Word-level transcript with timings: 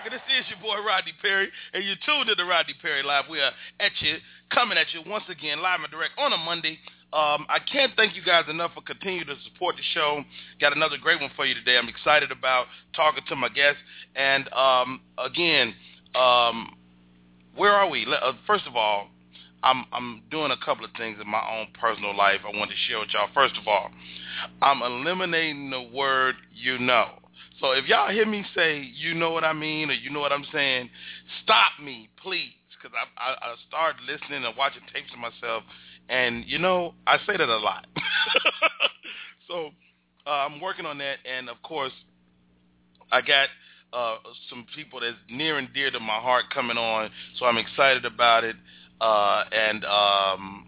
America? 0.00 0.10
This 0.10 0.40
is 0.40 0.50
your 0.50 0.60
boy 0.60 0.84
Rodney 0.86 1.12
Perry, 1.20 1.48
and 1.72 1.84
you're 1.84 1.96
tuned 2.06 2.28
to 2.28 2.34
the 2.34 2.44
Rodney 2.44 2.74
Perry 2.80 3.02
Live. 3.02 3.24
We 3.30 3.40
are 3.40 3.52
at 3.80 3.92
you, 4.00 4.16
coming 4.52 4.78
at 4.78 4.92
you 4.92 5.02
once 5.06 5.24
again, 5.28 5.62
live 5.62 5.80
and 5.80 5.90
direct 5.90 6.12
on 6.18 6.32
a 6.32 6.36
Monday. 6.36 6.78
Um, 7.12 7.46
I 7.48 7.58
can't 7.58 7.92
thank 7.96 8.14
you 8.14 8.22
guys 8.22 8.44
enough 8.48 8.72
for 8.74 8.82
continuing 8.82 9.26
to 9.26 9.34
support 9.44 9.76
the 9.76 9.82
show. 9.94 10.22
Got 10.60 10.76
another 10.76 10.96
great 10.96 11.20
one 11.20 11.30
for 11.34 11.44
you 11.44 11.54
today. 11.54 11.76
I'm 11.76 11.88
excited 11.88 12.30
about 12.30 12.66
talking 12.94 13.24
to 13.28 13.36
my 13.36 13.48
guests. 13.48 13.80
And 14.14 14.52
um, 14.52 15.00
again, 15.18 15.74
um, 16.14 16.76
where 17.56 17.72
are 17.72 17.88
we? 17.88 18.06
Uh, 18.06 18.32
first 18.46 18.66
of 18.66 18.76
all, 18.76 19.08
I'm 19.62 19.84
I'm 19.92 20.22
doing 20.30 20.52
a 20.52 20.64
couple 20.64 20.84
of 20.84 20.92
things 20.96 21.18
in 21.20 21.28
my 21.28 21.42
own 21.50 21.66
personal 21.78 22.16
life. 22.16 22.40
I 22.46 22.56
want 22.56 22.70
to 22.70 22.76
share 22.88 23.00
with 23.00 23.08
y'all. 23.12 23.28
First 23.34 23.56
of 23.60 23.68
all, 23.68 23.90
I'm 24.62 24.82
eliminating 24.82 25.70
the 25.70 25.82
word 25.82 26.36
you 26.54 26.78
know. 26.78 27.19
So 27.60 27.72
if 27.72 27.86
y'all 27.86 28.10
hear 28.10 28.26
me 28.26 28.44
say 28.54 28.90
you 28.94 29.14
know 29.14 29.30
what 29.30 29.44
I 29.44 29.52
mean 29.52 29.90
or 29.90 29.92
you 29.92 30.10
know 30.10 30.20
what 30.20 30.32
I'm 30.32 30.46
saying, 30.52 30.88
stop 31.44 31.72
me, 31.82 32.08
please, 32.22 32.54
because 32.76 32.96
I, 32.96 33.22
I 33.22 33.32
I 33.32 33.54
start 33.68 33.96
listening 34.06 34.44
and 34.44 34.56
watching 34.56 34.82
tapes 34.92 35.12
of 35.12 35.18
myself, 35.18 35.62
and 36.08 36.44
you 36.46 36.58
know 36.58 36.94
I 37.06 37.18
say 37.18 37.36
that 37.36 37.48
a 37.48 37.58
lot. 37.58 37.86
so 39.48 39.70
uh, 40.26 40.30
I'm 40.30 40.60
working 40.60 40.86
on 40.86 40.98
that, 40.98 41.16
and 41.30 41.50
of 41.50 41.60
course 41.62 41.92
I 43.12 43.20
got 43.20 43.48
uh, 43.92 44.16
some 44.48 44.64
people 44.74 45.00
that's 45.00 45.16
near 45.28 45.58
and 45.58 45.68
dear 45.74 45.90
to 45.90 46.00
my 46.00 46.18
heart 46.18 46.44
coming 46.54 46.78
on, 46.78 47.10
so 47.38 47.44
I'm 47.44 47.58
excited 47.58 48.06
about 48.06 48.44
it. 48.44 48.56
Uh, 49.00 49.44
and 49.52 49.84
um, 49.84 50.66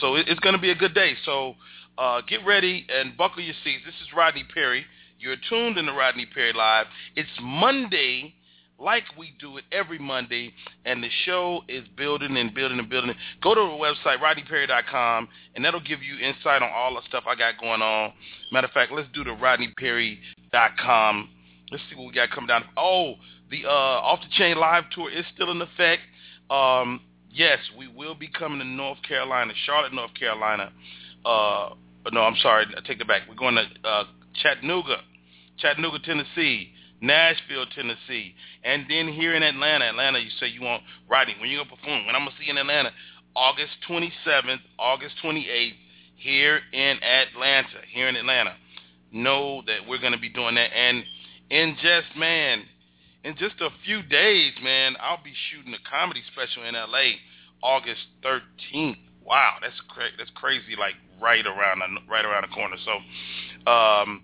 so 0.00 0.16
it, 0.16 0.28
it's 0.28 0.40
going 0.40 0.54
to 0.54 0.60
be 0.60 0.70
a 0.70 0.74
good 0.74 0.94
day. 0.94 1.14
So 1.24 1.54
uh, 1.96 2.20
get 2.28 2.44
ready 2.46 2.86
and 2.88 3.16
buckle 3.16 3.42
your 3.42 3.54
seats. 3.64 3.82
This 3.84 3.94
is 4.02 4.08
Rodney 4.16 4.44
Perry. 4.52 4.84
You're 5.18 5.36
tuned 5.48 5.78
in 5.78 5.86
to 5.86 5.92
Rodney 5.92 6.26
Perry 6.32 6.52
Live. 6.52 6.86
It's 7.16 7.28
Monday, 7.42 8.34
like 8.78 9.02
we 9.18 9.34
do 9.40 9.56
it 9.56 9.64
every 9.72 9.98
Monday, 9.98 10.52
and 10.84 11.02
the 11.02 11.08
show 11.24 11.62
is 11.68 11.82
building 11.96 12.36
and 12.36 12.54
building 12.54 12.78
and 12.78 12.88
building. 12.88 13.12
Go 13.42 13.52
to 13.52 13.60
the 13.60 13.66
website, 13.66 14.18
rodneyperry.com, 14.18 15.28
and 15.56 15.64
that'll 15.64 15.80
give 15.80 16.04
you 16.04 16.24
insight 16.24 16.62
on 16.62 16.70
all 16.72 16.94
the 16.94 17.00
stuff 17.08 17.24
I 17.26 17.34
got 17.34 17.58
going 17.58 17.82
on. 17.82 18.12
Matter 18.52 18.68
of 18.68 18.72
fact, 18.72 18.92
let's 18.92 19.08
do 19.12 19.24
the 19.24 19.30
rodneyperry.com. 19.30 21.28
Let's 21.72 21.82
see 21.90 21.96
what 21.96 22.06
we 22.06 22.12
got 22.12 22.30
coming 22.30 22.46
down. 22.46 22.64
Oh, 22.76 23.14
the 23.50 23.66
uh, 23.66 23.68
Off 23.68 24.20
the 24.20 24.28
Chain 24.36 24.56
Live 24.56 24.84
Tour 24.94 25.10
is 25.10 25.24
still 25.34 25.50
in 25.50 25.60
effect. 25.60 26.02
Um, 26.48 27.00
yes, 27.28 27.58
we 27.76 27.88
will 27.88 28.14
be 28.14 28.28
coming 28.28 28.60
to 28.60 28.64
North 28.64 29.02
Carolina, 29.02 29.52
Charlotte, 29.66 29.92
North 29.92 30.14
Carolina. 30.14 30.70
Uh, 31.26 31.70
no, 32.12 32.20
I'm 32.20 32.36
sorry, 32.36 32.66
I 32.76 32.80
take 32.86 33.00
it 33.00 33.08
back. 33.08 33.22
We're 33.28 33.34
going 33.34 33.56
to 33.56 33.88
uh, 33.88 34.04
Chattanooga, 34.42 34.98
Chattanooga, 35.58 35.98
Tennessee, 36.00 36.72
Nashville, 37.00 37.66
Tennessee, 37.74 38.34
and 38.64 38.86
then 38.88 39.08
here 39.08 39.34
in 39.34 39.42
Atlanta. 39.42 39.86
Atlanta, 39.86 40.18
you 40.18 40.30
say 40.40 40.48
you 40.48 40.62
want 40.62 40.82
Rodney. 41.08 41.36
When 41.40 41.48
you 41.50 41.58
gonna 41.58 41.70
perform? 41.70 42.06
When 42.06 42.14
I'm 42.14 42.22
gonna 42.22 42.36
see 42.38 42.46
you 42.46 42.52
in 42.52 42.58
Atlanta? 42.58 42.90
August 43.36 43.72
27th, 43.88 44.60
August 44.78 45.14
28th, 45.22 45.74
here 46.16 46.60
in 46.72 46.98
Atlanta, 47.02 47.78
here 47.92 48.08
in 48.08 48.16
Atlanta. 48.16 48.54
Know 49.12 49.62
that 49.66 49.88
we're 49.88 50.00
gonna 50.00 50.18
be 50.18 50.28
doing 50.28 50.56
that, 50.56 50.70
and 50.74 51.04
in 51.50 51.76
just 51.80 52.16
man, 52.16 52.64
in 53.24 53.36
just 53.36 53.60
a 53.60 53.70
few 53.84 54.02
days, 54.02 54.52
man, 54.62 54.96
I'll 55.00 55.22
be 55.22 55.32
shooting 55.50 55.74
a 55.74 55.88
comedy 55.88 56.22
special 56.32 56.64
in 56.64 56.74
LA, 56.74 57.18
August 57.62 58.00
13th. 58.24 58.98
Wow, 59.24 59.56
that's 59.60 59.80
cra- 59.88 60.16
that's 60.16 60.30
crazy. 60.34 60.76
Like 60.78 60.94
right 61.20 61.44
around 61.46 61.80
the 61.80 62.10
right 62.10 62.24
around 62.24 62.42
the 62.48 62.54
corner. 62.54 62.76
So, 62.84 63.70
um, 63.70 64.22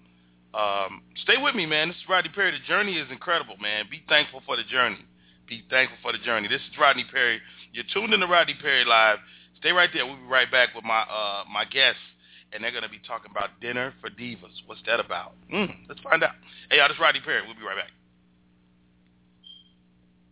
um, 0.55 1.03
stay 1.23 1.35
with 1.41 1.55
me, 1.55 1.67
man. 1.67 1.89
This 1.89 1.97
is 1.97 2.05
Rodney 2.09 2.31
Perry. 2.31 2.53
The 2.53 2.65
journey 2.67 2.95
is 2.95 3.11
incredible, 3.11 3.57
man. 3.61 3.87
Be 3.91 4.03
thankful 4.09 4.41
for 4.47 4.57
the 4.57 4.65
journey. 4.65 5.05
Be 5.49 5.65
thankful 5.69 5.99
for 6.01 6.13
the 6.13 6.19
journey. 6.19 6.49
This 6.49 6.61
is 6.61 6.79
Rodney 6.81 7.05
Perry. 7.11 7.41
You're 7.73 7.85
tuned 7.93 8.15
in 8.15 8.21
to 8.21 8.27
Rodney 8.27 8.55
Perry 8.61 8.85
Live. 8.85 9.19
Stay 9.59 9.73
right 9.73 9.91
there. 9.93 10.07
We'll 10.07 10.17
be 10.17 10.23
right 10.23 10.51
back 10.51 10.75
with 10.75 10.85
my 10.85 11.01
uh, 11.01 11.45
my 11.53 11.65
guests, 11.65 12.01
and 12.53 12.63
they're 12.63 12.71
going 12.71 12.85
to 12.85 12.89
be 12.89 13.01
talking 13.07 13.31
about 13.31 13.51
Dinner 13.61 13.93
for 14.01 14.11
Divas. 14.11 14.63
What's 14.67 14.83
that 14.87 15.01
about? 15.01 15.33
Mm, 15.53 15.75
let's 15.89 16.01
find 16.01 16.23
out. 16.23 16.33
Hey, 16.71 16.79
y'all, 16.79 16.89
this 16.89 16.95
is 16.95 17.01
Rodney 17.01 17.21
Perry. 17.21 17.43
We'll 17.47 17.57
be 17.57 17.63
right 17.63 17.77
back. 17.77 17.91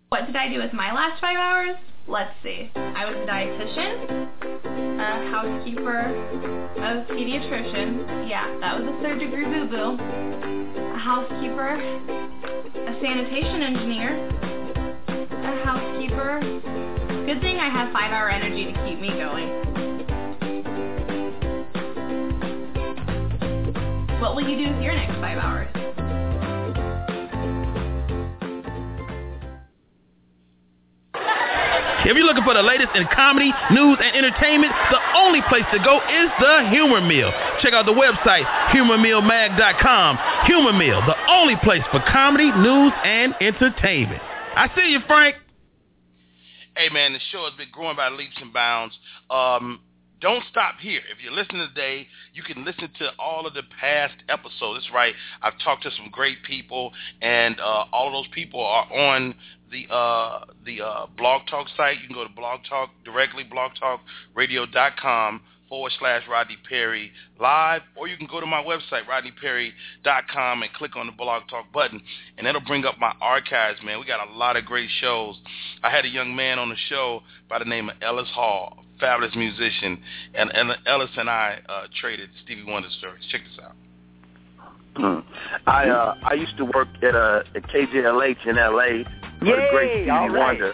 What 0.09 0.27
did 0.27 0.37
I 0.37 0.49
do 0.49 0.59
with 0.59 0.73
my 0.73 0.93
last 0.93 1.21
five 1.21 1.39
hours? 1.39 1.77
Let's 2.07 2.35
see. 2.43 2.71
I 2.77 3.07
was 3.07 3.17
a 3.17 3.27
dietitian, 3.27 4.82
a 5.03 5.31
housekeeper, 5.31 5.99
a 5.99 7.05
pediatrician. 7.11 8.29
Yeah, 8.29 8.47
that 8.61 8.79
was 8.79 8.87
a 8.87 9.03
third 9.03 9.19
degree 9.19 9.45
boo 9.45 9.67
boo. 9.69 9.99
A 9.99 10.99
housekeeper, 10.99 11.75
a 11.75 13.01
sanitation 13.01 13.63
engineer, 13.63 14.29
a 15.09 15.65
housekeeper. 15.65 16.41
Good 17.27 17.41
thing 17.41 17.59
I 17.59 17.69
have 17.69 17.93
five 17.93 18.13
hour 18.13 18.31
energy 18.31 18.67
to 18.67 18.73
keep 18.87 19.01
me 19.01 19.09
going. 19.09 19.49
What 24.21 24.37
will 24.37 24.49
you 24.49 24.57
do 24.57 24.73
with 24.73 24.83
your 24.83 24.95
next 24.95 25.17
five 25.21 25.39
hours? 25.39 25.92
If 32.05 32.17
you're 32.17 32.27
looking 32.27 32.45
for 32.45 32.55
the 32.55 32.63
latest 32.63 32.91
in 32.95 33.07
comedy, 33.15 33.53
news, 33.71 33.99
and 34.03 34.17
entertainment, 34.17 34.73
the 34.91 34.99
only 35.17 35.41
place 35.49 35.65
to 35.73 35.79
go 35.79 36.03
is 36.03 36.29
the 36.41 36.69
Humor 36.71 37.01
Mill. 37.01 37.31
Check 37.63 37.73
out 37.73 37.87
the 37.87 37.95
website, 37.95 38.43
humormillmag.com. 38.75 40.19
Humor 40.47 40.73
Mill, 40.73 41.01
the 41.07 41.17
only 41.31 41.57
place 41.63 41.83
for 41.91 42.01
comedy, 42.11 42.51
news, 42.51 42.93
and 43.05 43.35
entertainment. 43.41 44.21
I 44.57 44.69
see 44.75 44.91
you, 44.91 45.01
Frank. 45.07 45.37
Hey 46.77 46.89
man, 46.89 47.13
the 47.13 47.21
show 47.31 47.45
has 47.45 47.55
been 47.57 47.69
growing 47.71 47.97
by 47.97 48.09
leaps 48.09 48.37
and 48.41 48.53
bounds. 48.53 48.99
Um, 49.31 49.81
don't 50.23 50.45
stop 50.51 50.77
here. 50.81 51.01
If 51.11 51.23
you're 51.23 51.33
listening 51.33 51.69
today, 51.69 52.07
you 52.33 52.43
can 52.43 52.65
listen 52.65 52.89
to 53.01 53.11
all 53.19 53.47
of 53.47 53.55
the 53.55 53.65
past 53.79 54.15
episodes. 54.29 54.81
That's 54.81 54.95
right. 54.95 55.15
I've 55.43 55.59
talked 55.63 55.83
to 55.83 55.91
some 55.91 56.09
great 56.11 56.43
people, 56.45 56.93
and 57.21 57.61
uh, 57.61 57.85
all 57.93 58.07
of 58.07 58.13
those 58.13 58.33
people 58.33 58.65
are 58.65 58.91
on 58.91 59.35
the 59.71 59.93
uh, 59.93 60.45
the 60.65 60.81
uh, 60.81 61.07
Blog 61.19 61.43
Talk 61.49 61.67
site. 61.77 62.01
You 62.01 62.07
can 62.07 62.15
go 62.15 62.23
to 62.23 62.33
Blog 62.33 62.61
Talk 62.69 62.91
directly, 63.05 63.45
blogtalkradio.com 63.45 65.41
forward 65.69 65.93
slash 65.99 66.23
Rodney 66.31 66.59
Perry 66.69 67.11
live, 67.41 67.81
or 67.97 68.07
you 68.07 68.19
can 68.19 68.27
go 68.27 68.41
to 68.41 68.47
my 68.47 68.63
website, 68.63 69.07
rodneyperry.com, 69.09 70.63
and 70.63 70.73
click 70.75 70.97
on 70.97 71.07
the 71.07 71.13
Blog 71.13 71.45
Talk 71.49 71.73
button, 71.73 72.01
and 72.37 72.47
that'll 72.47 72.61
bring 72.61 72.85
up 72.85 72.99
my 73.01 73.15
archives, 73.23 73.81
man. 73.83 73.99
We 73.99 74.07
got 74.07 74.29
a 74.29 74.33
lot 74.33 74.59
of 74.59 74.67
great 74.67 74.91
shows. 75.01 75.41
I 75.83 75.89
had 75.89 76.05
a 76.05 76.09
young 76.09 76.37
man 76.37 76.59
on 76.59 76.69
the 76.69 76.77
show 76.89 77.23
by 77.49 77.59
the 77.59 77.65
name 77.65 77.89
of 77.89 77.97
Ellis 78.03 78.29
Hall, 78.35 78.85
fabulous 79.03 79.35
musician, 79.37 80.01
and, 80.35 80.49
and 80.55 80.71
Ellis 80.87 81.11
and 81.19 81.29
I 81.29 81.59
uh, 81.69 81.87
traded 82.01 82.31
Stevie 82.45 82.65
Wonder 82.67 82.89
stories. 82.99 83.23
Check 83.31 83.43
this 83.45 83.59
out. 83.65 83.75
Hmm. 84.95 85.21
I 85.67 85.89
uh, 85.89 86.15
I 86.23 86.35
used 86.35 86.57
to 86.59 86.65
work 86.65 86.89
at 87.03 87.15
a 87.15 87.45
at 87.57 87.63
KJLH 87.65 88.47
in 88.47 88.57
LA 88.57 89.05
for 89.41 89.57
the 89.57 89.69
great 89.73 89.91
Stevie 89.93 90.11
all 90.11 90.29
right. 90.29 90.47
Wonder, 90.61 90.73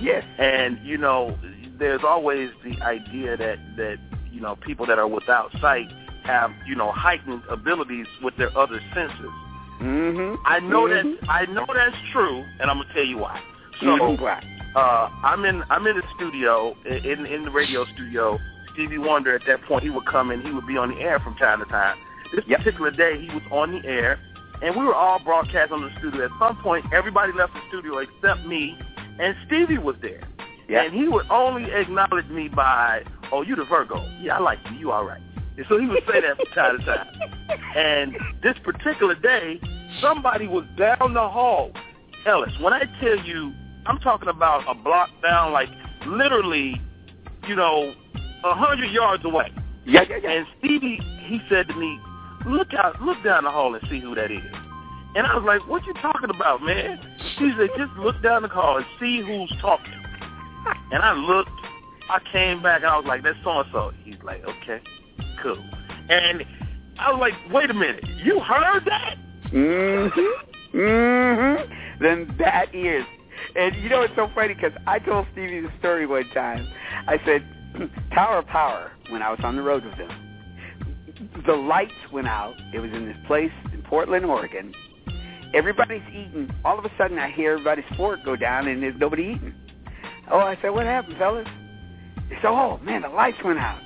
Yes. 0.00 0.24
and 0.38 0.78
you 0.84 0.96
know, 0.96 1.36
there's 1.78 2.02
always 2.04 2.50
the 2.64 2.80
idea 2.82 3.36
that 3.36 3.58
that 3.76 3.98
you 4.32 4.40
know 4.40 4.56
people 4.56 4.86
that 4.86 4.98
are 4.98 5.08
without 5.08 5.50
sight 5.60 5.88
have 6.24 6.52
you 6.66 6.76
know 6.76 6.92
heightened 6.92 7.42
abilities 7.50 8.06
with 8.22 8.36
their 8.36 8.56
other 8.56 8.80
senses. 8.94 9.30
Mm-hmm. 9.80 10.40
I 10.46 10.60
know 10.60 10.82
Mhm. 10.86 11.20
that 11.20 11.28
I 11.28 11.44
know 11.46 11.66
that's 11.74 11.96
true, 12.12 12.44
and 12.60 12.70
I'm 12.70 12.78
gonna 12.80 12.94
tell 12.94 13.04
you 13.04 13.18
why. 13.18 13.40
So 13.80 13.86
Mhm. 13.86 14.00
Uh, 14.74 15.10
I'm 15.22 15.44
in 15.44 15.62
I'm 15.70 15.86
in 15.86 15.96
the 15.96 16.02
studio 16.16 16.74
in 16.86 17.26
in 17.26 17.44
the 17.44 17.50
radio 17.50 17.84
studio. 17.94 18.38
Stevie 18.72 18.98
Wonder 18.98 19.34
at 19.34 19.42
that 19.46 19.62
point 19.64 19.82
he 19.82 19.90
would 19.90 20.06
come 20.06 20.30
in, 20.30 20.40
he 20.40 20.50
would 20.50 20.66
be 20.66 20.78
on 20.78 20.94
the 20.94 21.00
air 21.00 21.20
from 21.20 21.34
time 21.36 21.58
to 21.58 21.66
time. 21.66 21.96
This 22.34 22.44
Yep. 22.46 22.60
particular 22.60 22.90
day 22.90 23.20
he 23.20 23.28
was 23.28 23.42
on 23.50 23.72
the 23.72 23.86
air, 23.86 24.18
and 24.62 24.74
we 24.74 24.82
were 24.84 24.94
all 24.94 25.18
broadcast 25.18 25.72
on 25.72 25.82
the 25.82 25.90
studio. 25.98 26.24
At 26.24 26.30
some 26.38 26.56
point, 26.62 26.86
everybody 26.90 27.32
left 27.32 27.52
the 27.52 27.60
studio 27.68 27.98
except 27.98 28.46
me, 28.46 28.78
and 29.18 29.36
Stevie 29.46 29.76
was 29.76 29.96
there. 30.00 30.22
Yeah. 30.68 30.84
And 30.84 30.94
he 30.94 31.06
would 31.06 31.26
only 31.28 31.70
acknowledge 31.70 32.28
me 32.28 32.48
by, 32.48 33.02
"Oh, 33.30 33.42
you 33.42 33.56
the 33.56 33.64
Virgo? 33.64 34.02
Yeah, 34.20 34.36
I 34.36 34.40
like 34.40 34.58
you. 34.70 34.78
You 34.78 34.92
all 34.92 35.04
right." 35.04 35.20
And 35.58 35.66
so 35.68 35.78
he 35.78 35.86
would 35.86 36.02
say 36.10 36.22
that 36.22 36.36
from 36.38 36.46
time 36.54 36.78
to 36.78 36.84
time. 36.86 37.08
And 37.76 38.16
this 38.42 38.56
particular 38.64 39.14
day, 39.14 39.60
somebody 40.00 40.48
was 40.48 40.64
down 40.78 41.12
the 41.12 41.28
hall. 41.28 41.72
Ellis, 42.24 42.58
when 42.58 42.72
I 42.72 42.84
tell 43.02 43.18
you, 43.18 43.52
I'm 43.86 43.98
talking 43.98 44.28
about 44.28 44.64
a 44.68 44.74
block 44.74 45.10
down, 45.22 45.52
like 45.52 45.68
literally, 46.06 46.80
you 47.48 47.56
know, 47.56 47.94
a 48.44 48.54
hundred 48.54 48.90
yards 48.90 49.24
away. 49.24 49.52
Yeah, 49.84 50.04
yeah, 50.08 50.18
yeah. 50.22 50.30
And 50.30 50.46
Stevie, 50.58 51.00
he 51.26 51.40
said 51.48 51.68
to 51.68 51.74
me, 51.74 51.98
"Look 52.46 52.74
out, 52.74 53.00
look 53.02 53.22
down 53.24 53.44
the 53.44 53.50
hall 53.50 53.74
and 53.74 53.86
see 53.88 54.00
who 54.00 54.14
that 54.14 54.30
is." 54.30 54.42
And 55.14 55.26
I 55.26 55.34
was 55.36 55.44
like, 55.44 55.66
"What 55.68 55.84
you 55.84 55.94
talking 55.94 56.30
about, 56.30 56.62
man?" 56.62 56.98
He 57.38 57.52
said, 57.58 57.70
"Just 57.76 57.92
look 57.98 58.20
down 58.22 58.42
the 58.42 58.48
hall 58.48 58.76
and 58.76 58.86
see 59.00 59.20
who's 59.20 59.52
talking." 59.60 59.92
And 60.92 61.02
I 61.02 61.12
looked, 61.12 61.50
I 62.08 62.20
came 62.32 62.62
back, 62.62 62.82
and 62.82 62.90
I 62.90 62.96
was 62.96 63.06
like, 63.06 63.22
"That's 63.22 63.38
so 63.42 63.60
and 63.60 63.68
so." 63.72 63.92
He's 64.04 64.22
like, 64.22 64.44
"Okay, 64.44 64.80
cool." 65.42 65.58
And 66.08 66.44
I 66.98 67.10
was 67.10 67.20
like, 67.20 67.34
"Wait 67.52 67.70
a 67.70 67.74
minute, 67.74 68.04
you 68.24 68.38
heard 68.40 68.84
that?" 68.86 69.16
Mm-hmm. 69.50 70.78
Mm-hmm. 70.78 72.02
Then 72.02 72.34
that 72.38 72.74
is. 72.74 73.04
And 73.54 73.76
you 73.76 73.88
know 73.88 74.02
it's 74.02 74.14
so 74.16 74.30
funny 74.34 74.54
because 74.54 74.72
I 74.86 74.98
told 74.98 75.26
Stevie 75.32 75.60
the 75.60 75.72
story 75.78 76.06
one 76.06 76.28
time. 76.30 76.66
I 77.06 77.18
said, 77.24 77.46
Tower 78.14 78.38
of 78.38 78.46
Power, 78.46 78.92
when 79.10 79.22
I 79.22 79.30
was 79.30 79.40
on 79.42 79.56
the 79.56 79.62
road 79.62 79.84
with 79.84 79.96
them, 79.98 80.10
the 81.46 81.54
lights 81.54 81.92
went 82.12 82.28
out. 82.28 82.54
It 82.72 82.80
was 82.80 82.90
in 82.92 83.06
this 83.06 83.16
place 83.26 83.52
in 83.72 83.82
Portland, 83.82 84.24
Oregon. 84.24 84.72
Everybody's 85.54 86.02
eating. 86.08 86.50
All 86.64 86.78
of 86.78 86.84
a 86.84 86.90
sudden 86.96 87.18
I 87.18 87.30
hear 87.30 87.52
everybody's 87.52 87.84
fork 87.96 88.20
go 88.24 88.36
down 88.36 88.68
and 88.68 88.82
there's 88.82 88.98
nobody 88.98 89.34
eating. 89.36 89.54
Oh, 90.30 90.38
I 90.38 90.56
said, 90.62 90.70
what 90.70 90.86
happened, 90.86 91.18
fellas? 91.18 91.46
They 92.30 92.36
said, 92.36 92.48
oh, 92.48 92.78
man, 92.82 93.02
the 93.02 93.08
lights 93.08 93.38
went 93.44 93.58
out. 93.58 93.80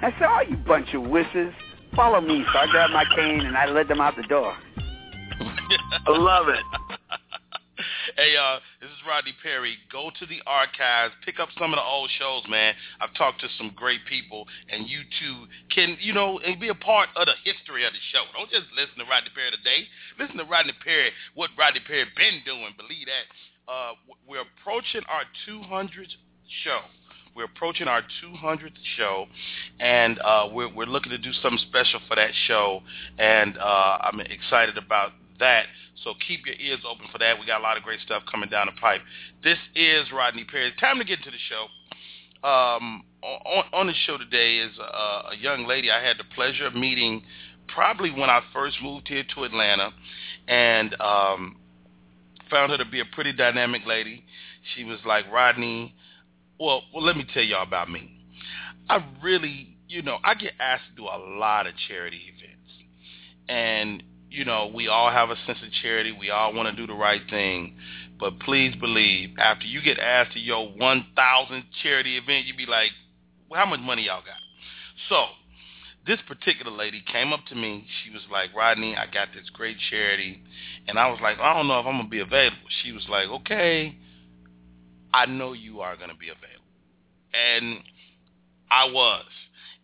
I 0.00 0.10
said, 0.18 0.28
oh, 0.28 0.40
you 0.48 0.56
bunch 0.56 0.94
of 0.94 1.02
wusses. 1.02 1.52
Follow 1.96 2.20
me. 2.20 2.44
So 2.52 2.58
I 2.58 2.66
grabbed 2.66 2.92
my 2.92 3.04
cane 3.16 3.40
and 3.40 3.56
I 3.56 3.66
led 3.66 3.88
them 3.88 4.00
out 4.00 4.16
the 4.16 4.22
door. 4.22 4.56
I 5.40 6.02
love 6.08 6.48
it. 6.48 6.62
Hey, 8.16 8.36
uh, 8.36 8.58
this 8.80 8.90
is 8.90 9.00
Rodney 9.06 9.34
Perry. 9.42 9.76
Go 9.90 10.10
to 10.18 10.26
the 10.26 10.40
archives, 10.46 11.14
pick 11.24 11.40
up 11.40 11.48
some 11.58 11.72
of 11.72 11.78
the 11.78 11.82
old 11.82 12.10
shows, 12.18 12.44
man. 12.48 12.74
I've 13.00 13.14
talked 13.14 13.40
to 13.40 13.48
some 13.58 13.72
great 13.74 14.00
people, 14.08 14.46
and 14.68 14.88
you 14.88 15.00
too 15.20 15.46
can, 15.74 15.96
you 16.00 16.12
know, 16.12 16.38
and 16.40 16.60
be 16.60 16.68
a 16.68 16.74
part 16.74 17.08
of 17.16 17.26
the 17.26 17.36
history 17.44 17.86
of 17.86 17.92
the 17.92 18.02
show. 18.12 18.24
Don't 18.36 18.50
just 18.50 18.68
listen 18.76 18.98
to 18.98 19.06
Rodney 19.08 19.30
Perry 19.34 19.50
today. 19.50 19.88
Listen 20.18 20.36
to 20.38 20.44
Rodney 20.44 20.74
Perry, 20.84 21.10
what 21.34 21.50
Rodney 21.58 21.80
Perry 21.86 22.04
been 22.16 22.42
doing. 22.44 22.74
Believe 22.76 23.06
that. 23.06 23.26
Uh, 23.70 23.92
we're 24.26 24.42
approaching 24.42 25.02
our 25.08 25.22
200th 25.48 26.18
show. 26.64 26.80
We're 27.34 27.44
approaching 27.44 27.88
our 27.88 28.02
200th 28.22 28.76
show, 28.98 29.26
and 29.80 30.18
uh, 30.20 30.48
we're, 30.52 30.68
we're 30.68 30.86
looking 30.86 31.10
to 31.10 31.18
do 31.18 31.32
something 31.32 31.64
special 31.70 32.00
for 32.06 32.16
that 32.16 32.30
show, 32.46 32.82
and 33.18 33.56
uh, 33.56 33.98
I'm 34.02 34.20
excited 34.20 34.76
about 34.76 35.12
that. 35.42 35.66
So 36.02 36.14
keep 36.26 36.46
your 36.46 36.56
ears 36.56 36.80
open 36.88 37.06
for 37.12 37.18
that. 37.18 37.38
We 37.38 37.46
got 37.46 37.60
a 37.60 37.62
lot 37.62 37.76
of 37.76 37.82
great 37.82 38.00
stuff 38.00 38.22
coming 38.30 38.48
down 38.48 38.66
the 38.66 38.78
pipe. 38.80 39.02
This 39.44 39.58
is 39.74 40.10
Rodney 40.10 40.44
Perry. 40.44 40.72
Time 40.80 40.98
to 40.98 41.04
get 41.04 41.18
into 41.18 41.30
the 41.30 41.42
show. 41.50 41.66
Um, 42.42 43.04
on, 43.22 43.64
on 43.72 43.86
the 43.86 43.94
show 44.06 44.18
today 44.18 44.58
is 44.58 44.72
a, 44.78 45.32
a 45.32 45.36
young 45.38 45.66
lady 45.66 45.90
I 45.90 46.02
had 46.02 46.18
the 46.18 46.26
pleasure 46.34 46.66
of 46.66 46.74
meeting 46.74 47.22
probably 47.68 48.10
when 48.10 48.30
I 48.30 48.40
first 48.52 48.76
moved 48.82 49.08
here 49.08 49.24
to 49.34 49.44
Atlanta, 49.44 49.90
and 50.48 50.94
um, 51.00 51.56
found 52.50 52.72
her 52.72 52.78
to 52.78 52.84
be 52.84 53.00
a 53.00 53.04
pretty 53.04 53.32
dynamic 53.32 53.82
lady. 53.86 54.24
She 54.74 54.84
was 54.84 54.98
like, 55.06 55.24
Rodney, 55.32 55.94
well, 56.58 56.82
well, 56.92 57.04
let 57.04 57.16
me 57.16 57.26
tell 57.32 57.42
y'all 57.42 57.62
about 57.62 57.90
me. 57.90 58.24
I 58.88 59.04
really, 59.22 59.76
you 59.88 60.02
know, 60.02 60.18
I 60.22 60.34
get 60.34 60.52
asked 60.60 60.84
to 60.90 61.02
do 61.02 61.04
a 61.04 61.18
lot 61.38 61.66
of 61.66 61.74
charity 61.88 62.20
events. 62.36 62.72
And, 63.48 64.02
you 64.32 64.44
know, 64.44 64.70
we 64.74 64.88
all 64.88 65.10
have 65.10 65.30
a 65.30 65.36
sense 65.46 65.58
of 65.62 65.70
charity. 65.82 66.12
We 66.18 66.30
all 66.30 66.54
want 66.54 66.68
to 66.68 66.76
do 66.76 66.86
the 66.86 66.98
right 66.98 67.20
thing. 67.28 67.76
But 68.18 68.40
please 68.40 68.74
believe, 68.76 69.30
after 69.38 69.66
you 69.66 69.82
get 69.82 69.98
asked 69.98 70.32
to 70.32 70.40
your 70.40 70.68
1,000 70.68 71.64
charity 71.82 72.16
event, 72.16 72.46
you'd 72.46 72.56
be 72.56 72.66
like, 72.66 72.90
well, 73.50 73.60
how 73.60 73.68
much 73.68 73.80
money 73.80 74.06
y'all 74.06 74.20
got? 74.20 74.36
So 75.08 75.26
this 76.06 76.18
particular 76.26 76.72
lady 76.72 77.02
came 77.12 77.32
up 77.32 77.40
to 77.48 77.54
me. 77.54 77.86
She 78.04 78.10
was 78.10 78.22
like, 78.30 78.54
Rodney, 78.54 78.96
I 78.96 79.06
got 79.06 79.28
this 79.34 79.50
great 79.52 79.76
charity. 79.90 80.42
And 80.88 80.98
I 80.98 81.08
was 81.10 81.20
like, 81.22 81.38
I 81.38 81.54
don't 81.54 81.68
know 81.68 81.80
if 81.80 81.86
I'm 81.86 81.94
going 81.94 82.06
to 82.06 82.10
be 82.10 82.20
available. 82.20 82.56
She 82.82 82.92
was 82.92 83.06
like, 83.08 83.28
okay, 83.28 83.96
I 85.12 85.26
know 85.26 85.52
you 85.52 85.80
are 85.80 85.96
going 85.96 86.10
to 86.10 86.16
be 86.16 86.28
available. 86.28 86.64
And 87.34 87.78
I 88.70 88.86
was. 88.86 89.26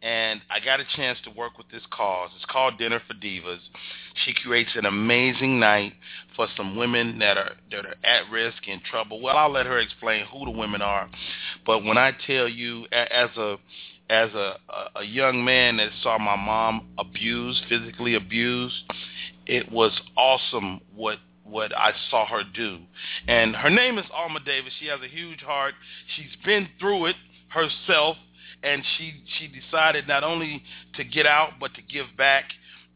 And 0.01 0.41
I 0.49 0.61
got 0.65 0.79
a 0.81 0.85
chance 0.97 1.19
to 1.25 1.31
work 1.31 1.59
with 1.59 1.69
this 1.71 1.83
cause. 1.91 2.31
It's 2.37 2.45
called 2.45 2.79
Dinner 2.79 3.01
for 3.07 3.15
Divas. 3.15 3.59
She 4.25 4.33
creates 4.33 4.71
an 4.77 4.87
amazing 4.87 5.59
night 5.59 5.95
for 6.37 6.47
some 6.57 6.77
women 6.77 7.19
that 7.19 7.37
are 7.37 7.53
that 7.73 7.85
are 7.85 7.97
at 8.05 8.31
risk 8.31 8.69
in 8.69 8.81
trouble. 8.89 9.21
Well, 9.21 9.37
I'll 9.37 9.51
let 9.51 9.67
her 9.67 9.79
explain 9.79 10.25
who 10.27 10.45
the 10.45 10.53
women 10.53 10.83
are. 10.83 11.09
But 11.67 11.85
when 11.85 11.99
I 11.99 12.13
tell 12.27 12.49
you, 12.49 12.87
as 12.93 13.31
a 13.37 13.57
as 14.11 14.33
a, 14.35 14.57
a 14.97 15.05
young 15.05 15.45
man 15.45 15.79
that 15.79 15.91
saw 16.03 16.19
my 16.19 16.37
mom 16.37 16.89
abused, 16.97 17.65
physically 17.69 18.15
abused, 18.15 18.85
it 19.47 19.71
was 19.71 20.01
awesome 20.17 20.81
what 20.95 21.19
what 21.45 21.77
I 21.77 21.93
saw 22.11 22.27
her 22.27 22.43
do. 22.55 22.79
And 23.27 23.57
her 23.57 23.71
name 23.71 23.99
is 23.99 24.05
Alma 24.13 24.41
Davis. 24.41 24.73
She 24.79 24.87
has 24.87 25.01
a 25.01 25.09
huge 25.09 25.41
heart. 25.41 25.75
She's 26.17 26.37
been 26.45 26.69
through 26.79 27.07
it 27.07 27.17
herself, 27.49 28.17
and 28.63 28.83
she 28.97 29.23
she 29.39 29.49
decided 29.49 30.09
not 30.09 30.25
only 30.25 30.63
to 30.97 31.05
get 31.05 31.27
out 31.27 31.53
but 31.61 31.75
to 31.75 31.83
give 31.83 32.07
back. 32.17 32.45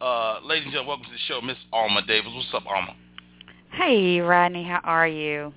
Uh, 0.00 0.40
ladies 0.44 0.64
and 0.64 0.72
gentlemen, 0.72 0.88
welcome 0.88 1.06
to 1.06 1.12
the 1.12 1.18
show, 1.28 1.40
Miss 1.40 1.56
Alma 1.72 2.02
Davis. 2.06 2.32
What's 2.34 2.48
up, 2.54 2.66
Alma? 2.66 2.96
Hey, 3.70 4.20
Rodney. 4.20 4.64
How 4.64 4.80
are 4.82 5.06
you? 5.06 5.52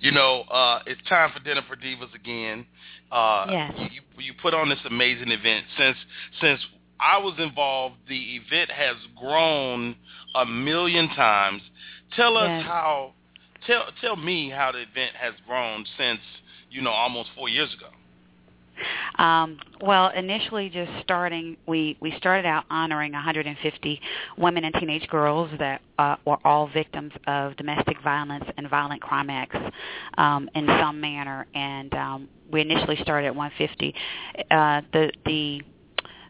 You 0.00 0.12
know, 0.12 0.42
uh, 0.42 0.82
it's 0.86 1.00
time 1.08 1.30
for 1.32 1.42
Dinner 1.42 1.62
for 1.68 1.76
Divas 1.76 2.14
again. 2.14 2.66
Uh, 3.10 3.46
Yes. 3.50 3.72
You, 3.92 4.00
you, 4.18 4.32
put 4.40 4.54
on 4.54 4.68
this 4.68 4.78
amazing 4.84 5.30
event. 5.30 5.64
Since 5.76 5.96
since 6.40 6.60
I 6.98 7.18
was 7.18 7.34
involved, 7.38 7.96
the 8.08 8.36
event 8.36 8.70
has 8.70 8.96
grown 9.18 9.96
a 10.34 10.46
million 10.46 11.08
times. 11.08 11.62
Tell 12.16 12.36
us 12.36 12.48
Yes. 12.48 12.64
how. 12.66 13.14
Tell 13.66 13.84
tell 14.00 14.16
me 14.16 14.50
how 14.50 14.72
the 14.72 14.80
event 14.82 15.14
has 15.16 15.34
grown 15.46 15.84
since 15.98 16.20
you 16.70 16.80
know 16.82 16.90
almost 16.90 17.30
four 17.36 17.48
years 17.48 17.72
ago. 17.74 17.88
Um, 19.18 19.58
well, 19.80 20.10
initially, 20.14 20.68
just 20.68 20.90
starting, 21.02 21.56
we 21.66 21.96
we 22.00 22.12
started 22.18 22.46
out 22.46 22.64
honoring 22.70 23.12
150 23.12 24.00
women 24.38 24.64
and 24.64 24.74
teenage 24.74 25.06
girls 25.08 25.50
that 25.58 25.80
uh, 25.98 26.16
were 26.26 26.38
all 26.44 26.68
victims 26.68 27.12
of 27.26 27.56
domestic 27.56 28.00
violence 28.02 28.44
and 28.56 28.68
violent 28.68 29.00
crime 29.00 29.30
acts 29.30 29.56
um, 30.18 30.48
in 30.54 30.66
some 30.66 31.00
manner, 31.00 31.46
and 31.54 31.92
um, 31.94 32.28
we 32.50 32.60
initially 32.60 32.96
started 33.02 33.28
at 33.28 33.34
150. 33.34 33.94
Uh, 34.50 34.80
the 34.92 35.10
the 35.26 35.62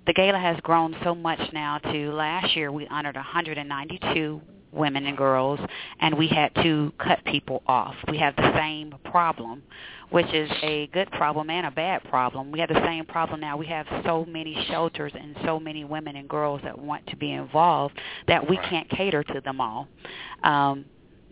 the 0.06 0.12
gala 0.14 0.38
has 0.38 0.58
grown 0.62 0.96
so 1.04 1.14
much 1.14 1.40
now 1.52 1.78
to 1.78 2.12
last 2.12 2.56
year 2.56 2.72
we 2.72 2.86
honored 2.88 3.16
192 3.16 4.40
women 4.72 5.06
and 5.06 5.16
girls 5.16 5.60
and 6.00 6.16
we 6.16 6.28
had 6.28 6.54
to 6.56 6.92
cut 6.98 7.24
people 7.24 7.62
off. 7.66 7.94
We 8.08 8.18
have 8.18 8.36
the 8.36 8.52
same 8.56 8.94
problem, 9.04 9.62
which 10.10 10.32
is 10.32 10.50
a 10.62 10.88
good 10.88 11.10
problem 11.12 11.50
and 11.50 11.66
a 11.66 11.70
bad 11.70 12.04
problem. 12.04 12.52
We 12.52 12.60
have 12.60 12.68
the 12.68 12.82
same 12.84 13.04
problem 13.04 13.40
now. 13.40 13.56
We 13.56 13.66
have 13.66 13.86
so 14.04 14.24
many 14.26 14.66
shelters 14.68 15.12
and 15.14 15.36
so 15.44 15.58
many 15.58 15.84
women 15.84 16.16
and 16.16 16.28
girls 16.28 16.60
that 16.64 16.78
want 16.78 17.06
to 17.08 17.16
be 17.16 17.32
involved 17.32 17.98
that 18.28 18.48
we 18.48 18.56
can't 18.58 18.88
cater 18.90 19.22
to 19.24 19.40
them 19.40 19.60
all. 19.60 19.88
Um 20.42 20.84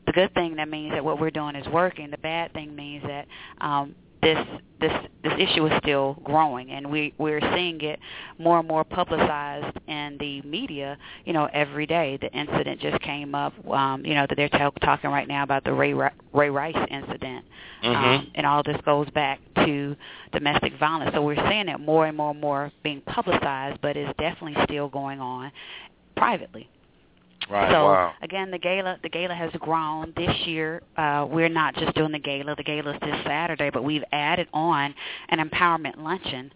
the 0.07 0.13
good 0.13 0.33
thing 0.33 0.57
that 0.57 0.71
means 0.71 0.93
that 0.93 1.05
what 1.05 1.21
we're 1.21 1.31
doing 1.31 1.55
is 1.55 1.67
working. 1.69 2.11
The 2.11 2.17
bad 2.19 2.53
thing 2.55 2.75
means 2.75 3.05
that 3.07 3.27
um 3.61 3.95
this 4.23 4.39
this 4.81 4.93
this 5.25 5.33
issue 5.39 5.67
is 5.67 5.73
still 5.83 6.15
growing 6.25 6.71
and 6.71 6.89
we 6.89 7.13
we're 7.19 7.41
seeing 7.55 7.81
it 7.81 7.99
more 8.39 8.61
and 8.61 8.69
more 8.69 8.85
publicized 8.85 9.77
in 9.89 10.17
the 10.21 10.41
media 10.43 10.97
you 11.25 11.33
know 11.33 11.49
every 11.53 11.87
day. 11.87 12.19
The 12.21 12.31
incident 12.33 12.81
just 12.81 13.01
came 13.03 13.35
up 13.35 13.53
um 13.69 14.05
you 14.05 14.15
know 14.15 14.27
that 14.29 14.37
they're 14.37 14.49
t- 14.49 14.79
talking 14.83 15.11
right 15.11 15.27
now 15.29 15.43
about 15.43 15.65
the 15.65 15.73
ray 15.73 15.95
ray 15.95 16.51
rice 16.51 16.77
incident 16.91 17.45
Mm-hmm. 17.85 17.95
um 17.95 18.31
and 18.35 18.45
all 18.45 18.63
this 18.65 18.77
goes 18.85 19.09
back 19.11 19.39
to 19.65 19.95
domestic 20.33 20.73
violence. 20.81 21.13
So 21.15 21.23
we're 21.23 21.37
seeing 21.49 21.69
it 21.69 21.79
more 21.79 22.07
and 22.07 22.17
more 22.17 22.31
and 22.33 22.41
more 22.41 22.73
being 22.83 23.01
publicized 23.03 23.81
but 23.81 23.97
it's 23.97 24.17
definitely 24.19 24.57
still 24.65 24.89
going 24.89 25.21
on 25.21 25.53
privately 26.17 26.69
Right. 27.51 27.71
so 27.71 27.87
wow. 27.87 28.13
again, 28.23 28.51
the 28.51 28.59
gala 28.59 28.99
the 29.03 29.09
gala 29.09 29.35
has 29.35 29.51
grown 29.61 30.13
this 30.17 30.35
year. 30.47 30.83
Uh, 30.97 31.27
we're 31.31 31.49
not 31.49 31.75
just 31.75 31.95
doing 31.95 32.13
the 32.13 32.19
gala. 32.19 32.55
The 32.57 32.63
gala 32.65 32.93
is 32.95 33.01
this 33.01 33.25
Saturday, 33.25 33.71
but 33.71 33.85
we've 33.85 34.05
added 34.13 34.49
on 34.53 34.95
an 35.31 35.39
empowerment 35.39 35.97
luncheon 35.99 36.53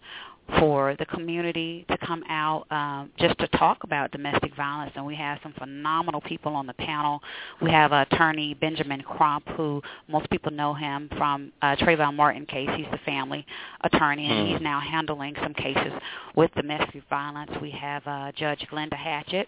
for 0.59 0.93
the 0.99 1.05
community 1.05 1.85
to 1.89 1.97
come 1.99 2.21
out 2.29 2.65
um, 2.69 3.09
just 3.17 3.37
to 3.39 3.47
talk 3.57 3.85
about 3.85 4.11
domestic 4.11 4.53
violence. 4.57 4.91
And 4.95 5.05
we 5.05 5.15
have 5.15 5.39
some 5.41 5.53
phenomenal 5.53 6.19
people 6.19 6.53
on 6.53 6.67
the 6.67 6.73
panel. 6.73 7.21
We 7.61 7.71
have 7.71 7.93
attorney 7.93 8.53
Benjamin 8.55 9.01
Crump, 9.01 9.47
who 9.55 9.81
most 10.09 10.29
people 10.29 10.51
know 10.51 10.73
him 10.73 11.09
from 11.17 11.51
uh, 11.61 11.77
Trayvon 11.77 12.15
Martin 12.15 12.45
case. 12.45 12.69
He's 12.75 12.85
the 12.91 12.99
family 13.05 13.45
attorney, 13.81 14.25
and 14.29 14.47
Hmm. 14.47 14.53
he's 14.53 14.61
now 14.61 14.81
handling 14.81 15.33
some 15.41 15.53
cases 15.53 15.93
with 16.35 16.53
domestic 16.55 17.03
violence. 17.09 17.51
We 17.61 17.71
have 17.71 18.05
uh, 18.05 18.33
Judge 18.35 18.65
Glenda 18.69 18.95
Hatchett. 18.97 19.47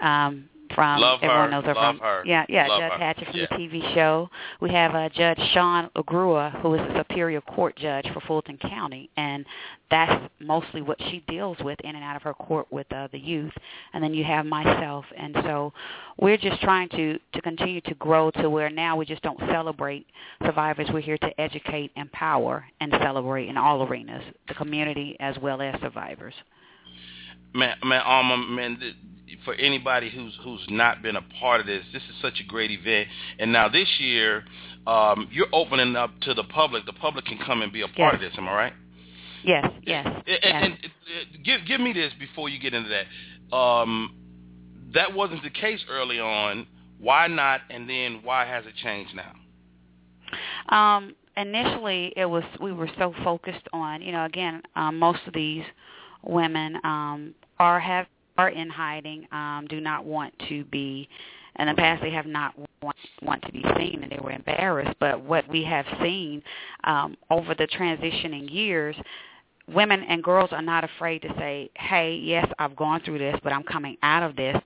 Um, 0.00 0.48
from 0.74 1.00
Love 1.00 1.20
everyone 1.22 1.44
her. 1.46 1.50
knows 1.50 1.64
her 1.64 1.74
Love 1.74 1.96
from 1.96 1.98
her. 2.06 2.22
yeah 2.26 2.44
yeah 2.48 2.66
Love 2.66 2.80
Judge 2.80 2.92
her. 2.92 2.98
Hatchett 2.98 3.26
from 3.28 3.36
Yeah. 3.40 3.46
the 3.50 3.56
TV 3.56 3.94
show. 3.94 4.28
We 4.60 4.70
have 4.72 4.94
uh, 4.94 5.08
Judge 5.10 5.38
Shawn 5.52 5.90
LaGrua, 5.96 6.60
who 6.60 6.74
is 6.74 6.80
a 6.80 6.98
Superior 6.98 7.40
Court 7.40 7.76
judge 7.76 8.06
for 8.12 8.20
Fulton 8.20 8.58
County, 8.58 9.10
and 9.16 9.44
that's 9.90 10.30
mostly 10.40 10.82
what 10.82 10.98
she 11.10 11.22
deals 11.28 11.56
with 11.60 11.78
in 11.82 11.94
and 11.94 12.02
out 12.04 12.16
of 12.16 12.22
her 12.22 12.34
court 12.34 12.66
with 12.72 12.90
uh, 12.92 13.08
the 13.12 13.18
youth. 13.18 13.52
And 13.92 14.02
then 14.02 14.12
you 14.14 14.24
have 14.24 14.44
myself, 14.46 15.04
and 15.16 15.34
so 15.44 15.72
we're 16.18 16.36
just 16.36 16.60
trying 16.62 16.88
to 16.90 17.18
to 17.32 17.40
continue 17.42 17.80
to 17.82 17.94
grow 17.94 18.30
to 18.32 18.48
where 18.50 18.70
now 18.70 18.96
we 18.96 19.04
just 19.04 19.22
don't 19.22 19.38
celebrate 19.50 20.06
survivors. 20.44 20.88
We're 20.92 21.00
here 21.00 21.18
to 21.18 21.40
educate, 21.40 21.92
empower, 21.96 22.64
and 22.80 22.92
celebrate 23.02 23.48
in 23.48 23.56
all 23.56 23.82
arenas, 23.86 24.22
the 24.48 24.54
community 24.54 25.16
as 25.20 25.36
well 25.38 25.60
as 25.62 25.80
survivors. 25.80 26.34
Man, 27.54 27.76
man, 27.84 28.02
Alma, 28.02 28.36
man, 28.36 28.78
th- 28.78 28.94
for 29.44 29.54
anybody 29.54 30.10
who's 30.10 30.36
who's 30.42 30.64
not 30.68 31.02
been 31.02 31.16
a 31.16 31.22
part 31.40 31.60
of 31.60 31.66
this, 31.66 31.84
this 31.92 32.02
is 32.02 32.14
such 32.20 32.40
a 32.40 32.44
great 32.44 32.70
event. 32.70 33.08
And 33.38 33.52
now 33.52 33.68
this 33.68 33.88
year, 33.98 34.44
um, 34.86 35.28
you're 35.32 35.48
opening 35.52 35.96
up 35.96 36.10
to 36.22 36.34
the 36.34 36.44
public. 36.44 36.86
The 36.86 36.92
public 36.92 37.24
can 37.26 37.38
come 37.38 37.62
and 37.62 37.72
be 37.72 37.82
a 37.82 37.88
part 37.88 38.14
of 38.14 38.20
this. 38.20 38.32
Am 38.36 38.48
I 38.48 38.54
right? 38.54 38.72
Yes, 39.44 39.66
yes, 39.82 40.06
And, 40.06 40.24
yes. 40.26 40.38
and, 40.42 40.64
and, 40.64 40.74
uh, 40.74 41.38
give 41.44 41.66
give 41.66 41.80
me 41.80 41.92
this 41.92 42.12
before 42.18 42.48
you 42.48 42.58
get 42.58 42.74
into 42.74 42.88
that. 42.90 43.56
Um, 43.56 44.14
that 44.94 45.14
wasn't 45.14 45.42
the 45.42 45.50
case 45.50 45.80
early 45.90 46.18
on. 46.18 46.66
Why 46.98 47.26
not? 47.26 47.60
And 47.70 47.88
then 47.88 48.20
why 48.22 48.46
has 48.46 48.64
it 48.64 48.74
changed 48.82 49.14
now? 49.14 49.32
Um, 50.74 51.14
initially, 51.36 52.12
it 52.16 52.24
was 52.24 52.44
we 52.60 52.72
were 52.72 52.88
so 52.98 53.12
focused 53.22 53.66
on 53.72 54.00
you 54.00 54.12
know 54.12 54.24
again 54.24 54.62
um, 54.76 54.98
most 54.98 55.20
of 55.26 55.34
these 55.34 55.64
women 56.22 56.76
um, 56.84 57.34
are 57.58 57.80
have 57.80 58.06
are 58.36 58.48
in 58.48 58.68
hiding, 58.68 59.26
um, 59.30 59.66
do 59.68 59.80
not 59.80 60.04
want 60.04 60.34
to 60.48 60.64
be. 60.64 61.08
In 61.60 61.68
the 61.68 61.74
past, 61.74 62.02
they 62.02 62.10
have 62.10 62.26
not 62.26 62.52
want, 62.82 62.96
want 63.22 63.40
to 63.42 63.52
be 63.52 63.64
seen, 63.76 64.00
and 64.02 64.10
they 64.10 64.18
were 64.20 64.32
embarrassed. 64.32 64.96
But 64.98 65.22
what 65.22 65.48
we 65.48 65.62
have 65.62 65.86
seen 66.02 66.42
um, 66.82 67.16
over 67.30 67.54
the 67.54 67.68
transitioning 67.68 68.52
years, 68.52 68.96
women 69.72 70.02
and 70.02 70.20
girls 70.20 70.50
are 70.50 70.62
not 70.62 70.82
afraid 70.82 71.22
to 71.22 71.28
say, 71.38 71.70
"Hey, 71.76 72.16
yes, 72.16 72.50
I've 72.58 72.74
gone 72.74 73.02
through 73.04 73.18
this, 73.18 73.38
but 73.44 73.52
I'm 73.52 73.62
coming 73.62 73.96
out 74.02 74.24
of 74.24 74.34
this." 74.34 74.56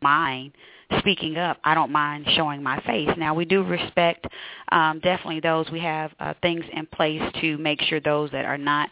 Mine 0.00 0.50
speaking 0.98 1.36
up. 1.36 1.58
I 1.64 1.74
don't 1.74 1.92
mind 1.92 2.26
showing 2.34 2.62
my 2.62 2.80
face. 2.82 3.10
Now 3.16 3.34
we 3.34 3.44
do 3.44 3.62
respect 3.62 4.26
um, 4.70 5.00
definitely 5.00 5.40
those. 5.40 5.70
We 5.70 5.80
have 5.80 6.12
uh, 6.20 6.34
things 6.42 6.64
in 6.72 6.86
place 6.86 7.22
to 7.40 7.58
make 7.58 7.80
sure 7.82 8.00
those 8.00 8.30
that 8.32 8.44
are 8.44 8.58
not 8.58 8.90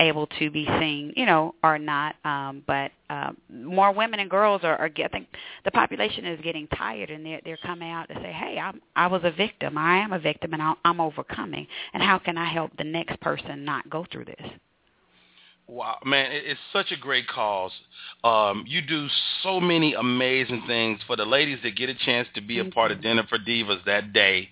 able 0.00 0.26
to 0.38 0.50
be 0.50 0.66
seen, 0.78 1.12
you 1.16 1.26
know, 1.26 1.54
are 1.62 1.78
not. 1.78 2.16
Um, 2.24 2.62
but 2.66 2.92
uh, 3.10 3.32
more 3.50 3.92
women 3.92 4.20
and 4.20 4.30
girls 4.30 4.60
are, 4.64 4.76
are. 4.76 4.90
Think 5.10 5.28
the 5.64 5.70
population 5.70 6.24
is 6.24 6.40
getting 6.42 6.66
tired, 6.68 7.10
and 7.10 7.24
they're 7.24 7.40
they're 7.44 7.58
coming 7.58 7.90
out 7.90 8.08
to 8.08 8.14
say, 8.16 8.32
"Hey, 8.32 8.58
I'm, 8.58 8.80
I 8.96 9.06
was 9.06 9.22
a 9.24 9.30
victim. 9.30 9.78
I 9.78 9.98
am 9.98 10.12
a 10.12 10.18
victim, 10.18 10.52
and 10.52 10.62
I'll, 10.62 10.78
I'm 10.84 11.00
overcoming. 11.00 11.66
And 11.94 12.02
how 12.02 12.18
can 12.18 12.36
I 12.36 12.52
help 12.52 12.76
the 12.76 12.84
next 12.84 13.20
person 13.20 13.64
not 13.64 13.88
go 13.88 14.06
through 14.10 14.26
this?" 14.26 14.50
Wow, 15.68 15.98
man, 16.02 16.32
it- 16.32 16.46
it's 16.46 16.60
such 16.72 16.92
a 16.92 16.96
great 16.96 17.26
cause. 17.28 17.72
Um, 18.24 18.64
you 18.66 18.80
do 18.80 19.06
so 19.42 19.60
many 19.60 19.92
amazing 19.92 20.62
things 20.62 21.02
for 21.02 21.14
the 21.14 21.26
ladies 21.26 21.60
that 21.62 21.72
get 21.76 21.90
a 21.90 21.94
chance 21.94 22.26
to 22.34 22.40
be 22.40 22.58
a 22.58 22.62
Thank 22.64 22.74
part 22.74 22.90
you. 22.90 22.96
of 22.96 23.02
Dinner 23.02 23.24
for 23.24 23.38
Divas 23.38 23.84
that 23.84 24.12
day. 24.14 24.48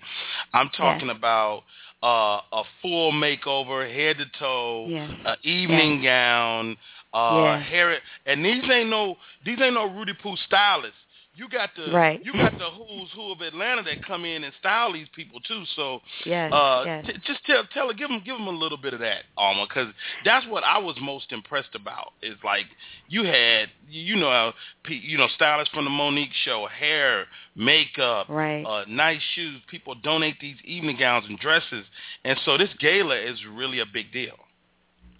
I'm 0.52 0.68
talking 0.70 1.08
about 1.10 1.64
uh, 2.02 2.40
a 2.52 2.62
full 2.82 3.10
makeover, 3.10 3.90
head 3.90 4.18
to 4.18 4.26
toe, 4.38 4.86
Yes. 4.90 5.10
uh, 5.24 5.34
evening 5.42 6.02
gown, 6.02 6.76
uh, 7.14 7.56
Yes. 7.60 7.66
hair, 7.68 8.00
and 8.26 8.44
these 8.44 8.68
ain't 8.70 8.90
no 8.90 9.16
these 9.44 9.58
ain't 9.62 9.72
no 9.74 9.86
Rudy 9.86 10.12
Poo 10.12 10.36
stylists. 10.36 10.98
You 11.36 11.48
got 11.50 11.70
the 11.76 11.92
Right. 11.92 12.24
you 12.24 12.32
got 12.32 12.58
the 12.58 12.70
who's 12.70 13.10
who 13.12 13.30
of 13.30 13.42
Atlanta 13.42 13.82
that 13.82 14.02
come 14.02 14.24
in 14.24 14.42
and 14.42 14.54
style 14.58 14.92
these 14.92 15.08
people 15.10 15.38
too. 15.40 15.64
So 15.76 16.00
Yes, 16.24 16.50
uh, 16.52 16.82
yes. 16.86 17.06
t- 17.06 17.12
just 17.26 17.44
tell 17.44 17.64
tell 17.74 17.92
give 17.92 18.08
them 18.08 18.20
give 18.24 18.36
them 18.38 18.46
a 18.46 18.50
little 18.50 18.78
bit 18.78 18.94
of 18.94 19.00
that, 19.00 19.24
Alma, 19.36 19.66
because 19.68 19.92
that's 20.24 20.46
what 20.46 20.64
I 20.64 20.78
was 20.78 20.96
most 21.00 21.32
impressed 21.32 21.74
about. 21.74 22.14
Is 22.22 22.36
like 22.42 22.66
you 23.08 23.24
had 23.24 23.68
you 23.88 24.16
know 24.16 24.30
how 24.30 24.54
you 24.88 25.18
know 25.18 25.28
stylists 25.28 25.74
from 25.74 25.84
the 25.84 25.90
Mo'Nique 25.90 26.32
show, 26.44 26.66
hair, 26.66 27.26
makeup, 27.54 28.28
Right. 28.30 28.64
uh, 28.64 28.84
nice 28.88 29.20
shoes. 29.34 29.60
People 29.68 29.94
donate 29.94 30.40
these 30.40 30.56
evening 30.64 30.96
gowns 30.96 31.26
and 31.28 31.38
dresses, 31.38 31.84
and 32.24 32.38
so 32.46 32.56
this 32.56 32.72
gala 32.80 33.16
is 33.16 33.44
really 33.44 33.80
a 33.80 33.86
big 33.86 34.10
deal. 34.10 34.38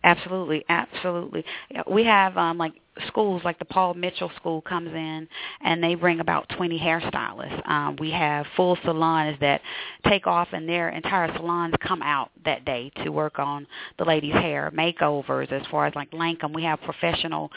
Absolutely, 0.07 0.65
absolutely. 0.69 1.45
We 1.91 2.05
have 2.05 2.37
um 2.37 2.59
like 2.59 2.75
schools 3.09 3.43
like 3.45 3.59
the 3.59 3.65
Paul 3.65 3.95
Mitchell 3.95 4.31
School 4.37 4.61
comes 4.63 4.89
in 4.95 5.27
and 5.63 5.83
they 5.83 5.97
bring 5.97 6.21
about 6.21 6.49
20 6.51 6.79
hairstylists. 6.79 7.69
Um 7.69 7.97
we 7.99 8.13
have 8.13 8.47
full 8.57 8.79
salons 8.85 9.37
that 9.41 9.61
take 10.09 10.29
off 10.29 10.47
and 10.53 10.69
their 10.69 10.91
entire 10.91 11.27
salons 11.37 11.75
come 11.81 12.03
out 12.03 12.31
that 12.45 12.65
day 12.65 12.93
to 13.03 13.11
work 13.11 13.41
on 13.41 13.67
the 13.99 14.05
ladies' 14.05 14.33
hair, 14.35 14.71
makeovers 14.73 15.51
as 15.51 15.67
far 15.73 15.87
as 15.87 15.95
like 15.97 16.13
Lancome. 16.13 16.55
We 16.55 16.63
have 16.63 16.81
professional 16.83 17.51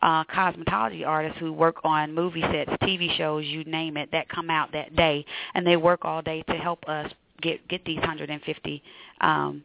uh 0.00 0.22
cosmetology 0.26 1.04
artists 1.04 1.40
who 1.40 1.52
work 1.52 1.78
on 1.82 2.14
movie 2.14 2.42
sets, 2.42 2.70
TV 2.82 3.16
shows, 3.16 3.44
you 3.44 3.64
name 3.64 3.96
it, 3.96 4.10
that 4.12 4.28
come 4.28 4.48
out 4.48 4.70
that 4.72 4.94
day 4.94 5.24
and 5.54 5.66
they 5.66 5.76
work 5.76 6.04
all 6.04 6.22
day 6.22 6.42
to 6.50 6.54
help 6.54 6.84
us 6.88 7.10
get 7.42 7.66
get 7.66 7.84
these 7.84 7.98
150 7.98 8.82
um 9.22 9.64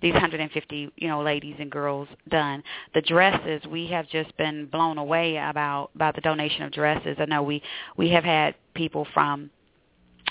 these 0.00 0.12
150, 0.12 0.92
you 0.96 1.08
know, 1.08 1.22
ladies 1.22 1.56
and 1.58 1.70
girls 1.70 2.08
done. 2.28 2.62
The 2.94 3.02
dresses, 3.02 3.62
we 3.70 3.86
have 3.88 4.08
just 4.08 4.36
been 4.36 4.66
blown 4.66 4.98
away 4.98 5.36
about 5.36 5.90
about 5.94 6.14
the 6.14 6.20
donation 6.20 6.62
of 6.62 6.72
dresses. 6.72 7.16
I 7.18 7.24
know 7.24 7.42
we 7.42 7.62
we 7.96 8.10
have 8.10 8.24
had 8.24 8.54
people 8.74 9.06
from 9.14 9.50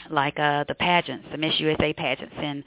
like 0.09 0.37
uh 0.39 0.65
the 0.67 0.75
pageants, 0.75 1.27
the 1.31 1.37
Miss 1.37 1.59
USA 1.59 1.93
pageants, 1.93 2.35
and 2.37 2.63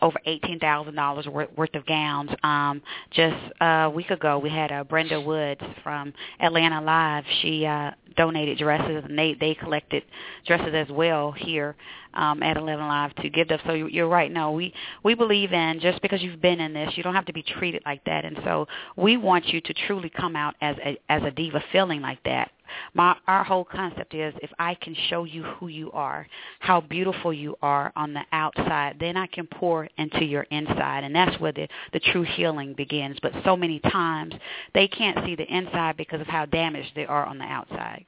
over 0.00 0.18
eighteen 0.26 0.58
thousand 0.58 0.94
dollars 0.94 1.26
worth 1.26 1.74
of 1.74 1.86
gowns. 1.86 2.30
Um, 2.42 2.82
just 3.10 3.36
a 3.60 3.90
week 3.94 4.10
ago, 4.10 4.38
we 4.38 4.50
had 4.50 4.72
uh, 4.72 4.84
Brenda 4.84 5.20
Woods 5.20 5.60
from 5.82 6.12
Atlanta 6.40 6.80
Live. 6.80 7.24
She 7.42 7.66
uh, 7.66 7.92
donated 8.16 8.58
dresses, 8.58 9.04
and 9.08 9.18
they 9.18 9.34
they 9.38 9.54
collected 9.54 10.02
dresses 10.46 10.74
as 10.74 10.88
well 10.90 11.32
here 11.32 11.76
um, 12.14 12.42
at 12.42 12.56
11Alive 12.56 13.14
to 13.22 13.30
give 13.30 13.48
them. 13.48 13.58
So 13.66 13.72
you- 13.74 13.88
you're 13.88 14.08
right. 14.08 14.30
No, 14.30 14.52
we 14.52 14.72
we 15.02 15.14
believe 15.14 15.52
in 15.52 15.80
just 15.80 16.00
because 16.02 16.22
you've 16.22 16.40
been 16.40 16.60
in 16.60 16.72
this, 16.72 16.96
you 16.96 17.02
don't 17.02 17.14
have 17.14 17.26
to 17.26 17.32
be 17.32 17.42
treated 17.42 17.82
like 17.84 18.04
that. 18.04 18.24
And 18.24 18.38
so 18.44 18.66
we 18.96 19.16
want 19.16 19.48
you 19.48 19.60
to 19.60 19.74
truly 19.86 20.10
come 20.10 20.36
out 20.36 20.54
as 20.60 20.76
a 20.84 20.98
as 21.08 21.22
a 21.22 21.30
diva, 21.30 21.62
feeling 21.72 22.00
like 22.00 22.22
that. 22.24 22.50
My 22.94 23.16
our 23.28 23.44
whole 23.44 23.64
concept 23.64 24.14
is 24.14 24.34
if 24.42 24.50
I 24.58 24.74
can 24.76 24.94
show 25.08 25.24
you 25.24 25.42
who 25.42 25.68
you 25.68 25.90
are, 25.92 26.26
how 26.60 26.80
beautiful 26.80 27.32
you 27.32 27.56
are 27.62 27.92
on 27.96 28.14
the 28.14 28.22
outside, 28.32 28.96
then 28.98 29.16
I 29.16 29.26
can 29.26 29.46
pour 29.46 29.81
into 29.98 30.24
your 30.24 30.42
inside, 30.50 31.04
and 31.04 31.14
that's 31.14 31.40
where 31.40 31.52
the 31.52 31.68
the 31.92 32.00
true 32.00 32.22
healing 32.22 32.74
begins. 32.74 33.18
But 33.22 33.32
so 33.44 33.56
many 33.56 33.80
times 33.80 34.34
they 34.74 34.88
can't 34.88 35.24
see 35.24 35.34
the 35.34 35.52
inside 35.54 35.96
because 35.96 36.20
of 36.20 36.26
how 36.26 36.46
damaged 36.46 36.92
they 36.94 37.06
are 37.06 37.26
on 37.26 37.38
the 37.38 37.44
outside. 37.44 38.04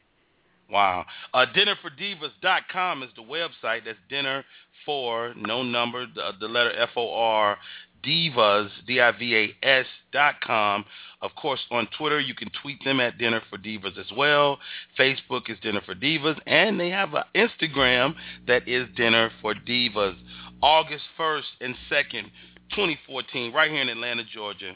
Wow. 0.71 1.05
Uh, 1.33 1.47
dinnerfordivas.com 1.55 3.03
is 3.03 3.11
the 3.17 3.23
website. 3.23 3.85
That's 3.85 3.99
dinner 4.09 4.45
for 4.87 5.35
no 5.37 5.63
number, 5.63 6.07
the, 6.07 6.33
the 6.41 6.49
letter 6.49 6.73
F 6.77 6.91
O 6.97 7.13
R 7.13 7.59
divas 8.05 8.69
D 8.87 9.01
I 9.01 9.13
V 9.13 9.37
A 9.37 9.67
S 9.67 9.87
dot 10.13 10.41
com. 10.41 10.85
Of 11.23 11.35
course, 11.37 11.61
on 11.71 11.89
Twitter 11.97 12.21
you 12.21 12.35
can 12.35 12.51
tweet 12.63 12.83
them 12.85 13.01
at 13.01 13.19
Dinner 13.19 13.41
for 13.49 13.59
Divas 13.59 13.99
as 13.99 14.11
well. 14.17 14.59
Facebook 14.99 15.49
is 15.49 15.59
Dinner 15.63 15.81
for 15.85 15.95
Divas, 15.95 16.39
and 16.47 16.79
they 16.79 16.91
have 16.91 17.15
an 17.15 17.25
Instagram 17.35 18.15
that 18.47 18.69
is 18.69 18.89
Dinner 18.97 19.31
for 19.41 19.55
Divas. 19.55 20.17
August 20.65 21.05
first 21.17 21.49
and 21.61 21.75
second. 21.91 22.31
2014, 22.71 23.53
right 23.53 23.71
here 23.71 23.83
in 23.83 23.91
Atlanta, 23.91 24.23
Georgia. 24.25 24.73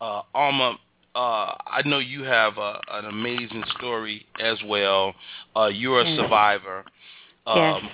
Uh, 0.00 0.22
Alma, 0.34 0.76
uh, 1.14 1.18
I 1.18 1.82
know 1.86 2.00
you 2.00 2.24
have 2.24 2.58
a, 2.58 2.80
an 2.90 3.06
amazing 3.06 3.62
story 3.78 4.26
as 4.40 4.58
well. 4.66 5.14
Uh, 5.56 5.66
you're 5.66 6.00
a 6.00 6.16
survivor. 6.16 6.84
Um, 7.46 7.56
Yes. 7.56 7.92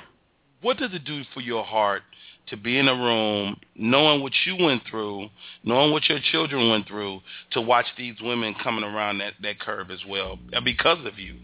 What 0.63 0.79
does 0.79 0.95
it 0.95 1.05
do 1.05 1.23
for 1.35 1.43
your 1.43 1.63
heart 1.63 2.03
to 2.47 2.57
be 2.57 2.79
in 2.79 2.89
a 2.89 2.95
room, 2.95 3.61
knowing 3.77 4.23
what 4.23 4.33
you 4.47 4.57
went 4.59 4.83
through, 4.91 5.29
knowing 5.63 5.93
what 5.93 6.09
your 6.09 6.21
children 6.33 6.71
went 6.71 6.89
through, 6.89 7.21
to 7.53 7.61
watch 7.61 7.85
these 7.99 8.15
women 8.23 8.55
coming 8.63 8.83
around 8.83 9.19
that, 9.19 9.35
that 9.43 9.61
curve 9.61 9.91
as 9.91 10.01
well 10.09 10.39
uh, 10.55 10.63
because 10.63 11.05
of 11.05 11.19
you? 11.19 11.37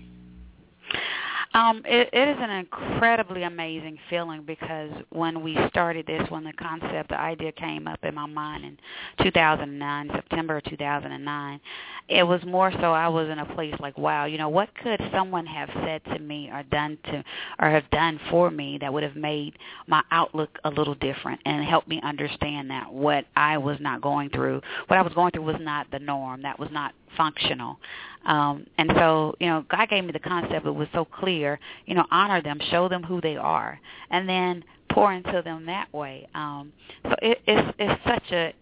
Um, 1.52 1.82
it, 1.84 2.08
it 2.12 2.28
is 2.28 2.36
an 2.38 2.50
incredibly 2.50 3.42
amazing 3.42 3.98
feeling 4.08 4.44
because 4.46 4.90
when 5.10 5.42
we 5.42 5.58
started 5.68 6.06
this, 6.06 6.22
when 6.30 6.44
the 6.44 6.52
concept, 6.52 7.08
the 7.08 7.18
idea 7.18 7.50
came 7.50 7.88
up 7.88 7.98
in 8.04 8.14
my 8.14 8.26
mind 8.26 8.64
in 8.64 8.78
2009, 9.24 10.10
September 10.14 10.58
of 10.58 10.64
2009, 10.64 11.60
it 12.08 12.22
was 12.22 12.40
more 12.44 12.70
so 12.70 12.92
I 12.92 13.08
was 13.08 13.28
in 13.28 13.40
a 13.40 13.54
place 13.54 13.74
like, 13.80 13.98
wow, 13.98 14.26
you 14.26 14.38
know, 14.38 14.48
what 14.48 14.72
could 14.76 15.00
someone 15.12 15.44
have 15.46 15.68
said 15.84 16.04
to 16.12 16.20
me 16.20 16.50
or 16.52 16.62
done 16.64 16.96
to, 17.06 17.24
or 17.58 17.68
have 17.68 17.88
done 17.90 18.20
for 18.30 18.52
me 18.52 18.78
that 18.80 18.92
would 18.92 19.02
have 19.02 19.16
made 19.16 19.58
my 19.88 20.04
outlook 20.12 20.56
a 20.62 20.70
little 20.70 20.94
different 20.94 21.40
and 21.46 21.64
helped 21.64 21.88
me 21.88 22.00
understand 22.04 22.70
that 22.70 22.92
what 22.92 23.24
I 23.34 23.58
was 23.58 23.78
not 23.80 24.00
going 24.02 24.30
through, 24.30 24.60
what 24.86 25.00
I 25.00 25.02
was 25.02 25.14
going 25.14 25.32
through 25.32 25.44
was 25.44 25.56
not 25.60 25.90
the 25.90 25.98
norm. 25.98 26.42
That 26.42 26.60
was 26.60 26.68
not 26.70 26.94
functional. 27.16 27.78
Um, 28.26 28.66
and 28.78 28.90
so, 28.96 29.34
you 29.40 29.46
know, 29.46 29.64
God 29.70 29.88
gave 29.88 30.04
me 30.04 30.12
the 30.12 30.18
concept. 30.18 30.66
It 30.66 30.70
was 30.70 30.88
so 30.92 31.04
clear. 31.04 31.58
You 31.86 31.94
know, 31.94 32.04
honor 32.10 32.42
them, 32.42 32.58
show 32.70 32.88
them 32.88 33.02
who 33.02 33.20
they 33.20 33.36
are, 33.36 33.80
and 34.10 34.28
then 34.28 34.64
pour 34.90 35.12
into 35.12 35.42
them 35.42 35.66
that 35.66 35.92
way. 35.92 36.28
Um, 36.34 36.72
so 37.04 37.14
it, 37.22 37.40
it's 37.46 37.74
it's 37.78 38.00
such 38.04 38.32
a 38.32 38.52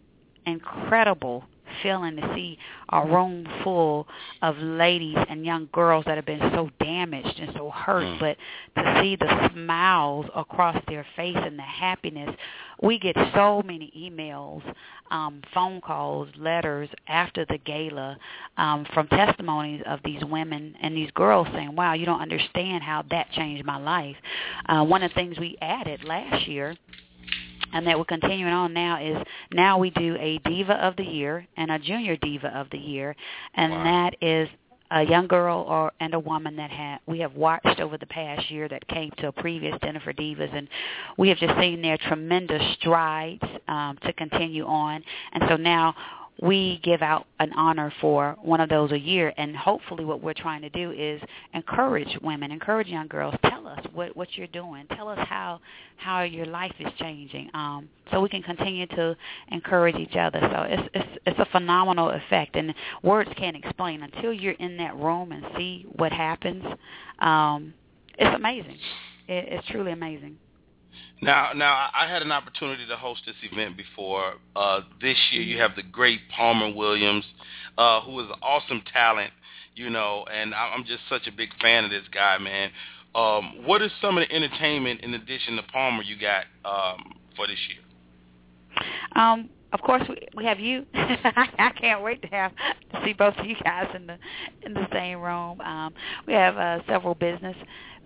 incredible 0.46 1.44
feeling 1.82 2.16
to 2.16 2.32
see 2.34 2.58
a 2.90 3.04
room 3.06 3.46
full 3.62 4.06
of 4.42 4.56
ladies 4.58 5.16
and 5.28 5.44
young 5.44 5.68
girls 5.72 6.04
that 6.06 6.16
have 6.16 6.26
been 6.26 6.50
so 6.52 6.70
damaged 6.80 7.38
and 7.40 7.52
so 7.56 7.70
hurt, 7.70 8.04
Mm. 8.04 8.18
but 8.20 8.36
to 8.76 9.00
see 9.02 9.16
the 9.16 9.50
smiles 9.52 10.26
across 10.34 10.76
their 10.86 11.04
face 11.16 11.36
and 11.36 11.58
the 11.58 11.62
happiness. 11.62 12.34
We 12.80 12.98
get 12.98 13.16
so 13.34 13.62
many 13.64 13.92
emails, 13.96 14.62
um, 15.10 15.42
phone 15.52 15.80
calls, 15.80 16.28
letters 16.36 16.88
after 17.08 17.44
the 17.46 17.58
gala 17.58 18.16
um, 18.56 18.84
from 18.94 19.08
testimonies 19.08 19.82
of 19.86 20.00
these 20.04 20.24
women 20.24 20.76
and 20.80 20.96
these 20.96 21.10
girls 21.12 21.48
saying, 21.52 21.74
wow, 21.74 21.94
you 21.94 22.06
don't 22.06 22.20
understand 22.20 22.84
how 22.84 23.02
that 23.10 23.30
changed 23.32 23.64
my 23.64 23.78
life. 23.78 24.16
Uh, 24.68 24.84
one 24.84 25.02
of 25.02 25.10
the 25.10 25.14
things 25.16 25.38
we 25.38 25.56
added 25.60 26.04
last 26.04 26.46
year 26.46 26.76
and 27.72 27.86
that 27.86 27.98
we're 27.98 28.04
continuing 28.04 28.52
on 28.52 28.72
now 28.72 29.00
is 29.02 29.16
now 29.52 29.78
we 29.78 29.90
do 29.90 30.16
a 30.18 30.38
diva 30.44 30.74
of 30.74 30.96
the 30.96 31.04
year 31.04 31.46
and 31.56 31.70
a 31.70 31.78
junior 31.78 32.16
diva 32.16 32.48
of 32.56 32.68
the 32.70 32.78
year. 32.78 33.14
And 33.54 33.72
Wow. 33.72 33.84
that 33.84 34.16
is 34.20 34.48
a 34.90 35.02
young 35.02 35.26
girl 35.26 35.66
or 35.68 35.92
and 36.00 36.14
a 36.14 36.18
woman 36.18 36.56
that 36.56 36.70
ha 36.70 36.98
we 37.06 37.18
have 37.18 37.34
watched 37.34 37.78
over 37.80 37.98
the 37.98 38.06
past 38.06 38.50
year 38.50 38.68
that 38.68 38.86
came 38.88 39.10
to 39.18 39.28
a 39.28 39.32
previous 39.32 39.78
dinner 39.82 40.00
for 40.00 40.12
divas. 40.14 40.54
And 40.56 40.68
we 41.18 41.28
have 41.28 41.38
just 41.38 41.58
seen 41.60 41.82
their 41.82 41.98
tremendous 41.98 42.62
strides 42.80 43.42
um, 43.68 43.98
to 44.04 44.12
continue 44.14 44.64
on. 44.64 45.04
And 45.32 45.44
so 45.48 45.56
now 45.56 45.94
we 46.40 46.80
give 46.84 47.02
out 47.02 47.26
an 47.40 47.52
honor 47.54 47.92
for 48.00 48.36
one 48.40 48.60
of 48.60 48.68
those 48.68 48.92
a 48.92 48.98
year. 48.98 49.32
And 49.36 49.56
hopefully 49.56 50.04
what 50.04 50.22
we're 50.22 50.34
trying 50.34 50.62
to 50.62 50.70
do 50.70 50.92
is 50.92 51.20
encourage 51.54 52.16
women 52.22 52.52
encourage 52.52 52.88
young 52.88 53.08
girls. 53.08 53.34
Tell 53.44 53.66
us 53.66 53.84
what 53.92 54.16
what 54.16 54.28
you're 54.36 54.46
doing. 54.48 54.86
Tell 54.96 55.08
us 55.08 55.18
how 55.28 55.60
how 55.96 56.22
your 56.22 56.46
life 56.46 56.74
is 56.78 56.92
changing 56.98 57.50
um 57.54 57.88
so 58.10 58.20
we 58.20 58.28
can 58.28 58.42
continue 58.42 58.86
to 58.86 59.16
encourage 59.50 59.96
each 59.96 60.16
other. 60.16 60.38
So 60.40 60.62
it's 60.62 60.88
it's 60.94 61.18
it's 61.26 61.38
a 61.38 61.46
phenomenal 61.46 62.10
effect. 62.10 62.54
And 62.56 62.72
words 63.02 63.30
can't 63.36 63.56
explain. 63.56 64.02
Until 64.02 64.32
you're 64.32 64.52
in 64.54 64.76
that 64.76 64.96
room 64.96 65.32
and 65.32 65.44
see 65.56 65.86
what 65.96 66.12
happens 66.12 66.64
um 67.18 67.74
it's 68.16 68.34
amazing. 68.34 68.78
It, 69.28 69.44
it's 69.48 69.66
truly 69.68 69.92
amazing 69.92 70.38
Now, 71.20 71.52
now 71.54 71.88
I 71.92 72.06
had 72.06 72.22
an 72.22 72.30
opportunity 72.32 72.86
to 72.86 72.96
host 72.96 73.22
this 73.26 73.34
event 73.50 73.76
before. 73.76 74.34
Uh, 74.54 74.80
this 75.00 75.16
year, 75.32 75.42
you 75.42 75.58
have 75.58 75.74
the 75.74 75.82
great 75.82 76.20
Palmer 76.34 76.72
Williams, 76.72 77.24
uh, 77.76 78.00
who 78.02 78.20
is 78.20 78.26
an 78.26 78.38
awesome 78.42 78.82
talent, 78.92 79.32
you 79.74 79.90
know, 79.90 80.24
and 80.32 80.54
I- 80.54 80.72
I'm 80.74 80.84
just 80.84 81.08
such 81.08 81.26
a 81.26 81.32
big 81.32 81.50
fan 81.60 81.84
of 81.84 81.90
this 81.90 82.06
guy, 82.08 82.38
man. 82.38 82.70
Um, 83.14 83.64
what 83.64 83.82
is 83.82 83.90
some 84.00 84.18
of 84.18 84.28
the 84.28 84.34
entertainment 84.34 85.00
in 85.00 85.14
addition 85.14 85.56
to 85.56 85.62
Palmer 85.62 86.02
you 86.02 86.16
got 86.16 86.44
um, 86.64 87.14
for 87.34 87.46
this 87.46 87.58
year? 87.68 87.82
Um, 89.16 89.48
of 89.72 89.80
course, 89.82 90.02
we 90.08 90.16
we 90.34 90.44
have 90.44 90.60
you. 90.60 90.86
I 90.94 91.72
can't 91.78 92.02
wait 92.02 92.22
to 92.22 92.28
have 92.28 92.52
to 92.92 93.02
see 93.04 93.12
both 93.12 93.36
of 93.36 93.46
you 93.46 93.56
guys 93.62 93.88
in 93.94 94.06
the 94.06 94.18
in 94.62 94.74
the 94.74 94.86
same 94.92 95.20
room. 95.20 95.60
Um, 95.60 95.94
we 96.26 96.32
have 96.34 96.56
uh, 96.56 96.78
several 96.86 97.14
business, 97.14 97.56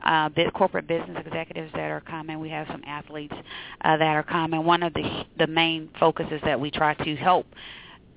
uh, 0.04 0.28
corporate 0.54 0.86
business 0.86 1.16
executives 1.24 1.70
that 1.74 1.90
are 1.90 2.00
coming. 2.00 2.40
We 2.40 2.50
have 2.50 2.66
some 2.70 2.82
athletes 2.86 3.34
uh, 3.82 3.96
that 3.96 4.02
are 4.02 4.22
coming. 4.22 4.64
One 4.64 4.82
of 4.82 4.94
the 4.94 5.24
the 5.38 5.46
main 5.46 5.90
focuses 5.98 6.40
that 6.44 6.58
we 6.58 6.70
try 6.70 6.94
to 6.94 7.16
help 7.16 7.46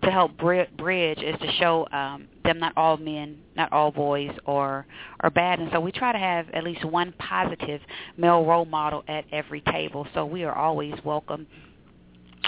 to 0.03 0.11
help 0.11 0.37
bri- 0.37 0.69
bridge 0.77 1.19
is 1.19 1.35
to 1.39 1.51
show 1.53 1.87
um, 1.91 2.27
them 2.43 2.59
not 2.59 2.73
all 2.77 2.97
men, 2.97 3.37
not 3.55 3.71
all 3.71 3.91
boys 3.91 4.31
are 4.45 4.85
are 5.21 5.29
bad, 5.29 5.59
and 5.59 5.69
so 5.71 5.79
we 5.79 5.91
try 5.91 6.11
to 6.11 6.19
have 6.19 6.49
at 6.51 6.63
least 6.63 6.85
one 6.85 7.13
positive 7.17 7.81
male 8.17 8.45
role 8.45 8.65
model 8.65 9.03
at 9.07 9.25
every 9.31 9.61
table. 9.61 10.07
So 10.13 10.25
we 10.25 10.43
are 10.43 10.55
always 10.55 10.93
welcome 11.03 11.47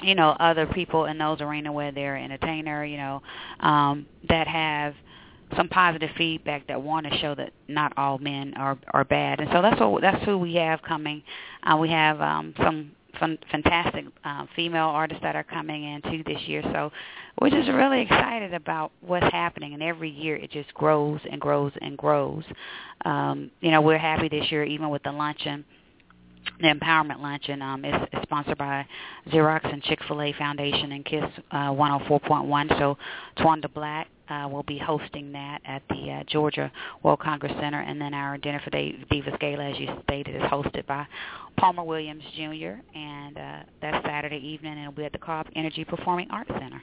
you 0.04 0.14
know 0.14 0.30
other 0.40 0.68
people 0.68 1.06
in 1.06 1.18
those 1.18 1.42
arena 1.42 1.72
where 1.72 1.92
they're 1.92 2.18
entertainer 2.18 2.86
you 2.86 2.98
know 2.98 3.20
um 3.62 4.06
that 4.30 4.48
have 4.48 4.94
some 5.56 5.70
positive 5.70 6.10
feedback 6.18 6.68
that 6.68 6.82
want 6.82 7.06
to 7.06 7.18
show 7.20 7.34
that 7.36 7.52
not 7.68 7.94
all 7.98 8.18
men 8.18 8.54
are 8.56 8.78
are 8.94 9.06
bad. 9.06 9.40
And 9.40 9.50
so 9.52 9.62
that's 9.62 9.80
what 9.80 10.02
that's 10.02 10.24
who 10.26 10.38
we 10.38 10.56
have 10.56 10.82
coming. 10.82 11.24
Uh 11.64 11.78
we 11.78 11.90
have 11.90 12.20
um 12.20 12.54
some 12.58 12.92
fun, 13.20 13.38
fantastic 13.50 14.06
uh, 14.24 14.46
female 14.56 14.88
artists 14.88 15.24
that 15.24 15.36
are 15.36 15.44
coming 15.44 15.84
in 15.84 16.02
too 16.04 16.24
this 16.26 16.42
year. 16.48 16.62
So 16.64 16.92
we're 17.42 17.50
just 17.50 17.70
really 17.70 18.02
excited 18.02 18.54
about 18.54 18.92
what's 19.02 19.32
happening. 19.32 19.74
And 19.74 19.82
every 19.82 20.10
year 20.10 20.36
it 20.36 20.52
just 20.52 20.74
grows 20.74 21.20
and 21.32 21.40
grows 21.40 21.72
and 21.82 21.98
grows. 21.98 22.44
Um 23.06 23.52
you 23.62 23.72
know 23.72 23.82
we're 23.82 23.98
happy 23.98 24.28
this 24.30 24.52
year 24.52 24.64
even 24.64 24.90
with 24.90 25.04
the 25.04 25.12
luncheon 25.12 25.64
the 26.62 26.68
empowerment 26.68 27.20
luncheon. 27.22 27.62
Um, 27.62 27.86
is, 27.86 27.94
is 28.14 28.22
sponsored 28.24 28.58
by 28.58 28.86
Xerox 29.30 29.72
and 29.72 29.84
Chick-fil-A 29.84 30.34
Foundation 30.34 30.94
and 30.94 31.06
KISS 31.06 31.26
uh, 31.52 31.72
104.1. 31.72 32.80
So 32.80 32.98
Twanda 33.38 33.72
Black 33.74 34.08
uh, 34.30 34.48
will 34.52 34.64
be 34.64 34.78
hosting 34.78 35.32
that 35.32 35.60
at 35.66 35.82
the 35.90 36.12
uh, 36.12 36.24
Georgia 36.28 36.72
World 37.04 37.20
Congress 37.20 37.54
Center, 37.60 37.82
and 37.82 38.00
then 38.00 38.14
our 38.14 38.38
Dinner 38.38 38.62
for 38.64 38.70
Divas 38.72 39.40
Gala, 39.40 39.72
as 39.72 39.80
you 39.80 39.88
stated, 40.04 40.36
is 40.36 40.42
hosted 40.44 40.86
by 40.86 41.06
Palmer 41.58 41.84
Williams 41.84 42.24
Jr. 42.36 42.76
and 42.96 43.38
uh, 43.38 43.60
that's 43.82 44.06
Saturday 44.06 44.38
evening, 44.38 44.74
and 44.74 44.82
it'll 44.82 44.92
be 44.92 45.06
at 45.06 45.12
the 45.12 45.18
Cobb 45.18 45.48
Energy 45.56 45.84
Performing 45.84 46.28
Arts 46.32 46.52
Center. 46.60 46.82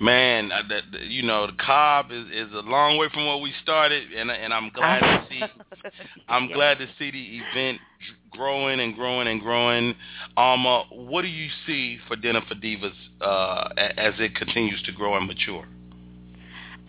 Man, 0.00 0.50
uh, 0.50 0.62
that 0.68 0.82
that- 0.92 1.02
you 1.06 1.22
know, 1.22 1.46
the 1.46 1.52
Cobb 1.64 2.10
is, 2.10 2.26
is 2.32 2.52
a 2.52 2.60
long 2.68 2.96
way 2.98 3.08
from 3.12 3.26
where 3.26 3.36
we 3.36 3.52
started, 3.62 4.12
and 4.12 4.30
and 4.30 4.52
I'm 4.52 4.70
glad 4.70 5.00
to 5.00 5.26
see 5.30 5.42
I'm 6.28 6.48
Yeah. 6.48 6.54
glad 6.54 6.78
to 6.78 6.86
see 6.98 7.10
the 7.10 7.38
event 7.38 7.78
growing 8.30 8.80
and 8.80 8.94
growing 8.94 9.28
and 9.28 9.40
growing. 9.40 9.94
Um, 10.36 10.66
uh, 10.66 10.84
what 10.90 11.22
do 11.22 11.28
you 11.28 11.48
see 11.66 11.98
for 12.08 12.16
Dinner 12.16 12.40
for 12.48 12.54
Divas 12.54 12.92
uh, 13.20 13.68
as 13.96 14.14
it 14.18 14.34
continues 14.34 14.82
to 14.84 14.92
grow 14.92 15.16
and 15.16 15.26
mature? 15.26 15.66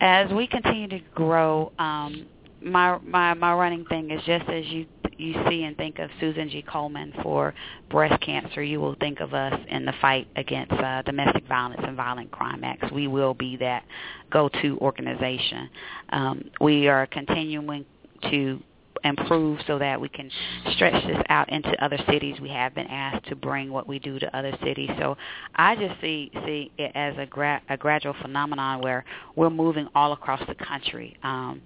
As 0.00 0.30
we 0.32 0.46
continue 0.46 0.88
to 0.88 1.00
grow, 1.14 1.72
um, 1.78 2.26
my 2.62 2.98
my 2.98 3.34
my 3.34 3.54
running 3.54 3.84
thing 3.86 4.10
is 4.10 4.20
just 4.24 4.48
as 4.48 4.64
you 4.66 4.86
you 5.16 5.34
see 5.48 5.64
and 5.64 5.76
think 5.76 5.98
of 5.98 6.10
Susan 6.20 6.48
G. 6.50 6.62
Komen 6.62 7.22
for 7.22 7.54
breast 7.90 8.20
cancer, 8.20 8.62
you 8.62 8.80
will 8.80 8.96
think 8.96 9.20
of 9.20 9.34
us 9.34 9.58
in 9.68 9.84
the 9.84 9.92
fight 10.00 10.26
against 10.36 10.72
uh, 10.72 11.02
domestic 11.02 11.46
violence 11.46 11.80
and 11.84 11.96
violent 11.96 12.30
crime 12.30 12.64
acts. 12.64 12.90
We 12.90 13.06
will 13.06 13.34
be 13.34 13.56
that 13.58 13.84
go-to 14.30 14.76
organization. 14.80 15.70
Um, 16.10 16.50
we 16.60 16.88
are 16.88 17.06
continuing 17.06 17.84
to 18.30 18.60
improve 19.04 19.60
so 19.66 19.78
that 19.78 20.00
we 20.00 20.08
can 20.08 20.30
stretch 20.72 21.06
this 21.06 21.22
out 21.28 21.48
into 21.50 21.70
other 21.84 21.98
cities. 22.08 22.40
We 22.40 22.48
have 22.50 22.74
been 22.74 22.86
asked 22.86 23.26
to 23.28 23.36
bring 23.36 23.70
what 23.70 23.86
we 23.86 23.98
do 23.98 24.18
to 24.18 24.36
other 24.36 24.56
cities. 24.62 24.90
So 24.98 25.16
I 25.54 25.76
just 25.76 26.00
see 26.00 26.30
see 26.46 26.72
it 26.78 26.92
as 26.94 27.14
a 27.18 27.26
gra- 27.26 27.62
a 27.68 27.76
gradual 27.76 28.14
phenomenon 28.20 28.80
where 28.82 29.04
we're 29.36 29.50
moving 29.50 29.88
all 29.94 30.12
across 30.12 30.42
the 30.48 30.54
country 30.54 31.16
um, 31.22 31.62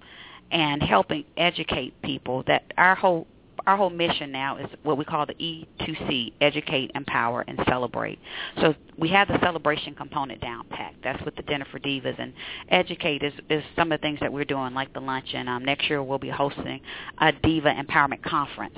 and 0.51 0.81
helping 0.83 1.23
educate 1.37 1.99
people 2.01 2.43
that 2.47 2.63
our 2.77 2.95
whole 2.95 3.27
our 3.67 3.77
whole 3.77 3.89
mission 3.89 4.31
now 4.31 4.57
is 4.57 4.67
what 4.83 4.97
we 4.97 5.05
call 5.05 5.25
the 5.25 5.33
E2C: 5.35 6.33
educate, 6.41 6.91
empower, 6.95 7.43
and 7.47 7.59
celebrate. 7.67 8.19
So 8.61 8.75
we 8.97 9.09
have 9.09 9.27
the 9.27 9.39
celebration 9.41 9.95
component 9.95 10.41
down 10.41 10.65
packed. 10.69 11.03
That's 11.03 11.23
with 11.23 11.35
the 11.35 11.43
dinner 11.43 11.65
for 11.71 11.79
divas, 11.79 12.19
and 12.19 12.33
educate 12.69 13.23
is, 13.23 13.33
is 13.49 13.63
some 13.75 13.91
of 13.91 13.99
the 13.99 14.01
things 14.01 14.19
that 14.21 14.31
we're 14.31 14.45
doing, 14.45 14.73
like 14.73 14.93
the 14.93 14.99
luncheon. 14.99 15.47
Um, 15.47 15.63
next 15.63 15.89
year 15.89 16.03
we'll 16.03 16.17
be 16.17 16.29
hosting 16.29 16.81
a 17.19 17.31
diva 17.31 17.73
empowerment 17.73 18.21
conference 18.23 18.77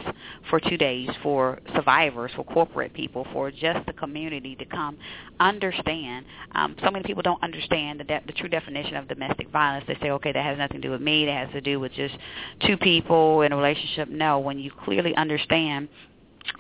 for 0.50 0.60
two 0.60 0.78
days 0.78 1.10
for 1.24 1.60
survivors, 1.76 2.32
for 2.36 2.44
corporate 2.44 2.94
people, 2.94 3.26
for 3.34 3.52
just 3.52 3.86
the 3.86 3.94
community 3.94 4.56
to 4.56 4.66
come 4.66 4.98
understand. 5.40 6.26
Um, 6.54 6.76
so 6.84 6.92
many 6.92 7.04
people 7.04 7.24
don't 7.24 7.42
understand 7.44 8.00
the, 8.00 8.04
de- 8.04 8.22
the 8.28 8.34
true 8.34 8.50
definition 8.50 8.96
of 8.96 9.08
domestic 9.08 9.50
violence. 9.50 9.86
They 9.88 9.98
say, 10.02 10.12
okay, 10.12 10.32
that 10.32 10.46
has 10.46 10.58
nothing 10.58 10.82
to 10.82 10.88
do 10.88 10.92
with 10.92 11.02
me. 11.02 11.26
That 11.26 11.46
has 11.48 11.54
to 11.54 11.62
do 11.62 11.80
with 11.80 11.92
just 11.94 12.16
two 12.66 12.78
people 12.78 13.42
in 13.42 13.52
a 13.52 13.58
relationship. 13.58 14.10
No, 14.10 14.40
when 14.40 14.60
you 14.60 14.71
clearly 14.84 15.16
understand 15.16 15.88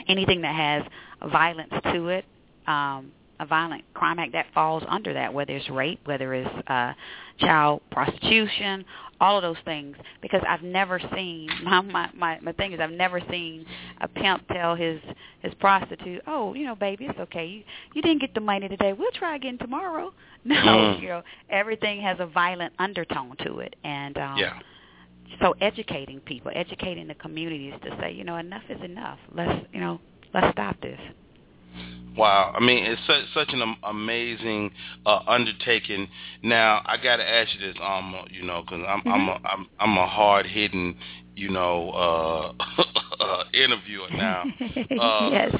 anything 0.07 0.41
that 0.41 0.55
has 0.55 0.83
violence 1.31 1.73
to 1.93 2.07
it, 2.09 2.25
um, 2.67 3.11
a 3.39 3.45
violent 3.45 3.83
crime 3.95 4.19
act 4.19 4.33
that 4.33 4.45
falls 4.53 4.83
under 4.87 5.13
that, 5.13 5.33
whether 5.33 5.53
it's 5.55 5.69
rape, 5.69 5.99
whether 6.05 6.33
it's 6.35 6.49
uh, 6.69 6.93
child 7.39 7.81
prostitution, 7.91 8.85
all 9.19 9.35
of 9.35 9.41
those 9.41 9.57
things. 9.65 9.95
Because 10.21 10.41
I've 10.47 10.61
never 10.61 10.99
seen 11.15 11.49
my, 11.63 11.81
my 11.81 12.09
my 12.13 12.39
my 12.39 12.51
thing 12.53 12.73
is 12.73 12.79
I've 12.79 12.91
never 12.91 13.19
seen 13.31 13.65
a 13.99 14.07
pimp 14.07 14.47
tell 14.49 14.75
his 14.75 14.99
his 15.41 15.53
prostitute, 15.55 16.21
oh, 16.27 16.53
you 16.53 16.65
know, 16.65 16.75
baby, 16.75 17.05
it's 17.05 17.19
okay. 17.19 17.45
You 17.47 17.63
you 17.95 18.01
didn't 18.03 18.21
get 18.21 18.33
the 18.35 18.41
money 18.41 18.67
today. 18.67 18.93
We'll 18.93 19.11
try 19.11 19.35
again 19.35 19.57
tomorrow. 19.57 20.13
No, 20.43 20.55
Mm. 20.55 21.01
you 21.03 21.07
know, 21.09 21.21
everything 21.51 22.01
has 22.01 22.17
a 22.19 22.25
violent 22.25 22.73
undertone 22.79 23.35
to 23.45 23.59
it, 23.59 23.75
and 23.83 24.17
um, 24.17 24.37
Yeah. 24.39 24.57
So 25.39 25.55
educating 25.61 26.19
people, 26.21 26.51
educating 26.53 27.07
the 27.07 27.15
communities 27.15 27.73
to 27.83 27.97
say, 27.99 28.11
you 28.11 28.23
know, 28.23 28.37
enough 28.37 28.63
is 28.69 28.81
enough. 28.83 29.19
Let's, 29.33 29.65
you 29.73 29.79
know, 29.79 29.99
let's 30.33 30.51
stop 30.53 30.79
this. 30.81 30.99
Wow, 32.17 32.53
I 32.53 32.59
mean 32.59 32.83
it's 32.83 33.01
such 33.07 33.23
such 33.33 33.53
an 33.53 33.75
amazing 33.83 34.71
uh, 35.05 35.19
undertaking. 35.27 36.09
Now 36.43 36.81
I 36.85 36.97
got 36.97 37.17
to 37.17 37.23
ask 37.23 37.53
you 37.53 37.67
this, 37.67 37.77
um, 37.81 38.13
you 38.29 38.43
know, 38.43 38.63
because 38.63 38.85
I'm 38.85 39.01
I'm 39.07 39.29
a, 39.29 39.39
I'm 39.45 39.67
I'm 39.79 39.97
a 39.97 40.07
hard 40.07 40.45
hitting, 40.45 40.97
you 41.37 41.49
know, 41.49 41.89
uh, 41.91 42.53
uh, 43.19 43.43
interviewer 43.53 44.09
now. 44.11 44.43
Uh, 44.99 45.29
yes. 45.31 45.55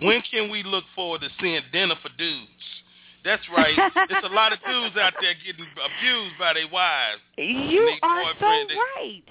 when 0.00 0.22
can 0.30 0.50
we 0.50 0.62
look 0.64 0.84
forward 0.94 1.20
to 1.20 1.28
seeing 1.40 1.60
dinner 1.72 1.94
for 2.02 2.08
dudes? 2.18 2.50
That's 3.24 3.42
right. 3.54 3.76
There's 4.08 4.24
a 4.24 4.34
lot 4.34 4.52
of 4.52 4.58
dudes 4.66 4.96
out 4.96 5.14
there 5.20 5.34
getting 5.44 5.66
abused 5.66 6.38
by 6.38 6.54
their 6.54 6.68
wives. 6.68 7.20
You 7.36 7.98
are 8.02 8.32
so 8.38 8.66
they- 8.68 8.74
right. 8.74 9.22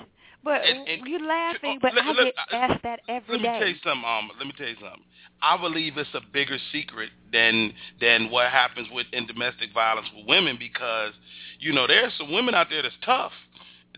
But 0.42 0.64
And- 0.66 0.88
and- 0.88 1.08
you're 1.08 1.20
laughing, 1.20 1.80
but 1.80 1.94
let- 1.94 2.06
I 2.06 2.12
let- 2.12 2.36
get 2.36 2.54
asked 2.54 2.84
that 2.84 3.02
every 3.10 3.38
Let 3.40 3.42
me 3.42 3.60
tell 3.60 3.68
you 3.68 3.76
something. 3.84 4.10
Um, 4.10 4.32
let 4.38 4.48
me 4.48 4.54
tell 4.54 4.70
you 4.70 4.76
something. 4.76 5.04
I 5.42 5.58
believe 5.58 5.98
it's 5.98 6.14
a 6.14 6.22
bigger 6.22 6.58
secret 6.72 7.12
than 7.32 7.74
than 8.00 8.30
what 8.30 8.50
happens 8.52 8.90
with 8.90 9.08
in 9.14 9.26
domestic 9.26 9.72
violence 9.74 10.08
with 10.16 10.26
women 10.26 10.58
because 10.58 11.14
you 11.60 11.74
know 11.74 11.88
there's 11.88 12.14
some 12.14 12.32
women 12.32 12.56
out 12.56 12.70
there 12.70 12.82
that's 12.82 12.96
tough. 13.02 13.34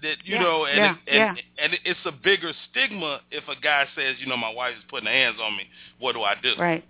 That 0.01 0.17
you 0.25 0.36
Yeah, 0.36 0.41
know, 0.41 0.65
and 0.65 0.77
yeah, 0.77 0.91
it, 1.06 1.19
and, 1.21 1.38
yeah. 1.38 1.63
and 1.63 1.80
it's 1.86 2.06
a 2.06 2.12
bigger 2.12 2.54
stigma 2.69 3.21
if 3.30 3.47
a 3.47 3.56
guy 3.56 3.88
says, 3.93 4.19
you 4.19 4.25
know, 4.25 4.36
my 4.38 4.49
wife 4.49 4.75
is 4.75 4.84
putting 4.89 5.06
her 5.06 5.13
hands 5.13 5.39
on 5.39 5.56
me. 5.56 5.69
What 5.99 6.13
do 6.13 6.23
I 6.23 6.34
do? 6.41 6.56
Right, 6.58 6.84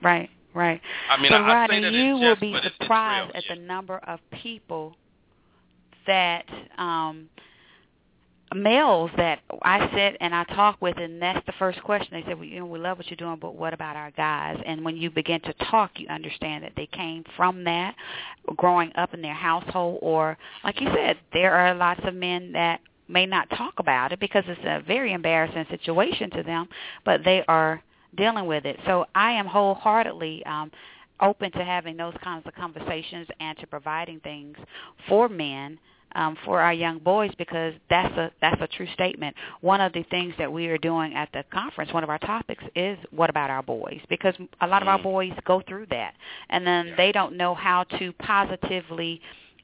right, 0.00 0.30
right. 0.58 0.80
I 1.10 1.20
mean, 1.20 1.30
but 1.30 1.40
I, 1.40 1.44
I 1.44 1.54
Rodney, 1.54 1.80
that 1.80 1.92
you 1.92 2.16
will 2.16 2.36
be 2.36 2.52
but 2.52 2.64
it's, 2.64 2.66
it's 2.66 2.76
surprised 2.84 3.34
at 3.34 3.44
the 3.48 3.56
number 3.56 3.98
of 3.98 4.20
people 4.42 4.96
that 6.06 6.44
um 6.78 7.28
males 8.54 9.10
that 9.16 9.40
I 9.62 9.90
sit 9.94 10.16
and 10.20 10.34
I 10.34 10.44
talk 10.44 10.80
with, 10.80 10.96
and 10.98 11.20
that's 11.20 11.44
the 11.46 11.52
first 11.58 11.82
question. 11.82 12.08
They 12.12 12.26
say, 12.26 12.34
well, 12.34 12.44
you 12.44 12.60
know, 12.60 12.66
we 12.66 12.78
love 12.78 12.96
what 12.96 13.06
you're 13.08 13.16
doing, 13.16 13.38
but 13.38 13.54
what 13.54 13.74
about 13.74 13.94
our 13.94 14.10
guys? 14.12 14.56
And 14.64 14.84
when 14.84 14.96
you 14.96 15.10
begin 15.10 15.40
to 15.42 15.52
talk, 15.70 15.92
you 15.96 16.08
understand 16.08 16.64
that 16.64 16.72
they 16.76 16.86
came 16.86 17.24
from 17.36 17.64
that, 17.64 17.94
growing 18.56 18.90
up 18.94 19.12
in 19.12 19.20
their 19.20 19.34
household, 19.34 19.98
or 20.00 20.38
like 20.64 20.80
you 20.80 20.88
said, 20.94 21.18
there 21.32 21.52
are 21.54 21.74
lots 21.74 22.00
of 22.04 22.14
men 22.14 22.52
that 22.52 22.80
may 23.08 23.26
not 23.26 23.48
talk 23.50 23.74
about 23.78 24.12
it 24.12 24.20
because 24.20 24.44
it's 24.46 24.60
a 24.64 24.82
very 24.86 25.12
embarrassing 25.12 25.66
situation 25.70 26.30
to 26.30 26.42
them, 26.42 26.68
but 27.04 27.22
they 27.24 27.44
are 27.48 27.82
dealing 28.16 28.46
with 28.46 28.64
it. 28.64 28.78
So 28.86 29.06
I 29.14 29.32
am 29.32 29.46
wholeheartedly 29.46 30.44
um, 30.46 30.70
open 31.20 31.50
to 31.52 31.64
having 31.64 31.96
those 31.96 32.14
kinds 32.22 32.46
of 32.46 32.54
conversations 32.54 33.26
and 33.40 33.56
to 33.58 33.66
providing 33.66 34.20
things 34.20 34.56
for 35.08 35.28
men 35.28 35.78
um, 36.14 36.36
for 36.44 36.60
our 36.60 36.72
young 36.72 36.98
boys 36.98 37.30
because 37.38 37.74
that's 37.90 38.14
a 38.16 38.30
that's 38.40 38.60
a 38.62 38.66
true 38.68 38.88
statement. 38.94 39.36
One 39.60 39.80
of 39.80 39.92
the 39.92 40.04
things 40.04 40.34
that 40.38 40.50
we 40.50 40.66
are 40.68 40.78
doing 40.78 41.14
at 41.14 41.28
the 41.32 41.44
conference, 41.52 41.92
one 41.92 42.02
of 42.02 42.10
our 42.10 42.18
topics 42.18 42.64
is 42.74 42.98
what 43.10 43.30
about 43.30 43.50
our 43.50 43.62
boys? 43.62 44.00
Because 44.08 44.34
a 44.60 44.66
lot 44.66 44.82
of 44.82 44.88
our 44.88 44.98
boys 44.98 45.32
go 45.44 45.62
through 45.68 45.86
that, 45.90 46.14
and 46.50 46.66
then 46.66 46.94
they 46.96 47.12
don't 47.12 47.36
know 47.36 47.54
how 47.54 47.84
to 47.98 48.12
positively 48.14 49.20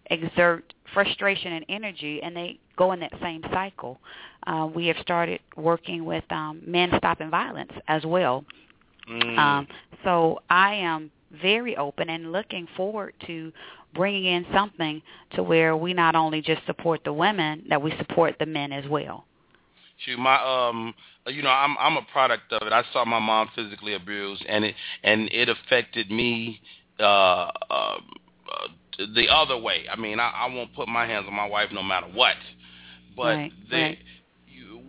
exert 0.06 0.74
frustration 0.92 1.52
and 1.52 1.64
energy, 1.68 2.20
and 2.22 2.36
they 2.36 2.58
go 2.76 2.92
in 2.92 3.00
that 3.00 3.12
same 3.20 3.42
cycle. 3.52 3.98
Uh, 4.46 4.68
we 4.72 4.86
have 4.86 4.96
started 5.00 5.40
working 5.56 6.04
with 6.04 6.24
um, 6.30 6.62
men 6.66 6.90
stopping 6.98 7.30
violence 7.30 7.72
as 7.88 8.04
well. 8.04 8.44
Mm. 9.10 9.38
Um, 9.38 9.68
so 10.02 10.40
I 10.50 10.74
am 10.74 11.10
very 11.42 11.76
open 11.76 12.10
and 12.10 12.32
looking 12.32 12.68
forward 12.76 13.14
to 13.26 13.52
bringing 13.94 14.24
in 14.24 14.46
something 14.52 15.02
to 15.34 15.42
where 15.42 15.76
we 15.76 15.94
not 15.94 16.14
only 16.14 16.42
just 16.42 16.64
support 16.66 17.00
the 17.04 17.12
women, 17.12 17.64
that 17.68 17.80
we 17.80 17.92
support 17.98 18.36
the 18.38 18.46
men 18.46 18.72
as 18.72 18.84
well. 18.88 19.24
Shoot, 20.04 20.18
my 20.18 20.36
um, 20.42 20.94
you 21.26 21.42
know, 21.42 21.50
I'm 21.50 21.76
I'm 21.78 21.96
a 21.96 22.02
product 22.12 22.52
of 22.52 22.66
it. 22.66 22.72
I 22.72 22.82
saw 22.92 23.04
my 23.04 23.20
mom 23.20 23.48
physically 23.54 23.94
abused, 23.94 24.44
and 24.48 24.64
it 24.64 24.74
and 25.02 25.28
it 25.32 25.48
affected 25.48 26.10
me 26.10 26.60
uh, 26.98 27.02
uh, 27.02 27.50
uh 27.70 27.98
the 28.98 29.28
other 29.30 29.56
way. 29.56 29.84
I 29.90 29.96
mean, 29.96 30.20
I, 30.20 30.30
I 30.30 30.54
won't 30.54 30.74
put 30.74 30.88
my 30.88 31.06
hands 31.06 31.26
on 31.28 31.34
my 31.34 31.46
wife 31.48 31.70
no 31.72 31.82
matter 31.82 32.06
what, 32.06 32.36
but 33.16 33.36
Right, 33.36 33.52
they, 33.70 33.82
right. 33.82 33.98
you, 34.46 34.80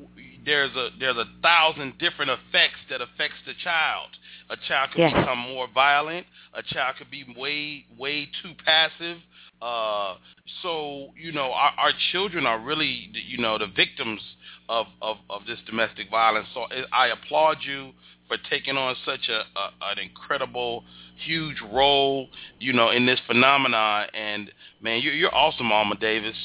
there's 0.45 0.75
a 0.75 0.89
there's 0.99 1.17
a 1.17 1.25
thousand 1.41 1.97
different 1.97 2.31
effects 2.31 2.79
that 2.89 3.01
affects 3.01 3.37
the 3.45 3.53
child. 3.63 4.09
A 4.49 4.57
child 4.67 4.91
could 4.91 4.99
Yes. 4.99 5.13
become 5.13 5.39
more 5.39 5.67
violent. 5.73 6.25
A 6.53 6.61
child 6.61 6.95
could 6.97 7.09
be 7.09 7.25
way 7.37 7.85
way 7.97 8.29
too 8.43 8.53
passive. 8.63 9.17
Uh, 9.61 10.15
so 10.61 11.07
you 11.19 11.31
know, 11.31 11.51
our, 11.51 11.73
our 11.77 11.91
children 12.11 12.45
are 12.45 12.59
really 12.59 13.09
you 13.13 13.37
know 13.39 13.57
the 13.57 13.67
victims 13.67 14.21
of, 14.69 14.87
of, 15.01 15.17
of 15.29 15.45
this 15.45 15.59
domestic 15.65 16.09
violence. 16.09 16.47
So 16.53 16.65
I 16.91 17.07
applaud 17.07 17.57
you 17.61 17.91
for 18.27 18.37
taking 18.49 18.77
on 18.77 18.95
such 19.05 19.29
a, 19.29 19.39
a 19.59 19.91
an 19.91 19.99
incredible, 19.99 20.83
huge 21.25 21.57
role, 21.71 22.27
you 22.59 22.73
know, 22.73 22.89
in 22.89 23.05
this 23.05 23.19
phenomenon. 23.27 24.07
And 24.13 24.51
man, 24.81 25.01
you're 25.01 25.13
you're 25.13 25.33
awesome, 25.35 25.71
Alma 25.71 25.95
Davis. 25.97 26.35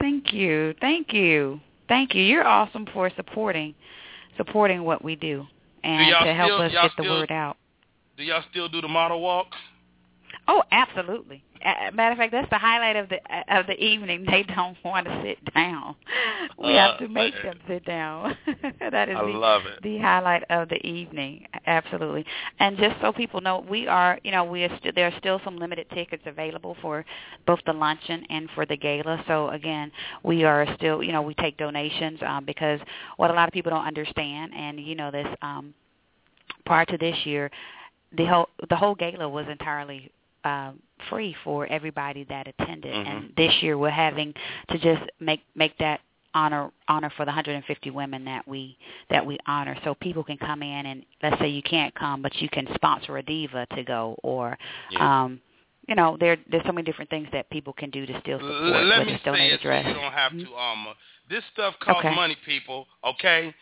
Thank 0.00 0.32
you, 0.32 0.74
thank 0.80 1.12
you, 1.12 1.60
thank 1.88 2.14
you. 2.14 2.22
You're 2.22 2.46
awesome 2.46 2.86
for 2.92 3.10
supporting 3.16 3.74
supporting 4.36 4.82
what 4.82 5.04
we 5.04 5.14
do 5.14 5.46
and 5.84 6.08
y'all 6.08 6.24
to 6.24 6.34
help 6.34 6.48
still- 6.48 6.62
us 6.62 6.72
get 6.72 6.82
the 6.96 7.02
still- 7.04 7.12
word 7.20 7.30
out. 7.30 7.56
Do 8.16 8.22
y'all 8.22 8.42
still 8.50 8.68
do 8.68 8.80
the 8.80 8.88
model 8.88 9.20
walk? 9.20 9.48
Oh, 10.46 10.62
absolutely. 10.70 11.42
Matter 11.64 12.12
of 12.12 12.18
fact, 12.18 12.32
that's 12.32 12.50
the 12.50 12.58
highlight 12.58 12.96
of 12.96 13.08
the 13.08 13.18
of 13.48 13.66
the 13.66 13.82
evening. 13.82 14.26
They 14.28 14.42
don't 14.42 14.76
want 14.84 15.06
to 15.06 15.22
sit 15.22 15.38
down. 15.54 15.96
We 16.58 16.74
have 16.74 16.98
to 16.98 17.06
Uh, 17.06 17.08
make 17.08 17.34
them 17.42 17.58
sit 17.66 17.84
down. 17.86 18.36
that 18.90 19.08
is 19.08 19.16
I 19.16 19.22
the, 19.22 19.28
love 19.32 19.62
it. 19.66 19.82
the 19.82 19.98
highlight 19.98 20.44
of 20.50 20.68
the 20.68 20.84
evening. 20.86 21.46
Absolutely. 21.66 22.26
And 22.58 22.76
just 22.76 23.00
so 23.00 23.12
people 23.12 23.40
know, 23.40 23.64
we 23.68 23.88
are, 23.88 24.18
you 24.24 24.30
know, 24.30 24.44
we 24.44 24.64
are 24.64 24.76
st- 24.78 24.94
there 24.94 25.06
are 25.06 25.18
still 25.18 25.40
some 25.44 25.56
limited 25.56 25.88
tickets 25.90 26.22
available 26.26 26.76
for 26.82 27.04
both 27.46 27.60
the 27.64 27.72
luncheon 27.72 28.26
and 28.28 28.48
for 28.54 28.66
the 28.66 28.76
gala. 28.76 29.24
So 29.26 29.48
again, 29.50 29.90
we 30.22 30.44
are 30.44 30.66
still, 30.76 31.02
you 31.02 31.12
know, 31.12 31.22
we 31.22 31.34
take 31.34 31.56
donations 31.56 32.20
um, 32.26 32.44
because 32.44 32.80
what 33.16 33.30
a 33.30 33.34
lot 33.34 33.48
of 33.48 33.54
people 33.54 33.70
don't 33.70 33.86
understand, 33.86 34.52
and 34.54 34.78
you 34.78 34.94
know 34.94 35.10
this, 35.10 35.26
um, 35.42 35.72
prior 36.66 36.84
to 36.86 36.98
this 36.98 37.16
year, 37.24 37.50
the 38.16 38.26
whole 38.26 38.48
the 38.68 38.76
whole 38.76 38.94
gala 38.94 39.28
was 39.28 39.46
entirely 39.48 40.10
um, 40.44 40.80
free 41.08 41.34
for 41.44 41.66
everybody 41.66 42.24
that 42.24 42.46
attended, 42.46 42.94
Mhm. 42.94 43.06
and 43.08 43.32
this 43.36 43.62
year 43.62 43.76
we're 43.78 43.90
having 43.90 44.34
to 44.68 44.78
just 44.78 45.02
make 45.20 45.40
make 45.54 45.76
that 45.78 46.00
honor 46.34 46.70
honor 46.88 47.10
for 47.10 47.24
the 47.24 47.30
150 47.30 47.90
women 47.90 48.24
that 48.24 48.46
we 48.46 48.76
that 49.08 49.24
we 49.24 49.38
honor, 49.46 49.76
so 49.84 49.94
people 49.94 50.24
can 50.24 50.36
come 50.36 50.62
in 50.62 50.86
and 50.86 51.04
let's 51.22 51.38
say 51.40 51.48
you 51.48 51.62
can't 51.62 51.94
come, 51.94 52.22
but 52.22 52.40
you 52.42 52.48
can 52.48 52.66
sponsor 52.74 53.16
a 53.18 53.22
diva 53.22 53.66
to 53.74 53.82
go, 53.84 54.16
or 54.22 54.58
Yeah. 54.90 55.22
um, 55.24 55.40
you 55.86 55.94
know 55.94 56.16
there 56.18 56.36
there's 56.48 56.64
so 56.64 56.72
many 56.72 56.84
different 56.84 57.10
things 57.10 57.28
that 57.32 57.48
people 57.50 57.72
can 57.72 57.90
do 57.90 58.04
to 58.06 58.20
still 58.20 58.38
support. 58.38 58.84
Let 58.84 59.06
me 59.06 59.18
say 59.24 59.50
it 59.50 59.60
so 59.60 59.62
dress. 59.62 59.86
you 59.86 59.94
don't 59.94 60.12
have 60.12 60.32
to. 60.32 60.56
Um, 60.56 60.88
this 61.28 61.44
stuff 61.52 61.78
costs 61.78 62.04
Okay. 62.04 62.14
money, 62.14 62.36
people. 62.44 62.86
Okay, 63.02 63.54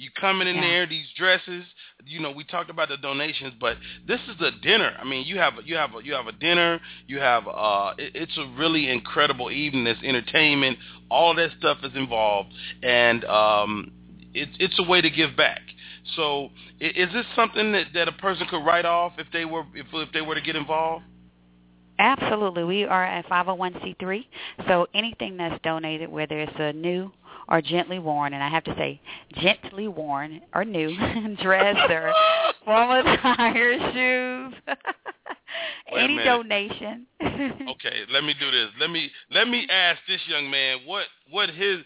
you 0.00 0.10
coming 0.18 0.48
in 0.48 0.56
Yeah. 0.56 0.60
there, 0.62 0.86
these 0.86 1.06
dresses. 1.16 1.64
You 2.06 2.20
know, 2.20 2.30
we 2.30 2.44
talked 2.44 2.70
about 2.70 2.88
the 2.88 2.96
donations, 2.96 3.54
but 3.60 3.76
this 4.06 4.20
is 4.28 4.40
a 4.40 4.50
dinner. 4.62 4.96
I 4.98 5.04
mean, 5.04 5.26
you 5.26 5.36
have 5.38 5.54
you 5.64 5.76
have 5.76 5.90
you 6.02 6.14
have 6.14 6.26
a 6.26 6.32
dinner. 6.32 6.80
You 7.06 7.20
have 7.20 7.46
uh, 7.46 7.92
it, 7.98 8.12
it's 8.14 8.38
a 8.38 8.46
really 8.58 8.88
incredible 8.88 9.50
evening. 9.50 9.84
There's 9.84 10.02
entertainment. 10.02 10.78
All 11.10 11.34
that 11.34 11.50
stuff 11.58 11.78
is 11.84 11.94
involved, 11.94 12.52
and 12.82 13.24
um, 13.26 13.92
it's 14.32 14.56
it's 14.58 14.78
a 14.78 14.84
way 14.84 15.00
to 15.02 15.10
give 15.10 15.36
back. 15.36 15.60
So 16.16 16.50
is 16.80 17.12
this 17.12 17.26
something 17.36 17.72
that, 17.72 17.88
that 17.94 18.08
a 18.08 18.12
person 18.12 18.46
could 18.50 18.64
write 18.64 18.86
off 18.86 19.12
if 19.18 19.26
they 19.32 19.44
were 19.44 19.64
if 19.74 19.86
if 19.92 20.12
they 20.12 20.22
were 20.22 20.34
to 20.34 20.40
get 20.40 20.56
involved? 20.56 21.04
Absolutely. 21.98 22.64
We 22.64 22.84
are 22.84 23.04
a 23.04 23.22
501c3, 23.24 24.24
so 24.66 24.86
anything 24.94 25.36
that's 25.36 25.60
donated, 25.62 26.08
whether 26.08 26.40
it's 26.40 26.52
a 26.56 26.72
new 26.72 27.12
or 27.50 27.60
gently 27.60 27.98
worn, 27.98 28.32
and 28.32 28.42
I 28.42 28.48
have 28.48 28.64
to 28.64 28.74
say 28.76 29.00
gently 29.40 29.88
worn 29.88 30.40
or 30.54 30.64
new 30.64 30.96
dress 31.42 31.76
or 31.90 32.12
formal 32.64 33.02
tire, 33.16 33.92
shoes, 33.92 34.54
Wait 35.92 36.00
a 36.00 36.04
any 36.04 36.16
donation. 36.18 37.06
Okay, 37.40 38.02
let 38.12 38.22
me 38.22 38.34
do 38.38 38.50
this. 38.50 38.68
Let 38.78 38.90
me 38.90 39.10
let 39.32 39.48
me 39.48 39.66
ask 39.70 39.98
this 40.06 40.20
young 40.28 40.50
man 40.50 40.78
what 40.86 41.04
what 41.30 41.48
his 41.50 41.78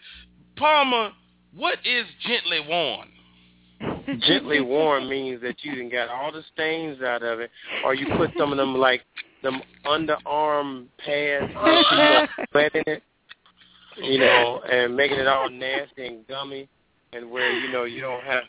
Palmer. 0.57 1.11
What 1.55 1.77
is 1.85 2.05
gently 2.27 2.59
worn? 2.67 3.07
Gently 4.27 4.61
worn 4.61 5.07
means 5.07 5.41
that 5.41 5.55
you 5.63 5.75
done 5.75 5.89
got 5.89 6.09
all 6.09 6.31
the 6.31 6.43
stains 6.53 7.01
out 7.01 7.23
of 7.23 7.39
it, 7.39 7.49
or 7.85 7.95
you 7.95 8.07
put 8.17 8.31
some 8.37 8.51
of 8.51 8.57
them 8.57 8.75
like 8.75 9.01
them 9.41 9.61
underarm 9.85 10.85
pads, 10.97 11.53
that 11.53 11.85
you 11.91 11.97
got 11.97 12.29
sweat 12.51 12.75
in 12.75 12.93
it, 12.93 13.03
you 13.97 14.19
know, 14.19 14.61
and 14.69 14.95
making 14.95 15.17
it 15.19 15.27
all 15.27 15.49
nasty 15.49 16.07
and 16.07 16.27
gummy, 16.27 16.67
and 17.13 17.29
where 17.29 17.51
you 17.51 17.71
know 17.71 17.83
you 17.83 18.01
don't 18.01 18.23
have. 18.23 18.43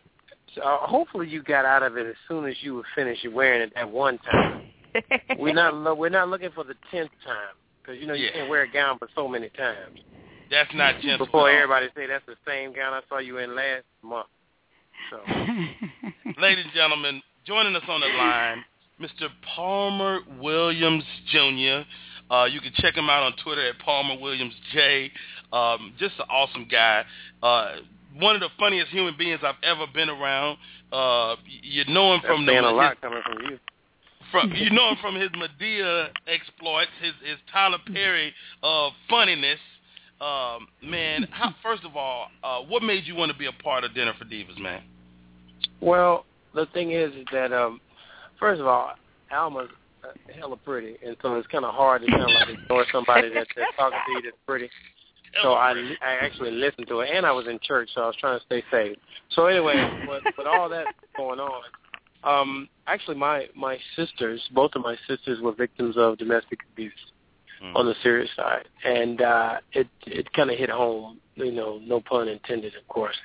So, 0.54 0.62
uh, 0.62 0.86
hopefully, 0.86 1.28
you 1.28 1.42
got 1.42 1.64
out 1.64 1.82
of 1.82 1.96
it 1.96 2.06
as 2.06 2.14
soon 2.28 2.46
as 2.46 2.54
you 2.60 2.74
were 2.74 2.84
finished 2.94 3.26
wearing 3.32 3.60
it 3.62 3.72
that 3.74 3.90
one 3.90 4.18
time. 4.18 4.62
we're 5.38 5.52
not 5.54 5.74
lo- 5.74 5.94
we're 5.94 6.08
not 6.08 6.28
looking 6.28 6.50
for 6.54 6.64
the 6.64 6.74
tenth 6.90 7.10
time 7.24 7.54
because 7.82 8.00
you 8.00 8.06
know 8.06 8.14
you 8.14 8.26
Yeah. 8.26 8.32
can't 8.32 8.50
wear 8.50 8.62
a 8.62 8.70
gown 8.70 8.98
for 8.98 9.08
so 9.14 9.28
many 9.28 9.48
times. 9.50 10.00
That's 10.50 10.72
not 10.74 11.00
gentle. 11.00 11.26
Before 11.26 11.48
at 11.50 11.56
all. 11.56 11.62
everybody 11.62 11.88
say 11.96 12.06
that's 12.06 12.24
the 12.26 12.36
same 12.46 12.72
gown 12.74 12.94
I 12.94 13.00
saw 13.08 13.18
you 13.18 13.38
in 13.38 13.54
last 13.54 13.84
month. 14.02 14.28
So. 15.10 15.18
Ladies 16.40 16.64
and 16.64 16.74
gentlemen, 16.74 17.22
joining 17.46 17.74
us 17.76 17.82
on 17.88 18.00
the 18.00 18.06
line, 18.06 18.64
Mr. 19.00 19.28
Palmer 19.54 20.20
Williams 20.40 21.04
Jr. 21.30 21.82
Uh, 22.30 22.44
you 22.44 22.60
can 22.60 22.72
check 22.76 22.94
him 22.96 23.08
out 23.08 23.22
on 23.22 23.34
Twitter 23.44 23.68
at 23.68 23.78
Palmer 23.78 24.18
Williams 24.20 24.54
J. 24.72 25.10
Um, 25.52 25.92
just 25.98 26.14
an 26.18 26.26
awesome 26.30 26.66
guy. 26.70 27.04
Uh, 27.42 27.76
one 28.18 28.34
of 28.34 28.40
the 28.40 28.48
funniest 28.58 28.90
human 28.90 29.14
beings 29.16 29.40
I've 29.44 29.62
ever 29.62 29.86
been 29.92 30.08
around. 30.08 30.58
Uh, 30.92 31.36
you 31.62 31.84
know 31.92 32.14
him 32.14 32.20
That's 32.22 32.34
from 32.34 32.46
the 32.46 32.52
saying 32.52 32.64
a 32.64 32.68
his- 32.68 32.76
lot 32.76 33.00
coming 33.00 33.22
from 33.24 33.38
you. 33.50 33.58
from 34.32 34.52
you 34.56 34.70
know 34.70 34.90
him 34.90 34.96
from 35.00 35.14
his 35.14 35.30
Madea 35.30 36.08
exploits, 36.26 36.90
his 37.02 37.12
his 37.28 37.38
Tyler 37.52 37.78
Perry 37.92 38.32
uh, 38.62 38.90
funniness. 39.08 39.58
Um, 40.20 40.68
man, 40.82 41.26
how, 41.30 41.54
first 41.62 41.84
of 41.84 41.94
all, 41.96 42.28
uh, 42.42 42.60
what 42.62 42.82
made 42.82 43.04
you 43.04 43.14
want 43.14 43.30
to 43.30 43.36
be 43.38 43.46
a 43.46 43.62
part 43.62 43.84
of 43.84 43.94
Dinner 43.94 44.14
for 44.18 44.24
Divas, 44.24 44.58
man? 44.58 44.82
Well, 45.80 46.24
the 46.54 46.66
thing 46.72 46.92
is, 46.92 47.14
is 47.14 47.26
that 47.32 47.52
um, 47.52 47.80
first 48.40 48.60
of 48.60 48.66
all, 48.66 48.92
Alma's 49.30 49.68
hella 50.38 50.56
pretty, 50.56 50.96
and 51.04 51.16
so 51.22 51.34
it's 51.34 51.46
kind 51.48 51.64
of 51.64 51.74
hard 51.74 52.02
to 52.02 52.08
kind 52.08 52.22
of 52.22 52.28
like 52.28 52.48
ignore 52.48 52.84
somebody 52.92 53.28
that, 53.28 53.46
that's 53.56 53.76
talking 53.76 53.98
to 54.06 54.12
you 54.12 54.22
that's 54.22 54.36
pretty. 54.46 54.68
So 55.42 55.52
I 55.52 55.72
I 56.02 56.24
actually 56.24 56.52
listened 56.52 56.86
to 56.88 57.00
it, 57.00 57.10
and 57.12 57.26
I 57.26 57.32
was 57.32 57.46
in 57.46 57.58
church, 57.62 57.90
so 57.94 58.02
I 58.02 58.06
was 58.06 58.16
trying 58.16 58.38
to 58.38 58.44
stay 58.46 58.62
safe. 58.70 58.96
So 59.30 59.46
anyway, 59.46 59.74
with, 60.08 60.22
with 60.38 60.46
all 60.46 60.68
that 60.68 60.86
going 61.16 61.40
on, 61.40 61.62
um, 62.24 62.68
actually 62.86 63.16
my 63.16 63.46
my 63.54 63.78
sisters, 63.96 64.42
both 64.54 64.72
of 64.74 64.82
my 64.82 64.96
sisters, 65.08 65.40
were 65.40 65.52
victims 65.52 65.96
of 65.96 66.18
domestic 66.18 66.60
abuse 66.72 66.92
on 67.74 67.86
the 67.86 67.94
serious 68.02 68.30
side, 68.36 68.68
and 68.84 69.22
uh, 69.22 69.56
it 69.72 69.88
it 70.06 70.32
kind 70.32 70.50
of 70.50 70.58
hit 70.58 70.70
home. 70.70 71.18
You 71.34 71.52
know, 71.52 71.80
no 71.84 72.00
pun 72.00 72.28
intended, 72.28 72.74
of 72.76 72.86
course, 72.88 73.16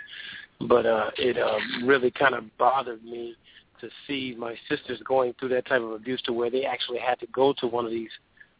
but 0.67 0.85
uh, 0.85 1.11
it 1.17 1.37
um, 1.37 1.87
really 1.87 2.11
kind 2.11 2.35
of 2.35 2.45
bothered 2.57 3.03
me 3.03 3.35
to 3.81 3.89
see 4.07 4.35
my 4.37 4.55
sisters 4.69 5.01
going 5.03 5.33
through 5.39 5.49
that 5.49 5.65
type 5.65 5.81
of 5.81 5.91
abuse 5.91 6.21
to 6.23 6.33
where 6.33 6.49
they 6.49 6.65
actually 6.65 6.99
had 6.99 7.19
to 7.19 7.27
go 7.27 7.53
to 7.59 7.67
one 7.67 7.85
of 7.85 7.91
these 7.91 8.11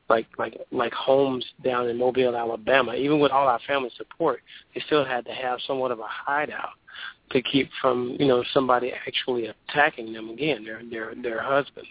like 0.09 0.27
like 0.37 0.59
like 0.71 0.93
homes 0.93 1.45
down 1.63 1.87
in 1.87 1.97
Mobile, 1.97 2.35
Alabama. 2.35 2.93
Even 2.93 3.19
with 3.19 3.31
all 3.31 3.47
our 3.47 3.59
family 3.65 3.91
support, 3.97 4.41
they 4.75 4.81
still 4.85 5.05
had 5.05 5.25
to 5.25 5.31
have 5.31 5.59
somewhat 5.65 5.91
of 5.91 5.99
a 5.99 6.07
hideout 6.07 6.73
to 7.31 7.41
keep 7.41 7.69
from 7.81 8.17
you 8.19 8.27
know 8.27 8.43
somebody 8.53 8.91
actually 9.07 9.47
attacking 9.47 10.11
them 10.11 10.29
again, 10.29 10.65
their 10.65 10.81
their 10.89 11.15
their 11.15 11.41
husbands. 11.41 11.89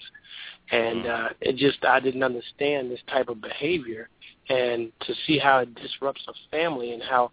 And 0.70 1.06
uh, 1.06 1.28
it 1.40 1.56
just 1.56 1.84
I 1.84 1.98
didn't 1.98 2.22
understand 2.22 2.90
this 2.90 3.00
type 3.08 3.28
of 3.28 3.40
behavior, 3.40 4.08
and 4.48 4.92
to 5.00 5.14
see 5.26 5.38
how 5.38 5.60
it 5.60 5.74
disrupts 5.74 6.24
a 6.28 6.32
family 6.50 6.92
and 6.92 7.02
how 7.02 7.30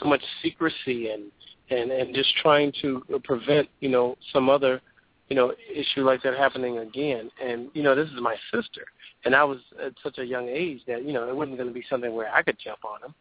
so 0.00 0.06
much 0.06 0.22
secrecy 0.42 1.10
and 1.10 1.24
and 1.70 1.90
and 1.90 2.14
just 2.14 2.34
trying 2.42 2.72
to 2.80 3.02
prevent 3.24 3.68
you 3.80 3.90
know 3.90 4.16
some 4.32 4.48
other 4.48 4.80
you 5.28 5.36
know 5.36 5.52
issue 5.72 6.02
like 6.02 6.22
that 6.22 6.34
happening 6.36 6.78
again. 6.78 7.30
And 7.42 7.68
you 7.74 7.82
know 7.82 7.94
this 7.94 8.08
is 8.08 8.20
my 8.20 8.36
sister, 8.52 8.84
and 9.24 9.34
I 9.34 9.44
was 9.44 9.58
at 9.84 9.92
such 10.02 10.18
a 10.18 10.24
young 10.24 10.48
age 10.48 10.80
that 10.86 11.04
you 11.04 11.12
know 11.12 11.28
it 11.28 11.36
wasn't 11.36 11.56
going 11.56 11.68
to 11.68 11.74
be 11.74 11.84
something 11.88 12.14
where 12.14 12.32
I 12.32 12.42
could 12.42 12.58
jump 12.62 12.84
on 12.84 13.00
them 13.00 13.14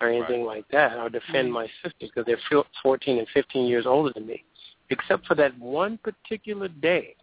or 0.00 0.08
anything 0.08 0.44
like 0.44 0.66
that 0.68 0.96
or 0.98 1.08
defend 1.08 1.52
my 1.52 1.66
sisters 1.82 2.10
because 2.14 2.24
they're 2.26 2.38
fil- 2.50 2.66
14 2.82 3.18
and 3.18 3.28
15 3.32 3.66
years 3.66 3.86
older 3.86 4.12
than 4.12 4.26
me. 4.26 4.44
Except 4.90 5.26
for 5.26 5.34
that 5.36 5.58
one 5.58 5.98
particular 5.98 6.68
day 6.68 7.14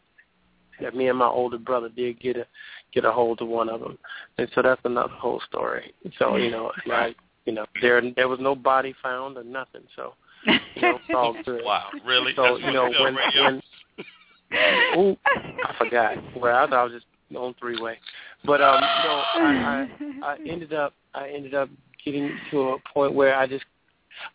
that 0.79 0.95
me 0.95 1.09
and 1.09 1.17
my 1.17 1.27
older 1.27 1.57
brother 1.57 1.89
did 1.89 2.19
get 2.19 2.37
a 2.37 2.45
get 2.93 3.05
a 3.05 3.11
hold 3.11 3.41
of 3.41 3.47
one 3.47 3.69
of 3.69 3.79
them, 3.79 3.97
and 4.37 4.49
so 4.55 4.61
that's 4.61 4.81
another 4.83 5.13
whole 5.13 5.41
story. 5.47 5.93
So 6.17 6.37
you 6.37 6.49
know, 6.51 6.71
and 6.85 6.93
I 6.93 7.15
you 7.45 7.53
know 7.53 7.65
there 7.81 8.01
there 8.15 8.27
was 8.27 8.39
no 8.41 8.55
body 8.55 8.95
found 9.01 9.37
or 9.37 9.43
nothing. 9.43 9.83
So 9.95 10.13
you 10.45 10.81
know, 10.81 10.95
it's 10.95 11.15
all 11.15 11.35
good. 11.45 11.61
Wow, 11.63 11.89
really? 12.05 12.33
So 12.35 12.43
That's 12.43 12.65
you 12.65 12.73
know 12.73 12.89
when 12.99 13.15
radio? 13.15 13.43
when 13.43 13.61
ooh, 14.97 15.17
I 15.25 15.75
forgot. 15.77 16.17
Well, 16.35 16.55
I 16.55 16.67
thought 16.67 16.73
I 16.73 16.83
was 16.83 16.93
just 16.93 17.05
on 17.35 17.55
three 17.59 17.81
way, 17.81 17.97
but 18.45 18.61
um, 18.61 18.81
no, 18.81 18.87
I, 18.87 19.87
I 20.23 20.33
I 20.33 20.37
ended 20.47 20.73
up 20.73 20.93
I 21.13 21.29
ended 21.29 21.53
up 21.53 21.69
getting 22.03 22.31
to 22.51 22.61
a 22.69 22.77
point 22.93 23.13
where 23.13 23.35
I 23.35 23.47
just 23.47 23.65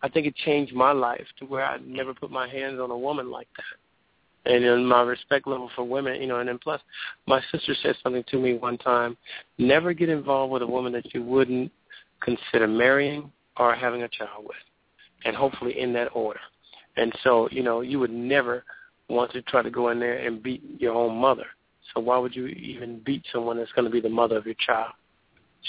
I 0.02 0.08
think 0.08 0.26
it 0.26 0.34
changed 0.36 0.74
my 0.74 0.92
life 0.92 1.26
to 1.38 1.46
where 1.46 1.64
I 1.64 1.78
never 1.78 2.14
put 2.14 2.30
my 2.30 2.48
hands 2.48 2.80
on 2.80 2.90
a 2.90 2.98
woman 2.98 3.30
like 3.30 3.48
that. 3.56 4.52
And 4.52 4.64
in 4.64 4.86
my 4.86 5.02
respect 5.02 5.48
level 5.48 5.70
for 5.74 5.82
women, 5.82 6.20
you 6.20 6.28
know, 6.28 6.38
and 6.38 6.48
then 6.48 6.58
plus, 6.58 6.80
my 7.26 7.42
sister 7.50 7.74
said 7.82 7.96
something 8.02 8.24
to 8.28 8.38
me 8.38 8.54
one 8.54 8.78
time: 8.78 9.16
never 9.58 9.92
get 9.92 10.08
involved 10.08 10.52
with 10.52 10.62
a 10.62 10.66
woman 10.66 10.92
that 10.92 11.12
you 11.12 11.22
wouldn't 11.22 11.72
consider 12.20 12.68
marrying 12.68 13.30
or 13.56 13.74
having 13.74 14.02
a 14.02 14.08
child 14.08 14.44
with, 14.44 14.56
and 15.24 15.34
hopefully 15.34 15.78
in 15.78 15.92
that 15.94 16.08
order. 16.14 16.40
And 16.96 17.12
so, 17.22 17.48
you 17.50 17.62
know, 17.62 17.80
you 17.80 17.98
would 17.98 18.12
never 18.12 18.64
want 19.08 19.32
to 19.32 19.42
try 19.42 19.62
to 19.62 19.70
go 19.70 19.90
in 19.90 20.00
there 20.00 20.18
and 20.18 20.42
beat 20.42 20.62
your 20.78 20.94
own 20.94 21.16
mother. 21.16 21.46
So 21.94 22.00
why 22.00 22.18
would 22.18 22.34
you 22.34 22.46
even 22.46 23.00
beat 23.04 23.24
someone 23.32 23.56
that's 23.58 23.72
going 23.72 23.84
to 23.84 23.90
be 23.90 24.00
the 24.00 24.08
mother 24.08 24.36
of 24.36 24.46
your 24.46 24.56
child? 24.58 24.92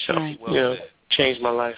So, 0.06 0.14
Right. 0.14 0.40
Well 0.42 0.54
you 0.54 0.62
know, 0.62 0.74
said. 0.76 0.90
changed 1.10 1.42
my 1.42 1.50
life. 1.50 1.76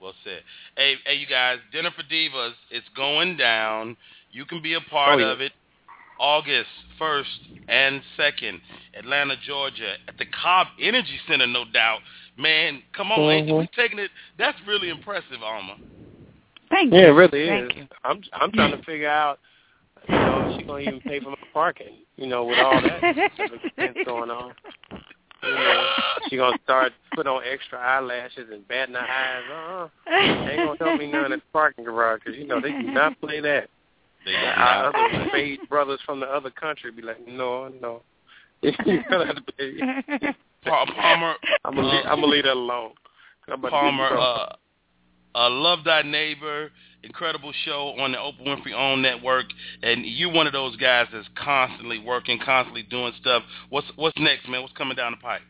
Well 0.00 0.14
said. 0.24 0.42
Hey, 0.76 0.94
hey, 1.04 1.14
you 1.14 1.26
guys, 1.26 1.58
Dinner 1.72 1.90
for 1.96 2.02
Divas, 2.02 2.52
it's 2.70 2.86
going 2.96 3.36
down. 3.36 3.96
You 4.32 4.44
can 4.44 4.62
be 4.62 4.74
a 4.74 4.80
part 4.80 5.16
Oh, 5.16 5.18
yeah. 5.18 5.32
of 5.32 5.40
it. 5.40 5.52
August 6.18 6.68
1st 7.00 7.24
and 7.68 8.02
2nd, 8.18 8.60
Atlanta, 8.98 9.36
Georgia, 9.46 9.94
at 10.06 10.18
the 10.18 10.26
Cobb 10.42 10.66
Energy 10.78 11.18
Center, 11.26 11.46
no 11.46 11.64
doubt. 11.72 12.00
Man, 12.36 12.82
come 12.92 13.10
on, 13.10 13.30
ain't 13.30 13.48
Mhm. 13.48 13.58
we 13.58 13.66
taking 13.68 13.98
it? 13.98 14.10
That's 14.36 14.60
really 14.66 14.90
impressive, 14.90 15.42
Alma. 15.42 15.76
Thank 16.70 16.92
you. 16.92 17.00
Yeah, 17.00 17.06
it 17.06 17.10
really 17.10 17.46
Thank 17.46 17.70
is. 17.72 17.76
you. 17.78 17.88
I'm 18.04 18.22
I'm 18.34 18.52
trying 18.52 18.72
to 18.72 18.82
figure 18.84 19.08
out, 19.08 19.40
you 20.08 20.14
know, 20.14 20.48
if 20.48 20.58
she's 20.58 20.66
gonna 20.66 20.80
even 20.80 21.00
pay 21.00 21.20
for 21.20 21.30
my 21.30 21.36
parking, 21.52 21.98
you 22.16 22.26
know, 22.26 22.44
with 22.44 22.58
all 22.58 22.80
that 22.80 23.02
expense 23.02 23.98
going 24.04 24.30
on. 24.30 24.52
You 25.42 25.50
know, 25.50 25.86
she 26.28 26.36
gonna 26.36 26.58
start 26.64 26.92
putting 27.14 27.32
on 27.32 27.42
extra 27.50 27.78
eyelashes 27.78 28.48
and 28.52 28.66
batting 28.68 28.94
her 28.94 29.00
eyes. 29.00 29.42
Uh-uh. 29.50 30.48
Ain't 30.50 30.58
gonna 30.58 30.76
help 30.78 31.00
me 31.00 31.10
none 31.10 31.32
in 31.32 31.38
the 31.38 31.44
parking 31.52 31.84
garage 31.84 32.20
because 32.24 32.38
you 32.38 32.46
know 32.46 32.60
they 32.60 32.72
do 32.72 32.82
not 32.82 33.18
play 33.20 33.40
that. 33.40 33.68
They 34.24 34.34
Our 34.34 34.94
other 34.94 35.28
spade 35.28 35.60
brothers 35.68 36.00
from 36.04 36.20
the 36.20 36.26
other 36.26 36.50
country 36.50 36.90
be 36.90 37.02
like, 37.02 37.26
no, 37.26 37.68
no. 37.80 38.02
you 38.62 38.72
gonna 39.08 39.26
have 39.26 39.36
to 39.36 39.52
pay. 39.52 40.34
Pa- 40.64 40.84
Palmer, 40.94 41.34
I'm 41.64 41.74
gonna 41.74 41.88
leave, 41.88 42.04
I'm 42.04 42.20
gonna 42.20 42.26
leave 42.26 42.44
that 42.44 42.52
alone. 42.52 42.92
I'm 43.48 43.54
about 43.54 43.70
to 43.70 43.76
get 43.76 43.84
in 43.84 43.96
Palmer, 43.96 44.18
uh, 44.18 44.52
uh, 45.34 45.50
Love 45.50 45.84
Thy 45.84 46.02
Neighbor, 46.02 46.70
incredible 47.02 47.52
show 47.64 47.94
on 47.98 48.12
the 48.12 48.18
Oprah 48.18 48.46
Winfrey 48.46 48.74
Own 48.74 49.02
Network, 49.02 49.46
and 49.82 50.04
you're 50.04 50.32
one 50.32 50.46
of 50.46 50.52
those 50.52 50.76
guys 50.76 51.06
that's 51.12 51.28
constantly 51.34 51.98
working, 51.98 52.38
constantly 52.44 52.82
doing 52.82 53.12
stuff. 53.20 53.42
What's 53.68 53.86
what's 53.96 54.18
next, 54.18 54.48
man? 54.48 54.62
What's 54.62 54.74
coming 54.74 54.96
down 54.96 55.12
the 55.12 55.18
pipe? 55.18 55.42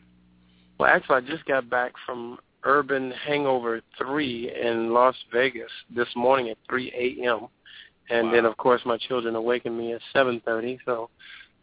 Well, 0.79 0.89
actually, 0.89 1.17
I 1.17 1.21
just 1.21 1.45
got 1.45 1.69
back 1.69 1.93
from 2.05 2.39
Urban 2.63 3.11
Hangover 3.11 3.81
3 3.97 4.53
in 4.63 4.93
Las 4.93 5.15
Vegas 5.31 5.71
this 5.95 6.07
morning 6.15 6.49
at 6.49 6.57
3 6.69 7.19
a.m. 7.23 7.47
And 8.09 8.33
then, 8.33 8.45
of 8.45 8.57
course, 8.57 8.81
my 8.85 8.97
children 8.97 9.35
awakened 9.35 9.77
me 9.77 9.93
at 9.93 10.01
7.30. 10.13 10.79
So 10.85 11.09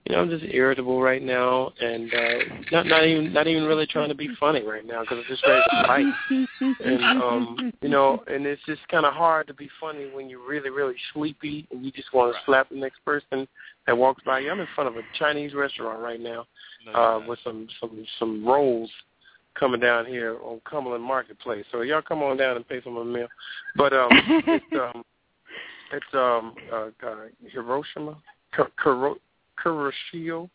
you 0.06 0.14
know, 0.14 0.22
I'm 0.22 0.30
just 0.30 0.44
irritable 0.44 1.02
right 1.02 1.22
now, 1.22 1.72
and 1.80 2.12
uh, 2.14 2.38
not 2.72 2.87
not 2.87 3.06
even 3.06 3.32
not 3.32 3.46
even 3.46 3.64
really 3.64 3.87
trying 3.87 4.08
to 4.08 4.14
be 4.14 4.28
funny 4.40 4.62
right 4.62 4.87
now 4.87 5.02
because 5.02 5.18
I'm 5.18 5.24
just 5.28 5.44
ready 5.46 5.62
to 5.70 5.87
fight. 5.87 6.78
and 6.84 7.22
um, 7.22 7.72
you 7.82 7.88
know, 7.88 8.22
and 8.26 8.46
it's 8.46 8.62
just 8.64 8.87
kind 8.88 9.04
of 9.04 9.12
hard 9.12 9.46
to 9.48 9.54
be 9.54 9.68
funny 9.80 10.11
when 10.12 10.30
you're 10.30 10.46
really 10.46 10.70
really 10.70 10.96
sleepy 11.12 11.66
and 11.70 11.84
you 11.84 11.92
just 11.92 12.12
want 12.14 12.34
to 12.34 12.40
slap 12.46 12.70
the 12.70 12.76
next 12.76 13.04
person 13.04 13.46
that 13.87 13.96
walks 13.96 14.22
by 14.24 14.38
you. 14.40 14.50
I'm 14.50 14.61
in 14.61 14.68
front 14.74 14.88
of 14.88 14.96
a 14.96 15.02
Chinese 15.18 15.52
restaurant 15.54 16.00
right 16.00 16.20
now 16.20 16.46
uh, 16.94 17.20
with 17.26 17.38
some 17.44 17.68
some 17.80 18.06
some 18.18 18.46
rolls 18.46 18.90
coming 19.58 19.80
down 19.80 20.06
here 20.06 20.38
on 20.42 20.61
Cumberland 20.68 21.04
Marketplace. 21.04 21.64
So 21.72 21.82
y'all 21.82 22.02
come 22.02 22.22
on 22.22 22.37
down 22.37 22.56
and 22.56 22.68
pay 22.68 22.80
for 22.80 22.90
my 22.90 23.02
meal. 23.02 23.28
But 23.76 23.92
um, 23.92 24.08
it's 24.12 24.64
um, 24.74 25.04
it's 25.92 26.06
um, 26.14 26.54
uh, 26.72 27.06
uh, 27.06 27.16
Hiroshima, 27.50 28.16
Kuro, 28.76 29.16
Kuroshio. 29.64 30.49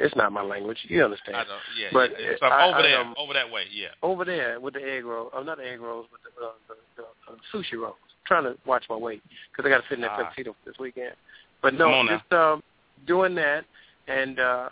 It's 0.00 0.16
not 0.16 0.32
my 0.32 0.42
language. 0.42 0.78
You 0.88 1.04
understand? 1.04 1.36
I 1.36 1.44
know. 1.44 1.58
Yeah. 1.80 1.88
But 1.92 2.10
yeah. 2.18 2.26
it- 2.30 2.38
So 2.40 2.46
I- 2.46 2.66
over 2.68 2.78
I, 2.78 2.82
there, 2.82 3.00
um, 3.00 3.14
over 3.16 3.32
that 3.34 3.48
way. 3.50 3.66
Yeah. 3.72 3.88
over 4.02 4.24
there 4.24 4.58
with 4.58 4.74
the 4.74 4.80
egg 4.82 5.04
roll. 5.04 5.30
Oh, 5.32 5.42
not 5.44 5.58
the 5.58 5.68
egg 5.70 5.80
rolls, 5.80 6.06
but 6.10 6.20
the, 6.24 6.44
uh, 6.44 6.50
the, 6.68 7.02
the 7.02 7.32
uh, 7.32 7.36
sushi 7.52 7.80
rolls. 7.80 7.94
trying 8.26 8.42
to 8.42 8.56
watch 8.66 8.84
my 8.90 8.96
weight 8.96 9.22
because 9.52 9.64
I 9.64 9.68
got 9.72 9.82
to 9.82 9.88
fit 9.88 9.98
in 9.98 10.00
that 10.02 10.10
Ah. 10.12 10.24
tuxedo 10.24 10.56
this 10.66 10.74
weekend. 10.80 11.14
But 11.62 11.74
no, 11.74 12.04
just 12.08 12.32
um, 12.32 12.62
doing 13.06 13.34
that, 13.36 13.64
and 14.08 14.40
uh, 14.40 14.68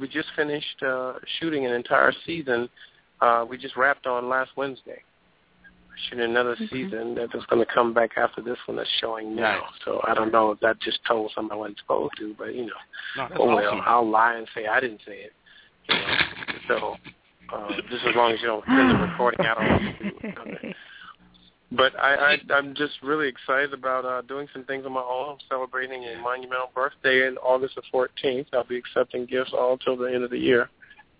we 0.00 0.08
just 0.08 0.28
finished 0.34 0.82
uh, 0.82 1.14
shooting 1.38 1.64
an 1.66 1.72
entire 1.72 2.12
season. 2.26 2.68
Uh, 3.20 3.44
we 3.48 3.56
just 3.58 3.76
wrapped 3.76 4.06
on 4.06 4.28
last 4.28 4.50
Wednesday. 4.56 5.00
Shooting 6.08 6.24
another 6.24 6.56
season 6.70 7.14
that 7.14 7.34
is 7.34 7.44
going 7.48 7.64
to 7.64 7.72
come 7.72 7.94
back 7.94 8.10
after 8.16 8.42
this 8.42 8.58
one 8.66 8.76
that's 8.76 8.90
showing 9.00 9.34
now. 9.34 9.60
Nice. 9.60 9.62
So 9.84 10.00
I 10.06 10.14
don't 10.14 10.30
know 10.30 10.50
if 10.50 10.60
that 10.60 10.78
just 10.80 11.00
told 11.08 11.32
something 11.34 11.52
I 11.52 11.56
wasn't 11.56 11.78
supposed 11.78 12.12
to, 12.18 12.34
but 12.36 12.54
you 12.54 12.66
know, 12.66 12.72
No, 13.16 13.28
oh 13.38 13.46
well, 13.56 13.66
awesome. 13.66 13.80
I'll 13.86 14.08
lie 14.08 14.34
and 14.34 14.46
say 14.54 14.66
I 14.66 14.80
didn't 14.80 15.00
say 15.06 15.24
it. 15.24 15.32
You 15.88 15.94
know? 15.94 16.16
So 16.68 16.96
uh, 17.54 17.76
just 17.90 18.04
as 18.04 18.14
long 18.14 18.32
as 18.32 18.40
you 18.40 18.46
don't 18.46 18.64
send 18.66 18.90
the 18.90 18.94
recording 18.94 19.46
out 19.46 19.58
on 19.58 20.74
But 21.72 21.98
I, 21.98 22.14
I 22.14 22.54
I'm 22.54 22.74
just 22.74 22.94
really 23.02 23.28
excited 23.28 23.72
about 23.72 24.04
uh 24.04 24.22
doing 24.22 24.46
some 24.52 24.64
things 24.64 24.86
on 24.86 24.92
my 24.92 25.00
own. 25.00 25.30
I'm 25.30 25.38
celebrating 25.48 26.04
a 26.04 26.20
monumental 26.20 26.70
birthday 26.74 27.26
in 27.26 27.36
August 27.38 27.74
the 27.74 27.82
14th. 27.92 28.46
I'll 28.52 28.64
be 28.64 28.76
accepting 28.76 29.26
gifts 29.26 29.50
all 29.52 29.76
till 29.76 29.96
the 29.96 30.04
end 30.04 30.22
of 30.22 30.30
the 30.30 30.38
year, 30.38 30.70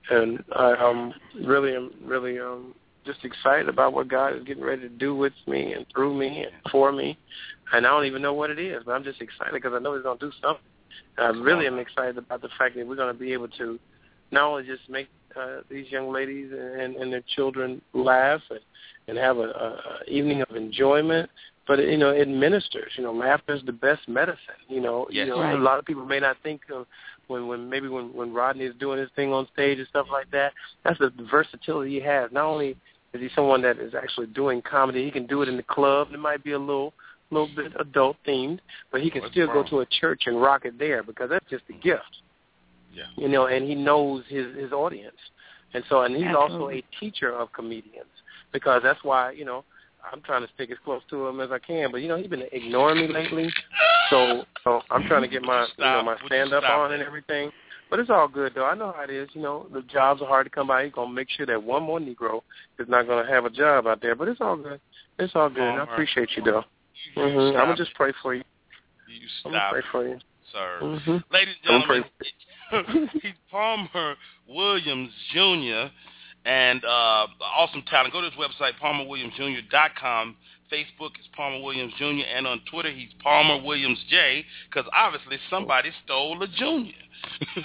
and 0.09 0.45
I 0.55 0.73
um 0.75 1.13
really 1.45 1.75
am 1.75 1.91
really 2.05 2.39
um 2.39 2.75
just 3.07 3.25
excited 3.25 3.69
about 3.69 3.93
what 3.93 4.09
God 4.09 4.37
is 4.37 4.45
getting 4.45 4.63
ready 4.65 4.83
to 4.83 4.89
do 4.89 5.15
with 5.15 5.33
me 5.47 5.73
and 5.73 5.87
through 5.95 6.15
me 6.15 6.43
and 6.43 6.53
for 6.71 6.93
me. 6.93 7.17
And 7.73 7.87
I 7.87 7.91
don't 7.91 8.05
even 8.07 8.23
know 8.23 8.35
what 8.35 8.51
it 8.51 8.59
is, 8.59 8.83
but 8.85 8.93
I'm 8.93 9.05
just 9.05 9.21
excited 9.21 9.53
because 9.55 9.73
I 9.75 9.79
know 9.79 9.95
He's 9.95 10.03
going 10.03 10.19
to 10.19 10.27
do 10.27 10.33
something. 10.43 10.63
And 11.17 11.27
I 11.27 11.31
really 11.41 11.67
am 11.67 11.79
excited 11.79 12.19
about 12.19 12.43
the 12.43 12.49
fact 12.59 12.77
that 12.77 12.87
we're 12.87 12.97
going 12.97 13.13
to 13.13 13.19
be 13.19 13.33
able 13.33 13.49
to 13.49 13.79
not 14.31 14.45
only 14.51 14.65
just 14.65 14.89
make 14.89 15.09
uh, 15.39 15.59
these 15.71 15.91
young 15.91 16.13
ladies 16.13 16.51
and, 16.53 16.97
and 16.97 17.13
their 17.13 17.23
children 17.35 17.81
laugh 17.93 18.41
and, 18.51 18.61
and 19.09 19.19
have 19.19 19.37
a, 19.39 19.41
a, 19.41 20.05
a 20.07 20.11
evening 20.11 20.43
of 20.43 20.57
enjoyment, 20.57 21.29
but 21.67 21.79
you 21.81 21.97
know 21.97 22.11
it 22.11 22.29
ministers. 22.29 22.93
You 22.97 23.05
know, 23.05 23.13
laughter 23.13 23.55
is 23.55 23.63
the 23.67 23.73
best 23.73 24.09
medicine. 24.09 24.39
You 24.69 24.81
know, 24.81 25.07
Yes. 25.11 25.27
you 25.27 25.33
know 25.35 25.41
Right. 25.41 25.55
a 25.55 25.59
lot 25.59 25.79
of 25.79 25.85
people 25.85 26.05
may 26.07 26.21
not 26.21 26.37
think 26.43 26.63
of 26.73 26.87
when 27.27 27.49
when 27.49 27.69
maybe 27.69 27.89
when 27.89 28.15
when 28.15 28.33
Rodney 28.33 28.65
is 28.65 28.75
doing 28.79 28.99
his 28.99 29.11
thing 29.17 29.33
on 29.33 29.49
stage 29.53 29.79
and 29.79 29.89
stuff 29.89 30.07
like 30.11 30.31
that. 30.31 30.53
That's 30.85 30.99
the 30.99 31.13
versatility 31.31 31.91
he 31.91 32.01
has. 32.01 32.31
Not 32.33 32.45
only 32.45 32.77
is 33.17 33.21
he 33.23 33.29
someone 33.35 33.63
that 33.63 33.79
is 33.79 33.95
actually 33.95 34.27
doing 34.29 34.63
comedy, 34.63 35.05
he 35.05 35.11
can 35.11 35.27
do 35.27 35.43
it 35.43 35.49
in 35.49 35.57
the 35.57 35.63
club. 35.63 36.09
It 36.13 36.19
might 36.19 36.43
be 36.45 36.53
a 36.53 36.59
little 36.59 36.93
little 37.31 37.49
bit 37.57 37.73
adult 37.81 38.17
themed, 38.27 38.61
but 38.93 39.01
he 39.01 39.11
can 39.11 39.23
What's 39.23 39.33
still 39.35 39.49
wrong? 39.49 39.65
go 39.65 39.71
to 39.71 39.81
a 39.81 39.87
church 40.01 40.23
and 40.27 40.41
rock 40.41 40.65
it 40.65 40.79
there 40.79 41.03
because 41.03 41.29
that's 41.29 41.45
just 41.51 41.65
a 41.69 41.73
gift 41.73 42.03
Yeah. 42.95 43.05
you 43.17 43.29
know, 43.29 43.47
and 43.47 43.65
he 43.69 43.75
knows 43.75 44.23
his 44.29 44.55
his 44.57 44.73
audience, 44.73 45.17
and 45.75 45.83
so 45.89 46.03
and 46.03 46.15
he's 46.15 46.35
also 46.37 46.71
a 46.71 46.83
teacher 47.01 47.33
of 47.33 47.53
comedians 47.53 48.15
because 48.53 48.81
that's 48.83 49.03
why 49.03 49.33
you 49.33 49.45
know 49.45 49.65
I'm 50.13 50.21
trying 50.23 50.47
to 50.47 50.53
stick 50.55 50.71
as 50.71 50.79
close 50.85 51.03
to 51.11 51.27
him 51.27 51.41
as 51.41 51.51
I 51.51 51.59
can, 51.59 51.91
but 51.91 52.01
you 52.01 52.09
know 52.09 52.17
he's 52.17 52.29
been 52.29 52.45
ignoring 52.53 52.99
me 53.01 53.09
lately, 53.13 53.53
so 54.11 54.45
so 54.63 54.83
I'm 54.91 55.03
trying 55.09 55.23
to 55.23 55.29
get 55.29 55.43
my 55.43 55.67
you 55.77 55.85
know 55.85 56.03
my 56.05 56.17
stand 56.27 56.53
up 56.53 56.63
on 56.63 56.93
and 56.93 57.03
everything. 57.03 57.51
But 57.89 58.01
it's 58.01 58.11
all 58.11 58.29
good 58.29 58.53
though. 58.55 58.65
I 58.67 58.75
know 58.75 58.93
how 58.97 59.05
it 59.05 59.11
is. 59.11 59.29
You 59.33 59.43
know, 59.43 59.67
the 59.73 59.83
jobs 59.83 60.21
are 60.21 60.27
hard 60.29 60.47
to 60.47 60.51
come 60.51 60.69
by. 60.69 60.85
He's 60.85 60.93
gonna 60.93 61.13
make 61.13 61.29
sure 61.31 61.47
that 61.47 61.63
one 61.63 61.83
more 61.83 62.01
Negro 62.01 62.41
is 62.79 62.89
not 62.89 63.07
gonna 63.07 63.29
have 63.29 63.45
a 63.45 63.51
job 63.51 63.87
out 63.87 64.03
there. 64.03 64.15
But 64.15 64.29
it's 64.29 64.41
all 64.41 64.57
good. 64.57 64.81
It's 65.19 65.35
all 65.35 65.49
good. 65.49 65.63
I 65.63 65.85
appreciate 65.85 66.31
you 66.37 66.43
though. 66.43 66.65
You 67.15 67.23
hmm 67.23 67.57
I'm 67.57 67.67
gonna 67.67 67.77
just 67.77 67.95
pray 67.95 68.13
for 68.23 68.35
you. 68.35 68.43
You 69.07 69.29
I'm 69.45 69.53
gonna 69.53 69.65
pray 69.71 69.83
for 69.93 70.09
you. 70.09 70.19
sir. 70.53 70.79
hmm 70.81 71.17
Ladies 71.33 71.55
and 71.65 71.87
gentlemen, 71.87 72.05
he's 73.23 73.33
Palmer 73.51 74.15
Williams 74.49 75.11
Jr. 75.33 75.93
and 76.45 76.85
uh, 76.85 77.27
awesome 77.41 77.83
talent. 77.89 78.13
Go 78.13 78.21
to 78.21 78.31
his 78.31 78.39
website, 78.39 78.73
palmerwilliamsjr.com. 78.83 80.37
Facebook 80.73 81.11
is 81.21 81.27
Palmer 81.37 81.63
Williams 81.63 81.93
Jr. 81.99 82.27
and 82.35 82.47
on 82.47 82.61
Twitter 82.71 82.91
he's 82.91 83.11
Palmer 83.23 83.65
Williams 83.65 84.03
J. 84.09 84.45
Because 84.69 84.89
obviously 84.95 85.39
somebody 85.51 85.91
stole 86.05 86.43
a 86.43 86.49
junior. 86.49 86.93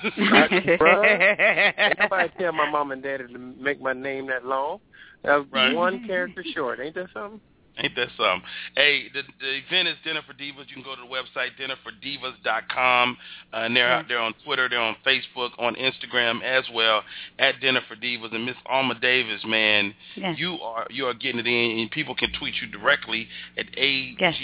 Bruh, 0.02 1.98
nobody 2.00 2.30
tell 2.40 2.52
my 2.54 2.70
mom 2.70 2.92
and 2.92 3.04
daddy 3.04 3.28
to 3.32 3.38
make 3.38 3.82
my 3.82 3.94
name 3.94 4.28
that 4.28 4.46
long. 4.46 4.80
That 5.24 5.36
was 5.38 5.46
Right. 5.52 5.76
one 5.76 6.06
character 6.08 6.44
short. 6.54 6.80
Ain't 6.80 6.96
that 6.96 7.08
something? 7.14 7.42
Ain't 7.78 7.96
that 7.96 8.10
something? 8.18 8.42
Hey, 8.76 9.06
the, 9.14 9.24
the 9.40 9.56
event 9.66 9.88
is 9.88 9.96
Dinner 10.04 10.22
for 10.28 10.34
Divas. 10.34 10.68
You 10.68 10.76
can 10.76 10.84
go 10.84 10.94
to 10.96 11.02
the 11.02 11.08
website, 11.08 11.52
dinnerfordivas.com. 11.58 13.18
Uh, 13.54 13.58
and 13.58 13.76
they're 13.76 13.92
out 13.92 14.08
there 14.08 14.20
on 14.20 14.34
Twitter. 14.44 14.68
They're 14.70 14.80
on 14.80 14.96
Facebook, 15.06 15.52
on 15.58 15.76
Instagram 15.76 16.44
as 16.44 16.66
well, 16.74 17.02
at 17.40 17.60
Dinner 17.62 17.82
for 17.88 17.96
Divas. 17.96 18.34
And 18.36 18.46
Miss 18.46 18.56
Alma 18.66 18.96
Davis, 19.00 19.42
man, 19.46 19.94
Yes. 20.16 20.38
you 20.38 20.56
are 20.62 20.86
you 20.90 21.06
are 21.08 21.14
getting 21.14 21.40
it 21.40 21.48
in, 21.48 21.80
and 21.80 21.92
people 21.92 22.14
can 22.16 22.32
tweet 22.38 22.56
you 22.62 22.68
directly 22.68 23.28
at 23.58 23.66
AG 23.78 24.18
Yes. 24.20 24.36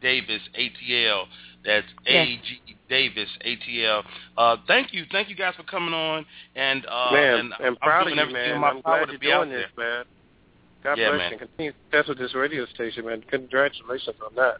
Davis 0.00 0.42
ATL. 0.58 1.24
That's 1.64 1.86
Yes. 2.06 2.28
AG 2.28 2.76
Davis 2.88 3.28
ATL. 3.44 4.04
Uh, 4.38 4.56
thank 4.68 4.92
you, 4.92 5.04
thank 5.10 5.28
you 5.28 5.34
guys 5.34 5.54
for 5.56 5.64
coming 5.64 5.92
on. 5.92 6.24
And 6.54 6.86
uh, 6.86 7.10
man, 7.12 7.34
and 7.40 7.54
I'm 7.54 7.64
I'm 7.66 7.76
proud 7.76 8.06
of 8.10 8.16
you, 8.16 8.32
man. 8.32 8.60
my 8.60 8.68
I'm 8.70 8.80
glad 8.80 9.06
to 9.06 9.10
you're 9.12 9.18
be 9.18 9.32
out 9.32 9.48
there. 9.48 9.66
man. 9.76 10.04
God 10.86 10.98
Yeah, 10.98 11.10
bless 11.10 11.18
man. 11.18 11.32
you. 11.32 11.38
Continue 11.38 11.72
success 11.90 12.08
with 12.08 12.18
this 12.18 12.34
radio 12.36 12.64
station, 12.66 13.06
man. 13.06 13.24
Congratulations 13.28 14.14
on 14.24 14.36
that. 14.36 14.58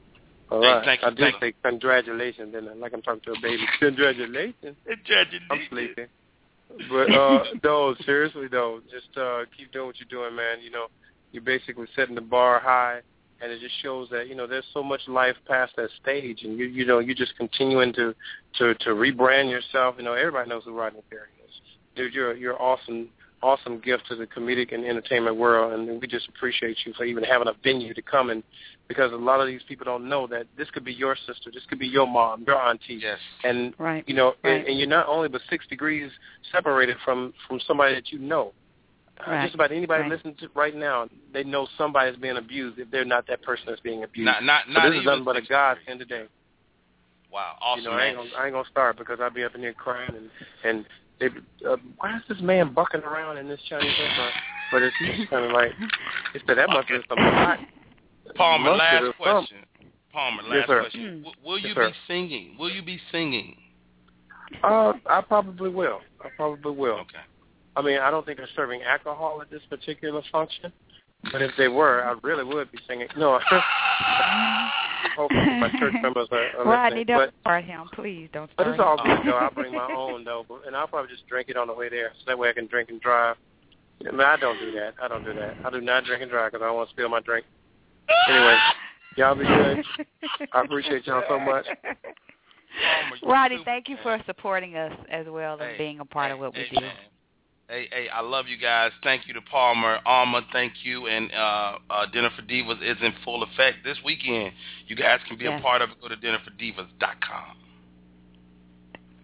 All 0.51 0.61
Hey, 0.61 0.67
right. 0.69 0.85
thank 0.85 1.03
you, 1.03 1.07
I 1.07 1.11
did 1.11 1.19
thank 1.19 1.41
say 1.41 1.55
congratulations, 1.63 2.53
then 2.53 2.81
like 2.81 2.93
I'm 2.93 3.03
talking 3.03 3.21
to 3.27 3.33
a 3.33 3.41
baby. 3.41 3.65
Congratulations. 3.79 4.77
I'm 5.51 5.61
sleeping. 5.71 6.09
But 6.91 7.13
uh 7.15 7.45
no, 7.63 7.95
seriously 8.05 8.49
though, 8.49 8.81
just 8.91 9.17
uh 9.17 9.45
keep 9.57 9.71
doing 9.73 9.87
what 9.87 9.97
you're 10.01 10.09
doing, 10.11 10.35
man. 10.35 10.59
You 10.63 10.71
know, 10.73 10.87
you're 11.31 11.45
basically 11.45 11.87
setting 11.95 12.17
the 12.17 12.21
bar 12.21 12.59
high 12.59 13.03
and 13.41 13.53
it 13.53 13.61
just 13.61 13.81
shows 13.83 14.09
that, 14.11 14.29
you 14.29 14.35
know, 14.35 14.49
there's 14.49 14.65
so 14.75 14.83
much 14.83 15.03
life 15.07 15.37
past 15.47 15.75
that 15.77 15.91
stage 16.03 16.43
and 16.43 16.59
you 16.59 16.67
you 16.67 16.85
know, 16.85 16.99
you're 16.99 17.15
just 17.15 17.37
continuing 17.37 17.93
to 17.93 18.15
to 18.59 18.75
to 18.75 18.91
rebrand 18.91 19.49
yourself. 19.49 19.95
You 19.99 20.05
know, 20.05 20.15
everybody 20.15 20.51
knows 20.51 20.65
who 20.65 20.77
Rodney 20.77 21.03
Perry 21.09 21.29
is. 21.47 21.55
Dude, 21.95 22.15
you're 22.15 22.35
you're 22.35 22.61
awesome 22.61 23.11
awesome 23.43 23.81
gift 23.81 24.07
to 24.09 24.17
the 24.17 24.27
comedic 24.27 24.73
and 24.75 24.85
entertainment 24.85 25.37
world 25.37 25.73
and 25.73 26.01
we 26.01 26.07
just 26.07 26.29
appreciate 26.29 26.77
you 26.85 26.93
for 26.95 27.05
even 27.05 27.23
having 27.23 27.49
a 27.49 27.53
venue 27.63 27.93
to 27.93 28.03
come 28.03 28.31
in 28.31 28.43
because 28.89 29.13
a 29.13 29.17
lot 29.17 29.41
of 29.41 29.47
these 29.47 29.61
people 29.69 29.85
don't 29.85 30.09
know 30.09 30.27
that 30.27 30.47
this 30.57 30.71
could 30.71 30.85
be 30.85 30.93
your 30.93 31.17
sister, 31.27 31.51
this 31.53 31.63
could 31.69 31.79
be 31.79 31.87
your 31.87 32.07
mom, 32.07 32.45
your 32.47 32.57
auntie. 32.57 32.95
Yes. 32.95 33.19
And 33.45 33.75
Right. 33.79 34.05
you 34.07 34.15
know, 34.15 34.35
Right. 34.43 34.61
and, 34.61 34.69
and 34.69 34.79
you're 34.79 34.89
not 34.89 35.07
only 35.07 35.29
but 35.29 35.43
six 35.51 35.67
degrees 35.67 36.11
separated 36.53 36.97
from 37.05 37.35
from 37.47 37.61
somebody 37.61 37.95
that 37.95 38.11
you 38.11 38.19
know. 38.19 38.53
Right. 39.27 39.43
Just 39.43 39.55
about 39.55 39.73
anybody 39.73 40.03
Right. 40.03 40.11
listening 40.11 40.37
to 40.37 40.51
right 40.55 40.75
now, 40.75 41.09
they 41.33 41.43
know 41.43 41.67
somebody's 41.79 42.17
being 42.17 42.37
abused 42.37 42.79
if 42.79 42.91
they're 42.91 43.05
not 43.05 43.27
that 43.29 43.43
person 43.43 43.65
that's 43.67 43.81
being 43.81 44.03
abused. 44.03 44.27
Not 44.27 44.45
not 44.45 44.65
so 44.67 44.73
not 44.73 44.91
this 44.91 45.01
is 45.01 45.07
nothing 45.07 45.25
but 45.25 45.37
a 45.37 45.41
six 45.41 45.49
godsend 45.49 46.01
today. 46.01 46.27
Wow, 47.31 47.57
awesome, 47.61 47.85
you 47.85 47.91
know, 47.91 47.97
I 47.97 48.05
ain't 48.07 48.17
gonna 48.17 48.31
I 48.39 48.45
ain't 48.47 48.55
gonna 48.55 48.69
start 48.71 48.97
because 48.97 49.19
I'll 49.21 49.31
be 49.31 49.45
up 49.45 49.55
in 49.55 49.61
here 49.61 49.75
crying 49.75 50.15
and 50.15 50.31
and 50.65 50.87
they, 51.21 51.27
uh, 51.69 51.77
why 51.99 52.17
is 52.17 52.23
this 52.29 52.41
man 52.41 52.73
bucking 52.75 53.03
around 53.03 53.39
in 53.39 53.49
this 53.49 53.61
Chinese 53.69 53.93
restaurant? 54.01 54.35
But 54.73 54.83
it's 54.83 54.97
just 55.05 55.31
kind 55.31 55.45
of 55.45 55.53
like 55.53 55.71
it's 56.35 56.45
that 56.49 56.55
that 56.57 56.69
must 56.69 56.89
be 56.89 56.99
some 57.09 57.19
hot 57.19 57.59
Palmer, 58.35 58.71
mustard 58.77 58.79
last 58.79 59.03
or 59.03 59.07
something. 59.07 59.15
question. 59.23 59.57
Palmer, 60.13 60.43
last 60.43 60.55
Yes, 60.55 60.67
sir. 60.67 60.81
question. 60.81 61.23
W- 61.23 61.37
will 61.45 61.59
you 61.59 61.69
Yes, 61.69 61.75
sir. 61.77 61.89
be 61.91 61.95
singing? 62.09 62.57
Will 62.59 62.71
you 62.71 62.83
be 62.83 62.99
singing? 63.13 63.57
Uh, 64.63 64.93
I 65.09 65.21
probably 65.23 65.71
will. 65.71 66.01
I 66.25 66.29
probably 66.37 66.73
will. 66.73 66.99
Okay. 67.01 67.19
I 67.77 67.83
mean, 67.83 67.99
I 67.99 68.11
don't 68.11 68.25
think 68.25 68.39
they're 68.39 68.49
serving 68.57 68.83
alcohol 68.83 69.41
at 69.43 69.51
this 69.51 69.63
particular 69.69 70.23
function, 70.33 70.73
but 71.31 71.43
if 71.43 71.53
they 71.59 71.69
were, 71.69 72.03
I 72.05 72.15
really 72.27 72.45
would 72.45 72.71
be 72.73 72.79
singing. 72.89 73.09
No, 73.17 73.39
hopefully 75.17 75.61
my 75.61 75.71
church 75.79 75.95
members 76.03 76.29
are, 76.31 76.51
are 76.59 76.65
Rodney, 76.65 77.01
listening. 77.01 77.07
don't 77.07 77.27
But, 77.35 77.41
start 77.41 77.65
him, 77.65 77.89
please. 77.95 78.29
Don't 78.33 78.51
start 78.53 78.69
but 78.69 78.75
start 78.75 78.99
it's 79.01 79.09
all 79.09 79.17
good 79.17 79.27
though. 79.33 79.37
I'll 79.39 79.51
bring 79.51 79.73
my 79.73 79.91
own 79.97 80.25
though, 80.25 80.45
but, 80.49 80.67
and 80.67 80.77
I'll 80.77 80.87
probably 80.87 81.11
just 81.11 81.27
drink 81.27 81.49
it 81.49 81.57
on 81.57 81.67
the 81.67 81.75
way 81.75 81.89
there, 81.89 82.13
so 82.19 82.23
that 82.29 82.39
way 82.39 82.49
I 82.51 82.53
can 82.53 82.67
drink 82.67 82.91
and 82.91 83.01
drive. 83.01 83.37
I 84.07 84.11
mean, 84.11 84.21
I 84.21 84.37
don't 84.37 84.59
do 84.61 84.71
that. 84.73 84.95
I 85.03 85.09
don't 85.09 85.25
do 85.25 85.33
that. 85.35 85.55
I 85.65 85.71
do 85.71 85.81
not 85.81 86.05
drink 86.05 86.21
and 86.23 86.31
drive 86.31 86.53
because 86.53 86.63
I 86.63 86.69
don't 86.69 86.77
want 86.77 86.89
to 86.91 86.95
spill 86.95 87.09
my 87.09 87.21
drink. 87.21 87.47
Anyway, 88.29 88.57
y'all 89.17 89.35
be 89.35 89.45
good. 89.45 89.85
I 90.53 90.61
appreciate 90.63 91.07
y'all 91.07 91.25
so 91.29 91.41
much. 91.41 91.65
Rodney, 93.23 93.63
thank 93.65 93.89
you 93.89 93.97
for 94.03 94.21
supporting 94.27 94.77
us 94.77 94.93
as 95.11 95.27
well 95.29 95.55
as 95.55 95.61
Hey, 95.73 95.79
being 95.79 96.01
a 96.01 96.05
part 96.05 96.31
of 96.31 96.39
what 96.39 96.55
hey, 96.55 96.67
we 96.71 96.79
do. 96.79 96.85
man. 96.85 96.95
Hey, 97.69 97.89
hey, 97.91 98.09
I 98.09 98.21
love 98.21 98.47
you 98.47 98.57
guys. 98.57 98.93
Thank 99.03 99.27
you 99.27 99.35
to 99.35 99.41
Palmer, 99.41 99.99
Alma. 100.07 100.43
Thank 100.53 100.73
you, 100.85 101.09
and 101.09 101.33
uh, 101.33 101.79
uh, 101.91 102.07
Dinner 102.13 102.31
for 102.37 102.43
Divas 102.43 102.81
is 102.81 102.97
in 103.03 103.13
full 103.25 103.43
effect 103.43 103.79
this 103.85 103.99
weekend. 104.05 104.53
You 104.87 104.95
guys 104.95 105.19
can 105.27 105.37
be 105.37 105.45
Yes. 105.45 105.59
a 105.59 105.63
part 105.63 105.83
of 105.83 105.91
it. 105.91 106.01
Go 106.01 106.09
to 106.09 106.17
dinnerfordivas.com. 106.17 107.57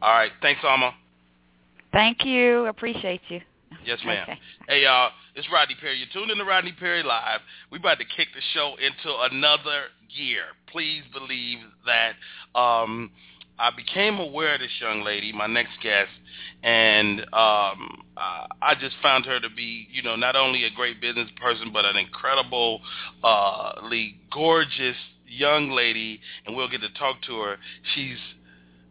All 0.03 0.13
right, 0.13 0.33
thanks, 0.41 0.61
Alma. 0.65 0.93
Thank 1.93 2.25
you. 2.25 2.67
Appreciate 2.67 3.21
you. 3.29 3.41
Yes, 3.85 4.01
ma'am. 4.05 4.25
Okay. 4.25 4.39
Hey, 4.69 4.83
y'all, 4.83 5.11
it's 5.37 5.47
Rodney 5.53 5.77
Perry. 5.81 5.99
You're 5.99 6.09
tuned 6.13 6.31
in 6.31 6.39
to 6.39 6.45
Rodney 6.45 6.73
Perry 6.73 7.03
Live. 7.03 7.41
We're 7.71 7.79
about 7.79 7.99
to 7.99 8.05
kick 8.05 8.29
the 8.35 8.41
show 8.55 8.75
into 8.81 9.17
another 9.31 9.85
year. 10.09 10.43
Please 10.67 11.03
believe 11.13 11.59
that 11.87 12.15
um, 12.59 13.11
I 13.59 13.71
became 13.71 14.19
aware 14.19 14.55
of 14.55 14.61
this 14.61 14.71
young 14.81 15.03
lady, 15.03 15.33
my 15.33 15.47
next 15.47 15.73
guest, 15.83 16.11
and 16.63 17.21
um, 17.33 18.03
uh, 18.17 18.47
I 18.61 18.75
just 18.81 18.97
found 19.03 19.27
her 19.27 19.39
to 19.41 19.49
be, 19.51 19.87
you 19.93 20.03
know, 20.03 20.17
not 20.17 20.37
only 20.37 20.65
a 20.65 20.71
great 20.71 21.01
business 21.01 21.29
person, 21.41 21.71
but 21.73 21.85
an 21.85 21.97
incredibly 21.97 22.81
gorgeous 24.33 24.97
young 25.27 25.71
lady, 25.71 26.21
and 26.47 26.57
we'll 26.57 26.69
get 26.69 26.81
to 26.81 26.93
talk 26.95 27.23
to 27.23 27.41
her. 27.41 27.57
She's 27.95 28.19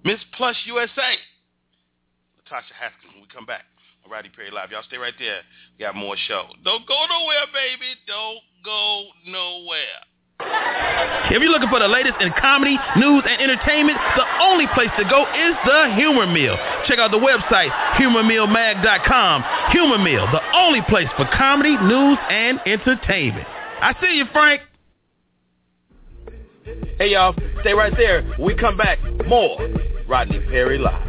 Miss 0.04 0.20
Plus 0.38 0.56
USA. 0.66 1.16
Latasha 2.40 2.74
Haskins 2.80 3.14
when 3.14 3.22
we 3.22 3.28
come 3.34 3.46
back 3.46 3.64
on 4.06 4.12
Rodney 4.12 4.32
Perry 4.36 4.52
Live. 4.52 4.72
Y'all 4.72 4.84
stay 4.88 4.98
right 4.98 5.14
there. 5.20 5.42
We 5.78 5.86
got 5.86 5.96
more 5.96 6.16
show. 6.28 6.46
Don't 6.64 6.88
go 6.88 7.06
nowhere, 7.10 7.48
baby. 7.54 7.96
Don't 8.08 8.40
go 8.64 9.08
nowhere. 9.28 10.02
If 11.32 11.42
you're 11.42 11.52
looking 11.52 11.70
for 11.70 11.80
the 11.80 11.88
latest 11.88 12.20
in 12.20 12.34
comedy, 12.40 12.78
news, 12.98 13.24
and 13.26 13.42
entertainment, 13.42 13.98
the 14.18 14.26
only 14.44 14.68
place 14.74 14.90
to 14.98 15.06
go 15.06 15.24
is 15.32 15.56
the 15.66 15.96
Humor 15.96 16.28
Mill. 16.28 16.58
Check 16.88 17.00
out 17.00 17.12
the 17.12 17.18
website, 17.18 17.72
humormillmag.com. 17.96 19.44
Humor 19.72 19.98
Mill, 20.00 20.28
the 20.32 20.42
only 20.54 20.82
place 20.90 21.08
for 21.16 21.26
comedy, 21.32 21.78
news, 21.78 22.18
and 22.30 22.60
entertainment. 22.66 23.48
I 23.48 23.96
see 24.02 24.18
you, 24.18 24.26
Frank. 24.34 24.62
Hey 26.98 27.14
y'all, 27.14 27.34
stay 27.62 27.74
right 27.74 27.94
there. 27.96 28.24
When 28.38 28.48
we 28.48 28.56
come 28.56 28.76
back, 28.76 29.00
more 29.26 29.58
Rodney 30.08 30.40
Perry 30.50 30.78
Live. 30.78 31.08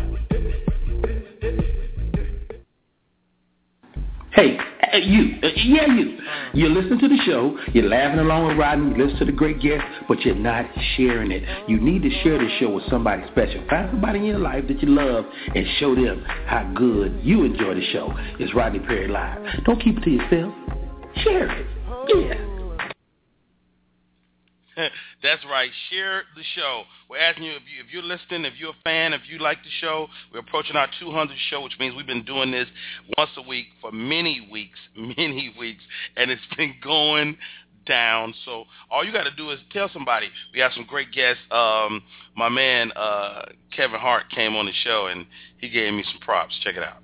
Hey, 4.33 4.57
you, 4.99 5.39
uh, 5.43 5.49
yeah, 5.57 5.87
you. 5.87 6.19
You 6.55 6.69
listen 6.69 6.99
to 6.99 7.09
the 7.09 7.19
show, 7.25 7.59
you're 7.73 7.89
laughing 7.89 8.21
along 8.21 8.49
with 8.49 8.59
Rodney, 8.59 8.97
you 8.97 9.05
listen 9.05 9.19
to 9.21 9.25
the 9.25 9.33
great 9.33 9.61
guests, 9.61 9.87
but 10.09 10.21
you're 10.21 10.35
not 10.35 10.67
sharing 10.97 11.31
it. 11.31 11.43
You 11.69 11.81
need 11.81 12.03
to 12.03 12.11
share 12.23 12.39
this 12.39 12.53
show 12.61 12.71
with 12.71 12.85
somebody 12.91 13.23
special. 13.31 13.65
Find 13.69 13.91
somebody 13.91 14.21
in 14.21 14.25
your 14.27 14.39
life 14.39 14.67
that 14.69 14.83
you 14.83 14.89
love 14.89 15.25
and 15.55 15.67
show 15.79 15.95
them 15.95 16.25
how 16.47 16.71
good 16.77 17.21
you 17.23 17.45
enjoy 17.45 17.75
the 17.75 17.87
show. 17.93 18.13
It's 18.39 18.55
Rodney 18.55 18.81
Perry 18.81 19.09
Live. 19.09 19.65
Don't 19.65 19.83
keep 19.83 19.99
it 19.99 20.05
to 20.05 20.11
yourself. 20.11 20.55
Share 21.23 21.51
it. 21.51 21.67
Yeah. 22.09 22.52
That's 25.23 25.45
right. 25.51 25.71
Share 25.91 26.23
the 26.37 26.43
show. 26.57 26.85
We're 27.09 27.19
asking 27.19 27.45
you 27.45 27.53
if 27.53 27.63
you 27.63 27.85
if 27.85 27.93
you're 27.93 28.03
listening, 28.03 28.45
if 28.45 28.55
you're 28.59 28.71
a 28.71 28.83
fan, 28.85 29.13
if 29.13 29.23
you 29.29 29.39
like 29.39 29.59
the 29.63 29.71
show. 29.81 30.09
We're 30.33 30.41
approaching 30.41 30.77
our 30.77 30.89
200th 31.01 31.35
show, 31.51 31.63
which 31.63 31.79
means 31.79 31.95
we've 31.95 32.07
been 32.07 32.25
doing 32.25 32.51
this 32.51 32.69
once 33.17 33.31
a 33.37 33.43
week 33.43 33.67
for 33.81 33.93
many 33.93 34.47
weeks, 34.51 34.79
many 34.97 35.55
weeks, 35.59 35.83
and 36.17 36.31
it's 36.31 36.43
been 36.57 36.75
going 36.83 37.37
down. 37.87 38.35
So 38.45 38.65
all 38.91 39.05
you 39.05 39.13
got 39.13 39.25
to 39.25 39.35
do 39.37 39.51
is 39.51 39.59
tell 39.73 39.91
somebody. 39.93 40.29
We 40.53 40.61
have 40.61 40.73
some 40.73 40.85
great 40.85 41.13
guests. 41.13 41.43
Um, 41.51 42.03
my 42.37 42.49
man 42.49 42.93
uh, 42.93 43.47
Kevin 43.77 44.01
Hart 44.01 44.31
came 44.31 44.55
on 44.55 44.67
the 44.67 44.73
show 44.85 45.09
and 45.11 45.27
he 45.59 45.69
gave 45.69 45.93
me 45.93 46.05
some 46.11 46.21
props. 46.21 46.59
Check 46.63 46.77
it 46.77 46.83
out. 46.83 47.03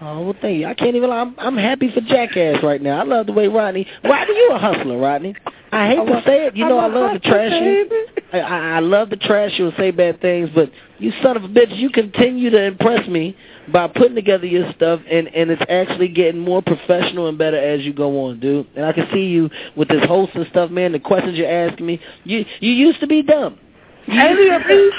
Oh, 0.00 0.24
well, 0.24 0.34
thank 0.40 0.58
you. 0.60 0.66
I 0.66 0.74
can't 0.74 0.96
even. 0.96 1.10
I'm 1.10 1.34
I'm 1.38 1.56
happy 1.56 1.90
for 1.92 2.00
Jackass 2.00 2.62
right 2.62 2.80
now. 2.82 3.00
I 3.00 3.04
love 3.04 3.26
the 3.26 3.32
way 3.32 3.48
Rodney. 3.48 3.86
Rodney, 4.02 4.34
you 4.34 4.50
a 4.52 4.58
hustler, 4.58 4.98
Rodney. 4.98 5.34
I 5.72 5.88
hate 5.88 6.06
to 6.06 6.22
say 6.26 6.46
it. 6.46 6.56
You 6.56 6.68
know 6.68 6.78
I 6.78 6.86
love 6.86 7.20
to 7.20 7.28
trash 7.28 7.52
you. 7.52 7.88
I, 8.32 8.38
I 8.40 8.58
I 8.76 8.78
love 8.80 9.10
to 9.10 9.16
trash 9.16 9.52
you 9.58 9.66
and 9.66 9.74
say 9.76 9.90
bad 9.90 10.20
things, 10.20 10.50
but 10.54 10.70
you 10.98 11.12
son 11.22 11.36
of 11.36 11.44
a 11.44 11.48
bitch, 11.48 11.76
you 11.76 11.90
continue 11.90 12.50
to 12.50 12.62
impress 12.62 13.06
me 13.08 13.36
by 13.72 13.88
putting 13.88 14.14
together 14.14 14.46
your 14.46 14.72
stuff, 14.74 15.00
and 15.10 15.28
and 15.28 15.50
it's 15.50 15.62
actually 15.68 16.08
getting 16.08 16.40
more 16.40 16.62
professional 16.62 17.28
and 17.28 17.38
better 17.38 17.56
as 17.56 17.80
you 17.82 17.92
go 17.92 18.26
on, 18.26 18.40
dude. 18.40 18.66
And 18.76 18.84
I 18.84 18.92
can 18.92 19.08
see 19.12 19.24
you 19.26 19.50
with 19.76 19.88
this 19.88 20.04
host 20.04 20.32
and 20.34 20.46
stuff, 20.48 20.70
man. 20.70 20.92
The 20.92 21.00
questions 21.00 21.36
you're 21.38 21.50
asking 21.68 21.86
me, 21.86 22.00
you 22.24 22.44
you 22.60 22.72
used 22.72 23.00
to 23.00 23.06
be 23.06 23.22
dumb. 23.22 23.58
You 24.06 24.20
used 24.20 24.62
to 24.62 24.68
be- 24.68 24.90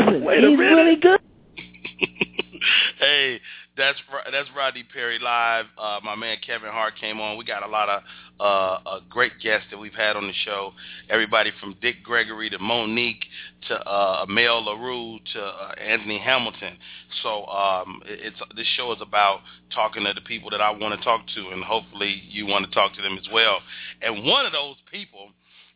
Listen, 0.00 0.24
Wait 0.24 0.44
a 0.44 0.48
he's 0.48 0.58
minute. 0.58 0.74
really 0.74 0.96
good. 0.96 1.20
hey, 3.00 3.40
that's 3.78 3.98
that's 4.30 4.48
Rodney 4.56 4.84
Perry 4.92 5.18
live. 5.18 5.66
Uh, 5.78 6.00
my 6.04 6.14
man 6.14 6.36
Kevin 6.44 6.68
Hart 6.70 6.94
came 7.00 7.20
on. 7.20 7.38
We 7.38 7.44
got 7.44 7.62
a 7.62 7.68
lot 7.68 7.88
of 7.88 8.02
uh, 8.40 9.00
great 9.08 9.32
guests 9.42 9.68
that 9.70 9.78
we've 9.78 9.94
had 9.94 10.16
on 10.16 10.26
the 10.26 10.32
show. 10.44 10.72
Everybody 11.08 11.52
from 11.60 11.76
Dick 11.80 12.02
Gregory 12.04 12.50
to 12.50 12.58
Mo'Nique 12.58 13.22
to 13.68 13.74
uh, 13.88 14.26
Mel 14.28 14.64
Larue 14.64 15.18
to 15.32 15.40
uh, 15.42 15.72
Anthony 15.80 16.18
Hamilton. 16.18 16.76
So 17.22 17.46
um, 17.46 18.02
it- 18.04 18.20
it's 18.34 18.40
this 18.56 18.66
show 18.76 18.92
is 18.92 18.98
about 19.00 19.40
talking 19.74 20.04
to 20.04 20.12
the 20.12 20.20
people 20.22 20.50
that 20.50 20.60
I 20.60 20.70
want 20.70 20.98
to 20.98 21.04
talk 21.04 21.22
to, 21.34 21.48
and 21.50 21.64
hopefully 21.64 22.22
you 22.28 22.46
want 22.46 22.66
to 22.66 22.70
talk 22.72 22.94
to 22.94 23.02
them 23.02 23.16
as 23.16 23.28
well. 23.32 23.60
And 24.02 24.24
one 24.24 24.44
of 24.44 24.52
those 24.52 24.76
people 24.90 25.30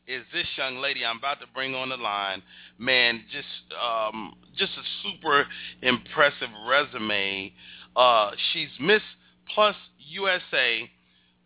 is 0.07 0.24
this 0.32 0.46
young 0.57 0.78
lady 0.78 1.05
I'm 1.07 1.18
about 1.18 1.40
to 1.40 1.46
bring 1.55 1.74
on 1.76 1.88
the 1.88 1.96
line. 1.96 2.42
Man, 2.78 3.22
just 3.32 3.46
um, 3.80 4.34
just 4.57 4.72
a 4.72 4.82
super 5.03 5.46
impressive 5.80 6.48
resume. 6.68 7.53
Uh, 7.95 8.30
she's 8.53 8.68
Miss 8.80 9.03
Plus 9.55 9.76
USA. 9.99 10.90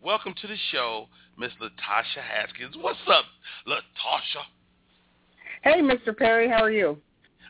Welcome 0.01 0.33
to 0.41 0.47
the 0.47 0.55
show, 0.71 1.07
Miss 1.37 1.51
Latasha 1.61 2.23
Haskins. 2.23 2.75
What's 2.79 2.99
up, 3.07 3.25
Latasha? 3.67 4.43
Hey, 5.61 5.81
Mr. 5.81 6.15
Perry, 6.15 6.47
how 6.47 6.63
are 6.63 6.71
you? 6.71 6.97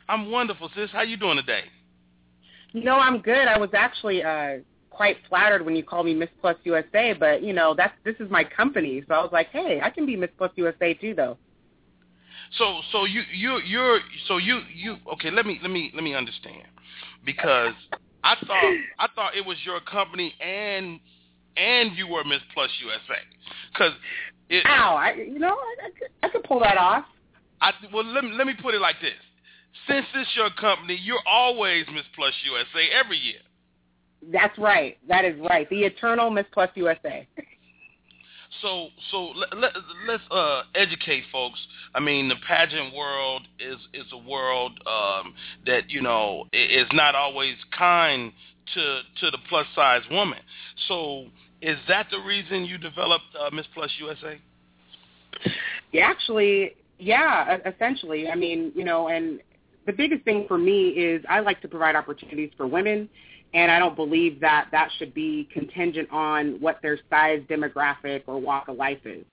I'm 0.10 0.32
wonderful, 0.32 0.72
sis. 0.76 0.90
How 0.92 1.04
you 1.04 1.18
doing 1.18 1.38
today? 1.38 1.66
You 2.72 2.84
know, 2.84 2.96
I'm 2.96 3.20
good. 3.20 3.48
I 3.48 3.58
was 3.60 3.70
actually 3.74 4.24
uh 4.24 4.58
quite 4.90 5.18
flattered 5.30 5.64
when 5.64 5.76
you 5.76 5.84
called 5.84 6.08
me 6.08 6.16
Miss 6.16 6.30
Plus 6.42 6.56
USA, 6.64 7.14
but 7.14 7.44
you 7.44 7.54
know, 7.54 7.76
that's 7.76 7.94
this 8.04 8.16
is 8.20 8.32
my 8.32 8.44
company, 8.44 9.04
so 9.08 9.14
I 9.14 9.22
was 9.22 9.32
like, 9.32 9.50
hey, 9.50 9.80
I 9.84 9.92
can 9.92 10.08
be 10.08 10.16
Miss 10.16 10.32
Plus 10.38 10.52
USA 10.56 10.96
too, 10.96 11.14
though. 11.14 11.38
So 12.58 12.80
so 12.92 13.06
you 13.06 13.22
you 13.32 13.62
you're 13.64 14.00
so 14.28 14.38
you 14.38 14.62
you 14.74 14.98
okay, 15.14 15.30
let 15.30 15.46
me 15.46 15.60
let 15.62 15.70
me 15.70 15.92
let 15.94 16.04
me 16.04 16.16
understand. 16.16 16.64
Because 17.26 17.74
I 18.28 18.36
thought 18.46 18.74
I 19.00 19.08
thought 19.16 19.38
it 19.38 19.46
was 19.46 19.58
your 19.64 19.80
company 19.80 20.34
and 20.42 21.00
and 21.56 21.96
you 21.96 22.08
were 22.08 22.24
Miss 22.26 22.42
Plus 22.54 22.70
USA. 22.84 23.22
Cuz 23.78 23.94
it 24.50 24.66
Ow, 24.66 24.96
I 24.96 25.14
you 25.14 25.40
know, 25.40 25.56
I, 25.56 25.86
I, 25.86 25.90
could, 25.98 26.10
I 26.24 26.30
could 26.30 26.44
pull 26.44 26.60
that 26.60 26.78
off. 26.78 27.06
I 27.62 27.72
well 27.94 28.04
let 28.04 28.24
me 28.26 28.32
let 28.34 28.46
me 28.46 28.54
put 28.62 28.74
it 28.76 28.82
like 28.82 29.00
this. 29.02 29.14
Since 29.88 30.08
it's 30.16 30.36
your 30.36 30.50
company, 30.52 30.96
you're 31.02 31.24
always 31.26 31.86
Miss 31.94 32.06
Plus 32.16 32.34
USA 32.46 32.90
every 32.92 33.18
year. 33.18 33.40
That's 34.32 34.58
right. 34.58 34.98
That 35.08 35.24
is 35.24 35.40
right. 35.40 35.70
The 35.70 35.84
eternal 35.84 36.30
Miss 36.30 36.46
Plus 36.52 36.70
USA. 36.76 37.28
So 38.62 38.88
so 39.12 39.32
let, 39.36 39.58
let, 39.58 39.72
let's 40.08 40.24
uh, 40.32 40.64
educate 40.76 41.24
folks. 41.32 41.60
I 41.94 42.00
mean, 42.00 42.30
the 42.30 42.36
pageant 42.48 42.94
world 42.96 43.44
is 43.60 43.78
is 43.94 44.06
a 44.12 44.18
world 44.18 44.80
um, 44.88 45.34
that 45.66 45.90
you 45.90 46.02
know 46.02 46.46
is 46.54 46.88
not 46.94 47.16
always 47.16 47.56
kind 47.78 48.32
to 48.74 49.02
to 49.22 49.32
the 49.32 49.38
plus 49.50 49.68
size 49.76 50.02
woman. 50.10 50.40
So 50.88 51.28
is 51.62 51.78
that 51.88 52.08
the 52.12 52.20
reason 52.20 52.66
you 52.66 52.78
developed 52.78 53.26
uh, 53.40 53.50
Miss 53.54 53.66
Plus 53.74 53.92
USA? 54.00 54.40
Yeah, 55.92 56.08
actually, 56.08 56.74
yeah, 57.00 57.58
essentially. 57.66 58.30
I 58.30 58.36
mean, 58.36 58.72
you 58.76 58.84
know, 58.84 59.08
and 59.08 59.40
the 59.86 59.94
biggest 59.94 60.24
thing 60.24 60.46
for 60.48 60.58
me 60.58 60.90
is 60.90 61.24
I 61.30 61.40
like 61.40 61.62
to 61.62 61.68
provide 61.68 61.96
opportunities 61.96 62.52
for 62.58 62.68
women, 62.68 63.10
and 63.54 63.72
I 63.72 63.80
don't 63.80 63.96
believe 63.96 64.40
that 64.42 64.68
that 64.72 64.90
should 64.98 65.14
be 65.14 65.48
contingent 65.54 66.10
on 66.12 66.60
what 66.60 66.80
their 66.82 67.00
size, 67.10 67.42
demographic, 67.50 68.24
or 68.28 68.40
walk 68.40 68.68
of 68.68 68.78
life 68.78 69.06
is. 69.06 69.26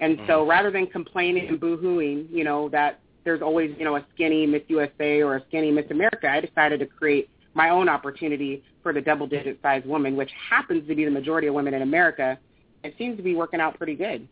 And 0.00 0.18
so 0.26 0.46
rather 0.46 0.70
than 0.70 0.86
complaining 0.86 1.48
and 1.48 1.60
boo-hooing, 1.60 2.28
you 2.30 2.44
know, 2.44 2.68
that 2.70 3.00
there's 3.24 3.42
always, 3.42 3.74
you 3.78 3.84
know, 3.84 3.96
a 3.96 4.04
skinny 4.14 4.46
Miss 4.46 4.62
USA 4.68 5.22
or 5.22 5.36
a 5.36 5.44
skinny 5.48 5.70
Miss 5.70 5.90
America, 5.90 6.28
I 6.28 6.40
decided 6.40 6.80
to 6.80 6.86
create 6.86 7.28
my 7.54 7.70
own 7.70 7.88
opportunity 7.88 8.62
for 8.82 8.92
the 8.92 9.00
double-digit 9.00 9.60
size 9.62 9.82
woman, 9.84 10.16
which 10.16 10.30
happens 10.50 10.88
to 10.88 10.94
be 10.94 11.04
the 11.04 11.10
majority 11.10 11.46
of 11.46 11.54
women 11.54 11.74
in 11.74 11.82
America. 11.82 12.38
It 12.82 12.94
seems 12.98 13.16
to 13.16 13.22
be 13.22 13.34
working 13.34 13.60
out 13.60 13.76
pretty 13.76 13.94
good. 13.94 14.26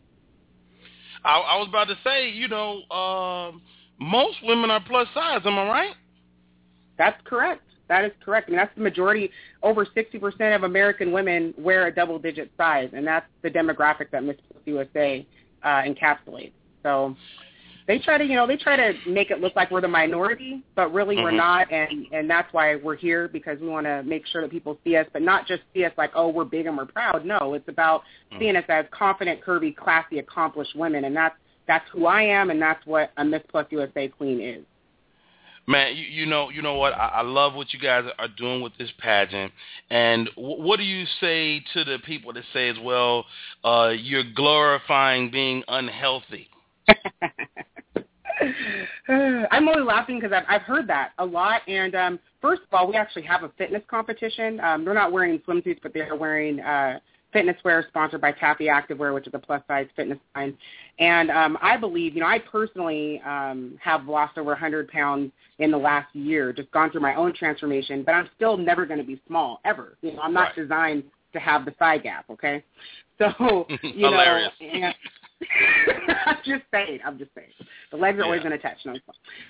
I, 1.23 1.37
I 1.37 1.57
was 1.57 1.67
about 1.69 1.87
to 1.87 1.97
say, 2.03 2.29
you 2.29 2.47
know, 2.47 2.81
um, 2.89 3.61
most 3.99 4.37
women 4.43 4.71
are 4.71 4.81
plus 4.85 5.07
size. 5.13 5.41
Am 5.45 5.57
I 5.57 5.67
right? 5.67 5.93
That's 6.97 7.21
correct. 7.23 7.63
That 7.87 8.05
is 8.05 8.11
correct. 8.23 8.47
I 8.47 8.51
mean, 8.51 8.57
that's 8.57 8.73
the 8.75 8.81
majority. 8.81 9.31
Over 9.63 9.85
60% 9.85 10.55
of 10.55 10.63
American 10.63 11.11
women 11.11 11.53
wear 11.57 11.87
a 11.87 11.93
double-digit 11.93 12.51
size, 12.57 12.89
and 12.93 13.05
that's 13.05 13.25
the 13.41 13.49
demographic 13.49 14.11
that 14.11 14.23
Miss 14.23 14.37
Plus 14.51 14.61
USA 14.65 15.25
uh, 15.63 15.67
encapsulates. 15.81 16.53
So, 16.83 17.15
they 17.87 17.99
try 17.99 18.17
to, 18.17 18.23
you 18.23 18.35
know, 18.35 18.47
they 18.47 18.57
try 18.57 18.75
to 18.75 18.93
make 19.09 19.31
it 19.31 19.41
look 19.41 19.55
like 19.55 19.71
we're 19.71 19.81
the 19.81 19.87
minority, 19.87 20.63
but 20.75 20.93
really 20.93 21.17
we're 21.17 21.31
Mhm. 21.31 21.37
not, 21.37 21.71
and 21.71 22.07
and 22.11 22.29
that's 22.29 22.51
why 22.53 22.75
we're 22.75 22.95
here 22.95 23.27
because 23.27 23.59
we 23.59 23.67
want 23.67 23.85
to 23.85 24.03
make 24.03 24.25
sure 24.27 24.41
that 24.41 24.51
people 24.51 24.79
see 24.83 24.95
us, 24.95 25.07
but 25.11 25.21
not 25.21 25.47
just 25.47 25.63
see 25.73 25.83
us 25.83 25.91
like, 25.97 26.11
oh, 26.15 26.29
we're 26.29 26.45
big 26.45 26.67
and 26.67 26.77
we're 26.77 26.85
proud. 26.85 27.25
No, 27.25 27.53
it's 27.53 27.67
about 27.67 28.03
seeing 28.39 28.55
us 28.55 28.63
as 28.69 28.85
confident, 28.91 29.41
curvy, 29.41 29.75
classy, 29.75 30.19
accomplished 30.19 30.75
women, 30.75 31.05
and 31.05 31.15
that's 31.15 31.35
that's 31.67 31.87
who 31.89 32.05
I 32.05 32.21
am, 32.23 32.49
and 32.49 32.61
that's 32.61 32.85
what 32.85 33.11
a 33.17 33.25
Miss 33.25 33.43
Plus 33.49 33.65
USA 33.71 34.07
queen 34.07 34.39
is. 34.41 34.63
Man, 35.71 35.95
you, 35.95 36.03
you 36.03 36.25
know, 36.25 36.49
you 36.49 36.61
know 36.61 36.75
what? 36.75 36.91
I, 36.93 37.07
I 37.07 37.21
love 37.21 37.53
what 37.53 37.73
you 37.73 37.79
guys 37.79 38.03
are 38.19 38.27
doing 38.27 38.61
with 38.61 38.73
this 38.77 38.91
pageant. 38.99 39.53
And 39.89 40.29
w- 40.35 40.61
what 40.61 40.77
do 40.77 40.83
you 40.83 41.05
say 41.21 41.63
to 41.73 41.85
the 41.85 41.97
people 42.05 42.33
that 42.33 42.43
says, 42.51 42.75
"Well, 42.83 43.25
uh, 43.63 43.93
you're 43.97 44.25
glorifying 44.35 45.31
being 45.31 45.63
unhealthy"? 45.69 46.49
I'm 49.07 49.69
only 49.69 49.83
laughing 49.83 50.19
because 50.19 50.33
I've, 50.33 50.43
I've 50.49 50.63
heard 50.63 50.87
that 50.89 51.11
a 51.19 51.25
lot. 51.25 51.61
And 51.69 51.95
um, 51.95 52.19
first 52.41 52.63
of 52.63 52.73
all, 52.73 52.89
we 52.89 52.95
actually 52.95 53.23
have 53.23 53.43
a 53.43 53.49
fitness 53.57 53.83
competition. 53.89 54.59
Um, 54.59 54.83
they're 54.83 54.93
not 54.93 55.13
wearing 55.13 55.39
swimsuits, 55.39 55.79
but 55.81 55.93
they're 55.93 56.17
wearing 56.17 56.59
uh, 56.59 56.99
fitness 57.33 57.55
wear 57.63 57.85
sponsored 57.89 58.21
by 58.21 58.31
Taffy 58.31 58.65
Activewear, 58.65 59.13
which 59.13 59.27
is 59.27 59.33
a 59.33 59.39
plus 59.39 59.61
size 59.67 59.87
fitness 59.95 60.19
line. 60.35 60.57
And 60.99 61.29
um, 61.31 61.57
I 61.61 61.77
believe, 61.77 62.13
you 62.15 62.21
know, 62.21 62.27
I 62.27 62.39
personally 62.39 63.21
um, 63.25 63.77
have 63.81 64.05
lost 64.07 64.37
over 64.37 64.51
100 64.51 64.87
pounds 64.89 65.31
in 65.59 65.71
the 65.71 65.77
last 65.77 66.13
year, 66.15 66.51
just 66.53 66.71
gone 66.71 66.91
through 66.91 67.01
my 67.01 67.15
own 67.15 67.33
transformation. 67.33 68.03
But 68.03 68.13
I'm 68.13 68.29
still 68.35 68.57
never 68.57 68.85
going 68.85 68.99
to 68.99 69.05
be 69.05 69.21
small 69.27 69.61
ever. 69.65 69.97
You 70.01 70.13
know, 70.13 70.21
I'm 70.21 70.33
not 70.33 70.41
Right. 70.41 70.55
designed 70.55 71.03
to 71.33 71.39
have 71.39 71.65
the 71.65 71.71
thigh 71.71 71.97
gap. 71.97 72.25
Okay, 72.29 72.63
so 73.17 73.65
you 73.83 74.09
know. 74.09 74.47
And, 74.61 74.93
I'm 76.27 76.37
just 76.45 76.63
saying. 76.71 76.99
I'm 77.03 77.17
just 77.17 77.31
saying. 77.33 77.49
The 77.89 77.97
legs 77.97 78.19
are 78.19 78.23
always 78.25 78.41
Yeah. 78.43 78.49
going 78.49 78.59
to 78.59 78.67
touch. 78.67 78.77
No. 78.85 78.93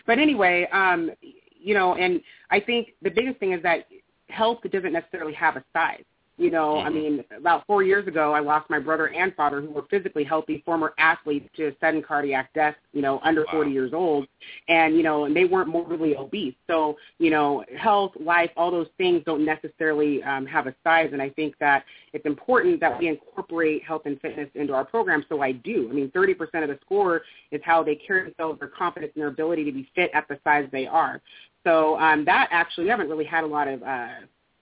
But 0.08 0.20
anyway, 0.20 0.68
um, 0.72 1.12
you 1.60 1.74
know, 1.74 1.96
and 1.96 2.22
I 2.50 2.62
think 2.62 2.94
the 3.02 3.10
biggest 3.10 3.40
thing 3.40 3.52
is 3.52 3.62
that 3.64 3.88
health 4.30 4.60
doesn't 4.72 4.94
necessarily 4.94 5.34
have 5.34 5.58
a 5.58 5.64
size. 5.74 6.04
You 6.42 6.50
know, 6.50 6.80
I 6.80 6.90
Mhm. 6.90 6.94
mean, 6.96 7.26
about 7.38 7.68
four 7.68 7.84
years 7.84 8.08
ago, 8.08 8.34
I 8.34 8.40
lost 8.40 8.68
my 8.68 8.80
brother 8.80 9.10
and 9.10 9.32
father, 9.36 9.62
who 9.62 9.70
were 9.70 9.84
physically 9.84 10.24
healthy, 10.24 10.58
former 10.66 10.92
athletes, 10.98 11.48
to 11.58 11.72
sudden 11.80 12.02
cardiac 12.02 12.52
death. 12.54 12.76
You 12.94 13.04
know, 13.04 13.20
under 13.24 13.46
40 13.46 13.70
years 13.70 13.94
old, 13.94 14.28
and 14.68 14.98
you 14.98 15.04
know, 15.04 15.26
and 15.26 15.36
they 15.36 15.46
weren't 15.46 15.68
morbidly 15.68 16.18
obese. 16.18 16.56
So, 16.66 16.98
you 17.20 17.30
know, 17.30 17.64
health, 17.78 18.14
life, 18.20 18.50
all 18.58 18.72
those 18.72 18.90
things 18.98 19.24
don't 19.24 19.46
necessarily 19.46 20.24
um, 20.24 20.48
have 20.48 20.66
a 20.66 20.74
size. 20.84 21.12
And 21.14 21.22
I 21.22 21.30
think 21.30 21.56
that 21.60 21.86
it's 22.12 22.26
important 22.26 22.80
that 22.80 22.98
we 22.98 23.08
incorporate 23.08 23.84
health 23.84 24.02
and 24.06 24.20
fitness 24.20 24.50
into 24.56 24.74
our 24.74 24.84
program. 24.84 25.24
So 25.30 25.42
I 25.42 25.52
do. 25.52 25.90
I 25.92 25.94
mean, 25.94 26.10
30% 26.10 26.64
of 26.64 26.70
the 26.70 26.80
score 26.82 27.22
is 27.52 27.62
how 27.64 27.84
they 27.84 27.96
carry 27.96 28.24
themselves, 28.24 28.60
their 28.60 28.68
confidence, 28.68 29.12
and 29.14 29.22
their 29.22 29.30
ability 29.30 29.64
to 29.66 29.72
be 29.72 29.88
fit 29.94 30.10
at 30.16 30.28
the 30.28 30.40
size 30.44 30.68
they 30.72 30.88
are. 30.88 31.22
So 31.64 32.00
um, 32.00 32.26
that 32.26 32.48
actually, 32.50 32.86
we 32.86 32.90
haven't 32.90 33.10
really 33.10 33.26
had 33.26 33.44
a 33.44 33.48
lot 33.48 33.68
of 33.68 33.84
uh, 33.84 34.08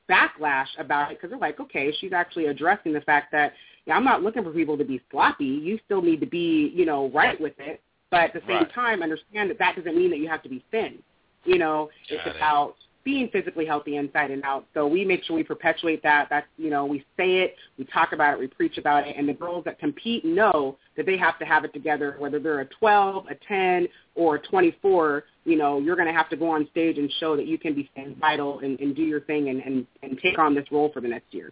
backlash 0.09 0.67
about 0.77 1.11
it 1.11 1.17
because 1.17 1.29
they're 1.29 1.39
like, 1.39 1.59
okay, 1.59 1.93
she's 1.99 2.13
actually 2.13 2.47
addressing 2.47 2.93
the 2.93 3.01
fact 3.01 3.31
that 3.31 3.53
yeah, 3.85 3.95
I'm 3.95 4.03
not 4.03 4.21
looking 4.21 4.43
for 4.43 4.51
people 4.51 4.77
to 4.77 4.83
be 4.83 5.01
sloppy. 5.09 5.45
You 5.45 5.79
still 5.85 6.01
need 6.01 6.19
to 6.19 6.25
be, 6.27 6.71
you 6.75 6.85
know, 6.85 7.09
right 7.09 7.39
with 7.39 7.53
it. 7.59 7.81
But 8.11 8.21
at 8.21 8.33
the 8.33 8.41
same 8.41 8.63
Right. 8.63 8.73
time, 8.73 9.03
understand 9.03 9.49
that 9.49 9.59
that 9.59 9.75
doesn't 9.75 9.95
mean 9.95 10.09
that 10.09 10.17
you 10.17 10.27
have 10.27 10.43
to 10.43 10.49
be 10.49 10.63
thin. 10.71 11.01
You 11.45 11.57
know, 11.57 11.89
it's 12.09 12.23
Got 12.23 12.27
it. 12.27 12.35
about 12.37 12.75
being 13.03 13.29
physically 13.29 13.65
healthy 13.65 13.95
inside 13.95 14.31
and 14.31 14.43
out. 14.43 14.65
So 14.73 14.85
we 14.85 15.05
make 15.05 15.23
sure 15.23 15.35
we 15.35 15.43
perpetuate 15.43 16.03
that. 16.03 16.27
That's, 16.29 16.47
you 16.57 16.69
know, 16.69 16.85
we 16.85 17.05
say 17.17 17.37
it, 17.37 17.55
we 17.77 17.85
talk 17.85 18.11
about 18.11 18.33
it, 18.33 18.39
we 18.39 18.47
preach 18.47 18.77
about 18.77 19.07
it, 19.07 19.15
and 19.17 19.27
the 19.27 19.33
girls 19.33 19.63
that 19.65 19.79
compete 19.79 20.25
know 20.25 20.77
that 20.97 21.05
they 21.05 21.17
have 21.17 21.39
to 21.39 21.45
have 21.45 21.63
it 21.63 21.73
together, 21.73 22.15
whether 22.19 22.39
they're 22.39 22.59
a 22.59 22.65
12, 22.65 23.27
a 23.27 23.35
10, 23.47 23.87
or 24.15 24.35
a 24.35 24.39
24, 24.39 25.23
you 25.45 25.55
know, 25.55 25.79
you're 25.79 25.95
going 25.95 26.07
to 26.07 26.13
have 26.13 26.29
to 26.29 26.35
go 26.35 26.49
on 26.49 26.67
stage 26.71 26.97
and 26.97 27.11
show 27.19 27.35
that 27.35 27.47
you 27.47 27.57
can 27.57 27.73
be 27.73 27.89
vital 28.19 28.59
and, 28.59 28.79
and 28.79 28.95
do 28.95 29.03
your 29.03 29.21
thing 29.21 29.49
and, 29.49 29.61
and, 29.61 29.87
and 30.03 30.19
take 30.21 30.37
on 30.37 30.53
this 30.53 30.65
role 30.71 30.91
for 30.93 30.99
the 31.01 31.07
next 31.07 31.33
year. 31.33 31.51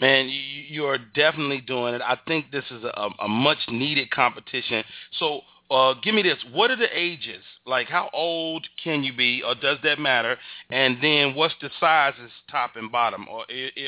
Man, 0.00 0.28
you, 0.28 0.40
you 0.68 0.84
are 0.86 0.98
definitely 1.14 1.60
doing 1.60 1.94
it. 1.94 2.00
I 2.00 2.18
think 2.26 2.50
this 2.50 2.64
is 2.70 2.84
a, 2.84 3.08
a 3.20 3.28
much 3.28 3.58
needed 3.68 4.10
competition. 4.10 4.82
So, 5.18 5.42
uh, 5.70 5.94
give 6.02 6.14
me 6.14 6.22
this. 6.22 6.38
What 6.52 6.70
are 6.70 6.76
the 6.76 6.88
ages? 6.92 7.42
Like, 7.64 7.88
how 7.88 8.10
old 8.12 8.66
can 8.82 9.04
you 9.04 9.12
be, 9.12 9.42
or 9.46 9.54
does 9.54 9.78
that 9.84 9.98
matter? 9.98 10.36
And 10.70 10.98
then, 11.00 11.34
what's 11.34 11.54
the 11.60 11.70
sizes, 11.78 12.30
top 12.50 12.72
and 12.76 12.90
bottom, 12.90 13.26
or 13.28 13.44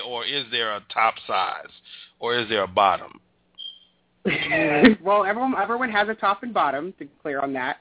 or 0.07 0.25
is 0.25 0.45
there 0.51 0.73
a 0.77 0.85
top 0.93 1.15
size, 1.27 1.73
or 2.21 2.39
is 2.39 2.49
there 2.49 2.63
a 2.63 2.69
bottom? 2.69 3.21
well, 5.03 5.25
everyone 5.25 5.55
everyone 5.61 5.91
has 5.91 6.09
a 6.09 6.15
top 6.15 6.45
and 6.45 6.55
bottom 6.55 6.93
to 6.93 7.05
be 7.05 7.11
clear 7.21 7.41
on 7.41 7.53
that. 7.53 7.79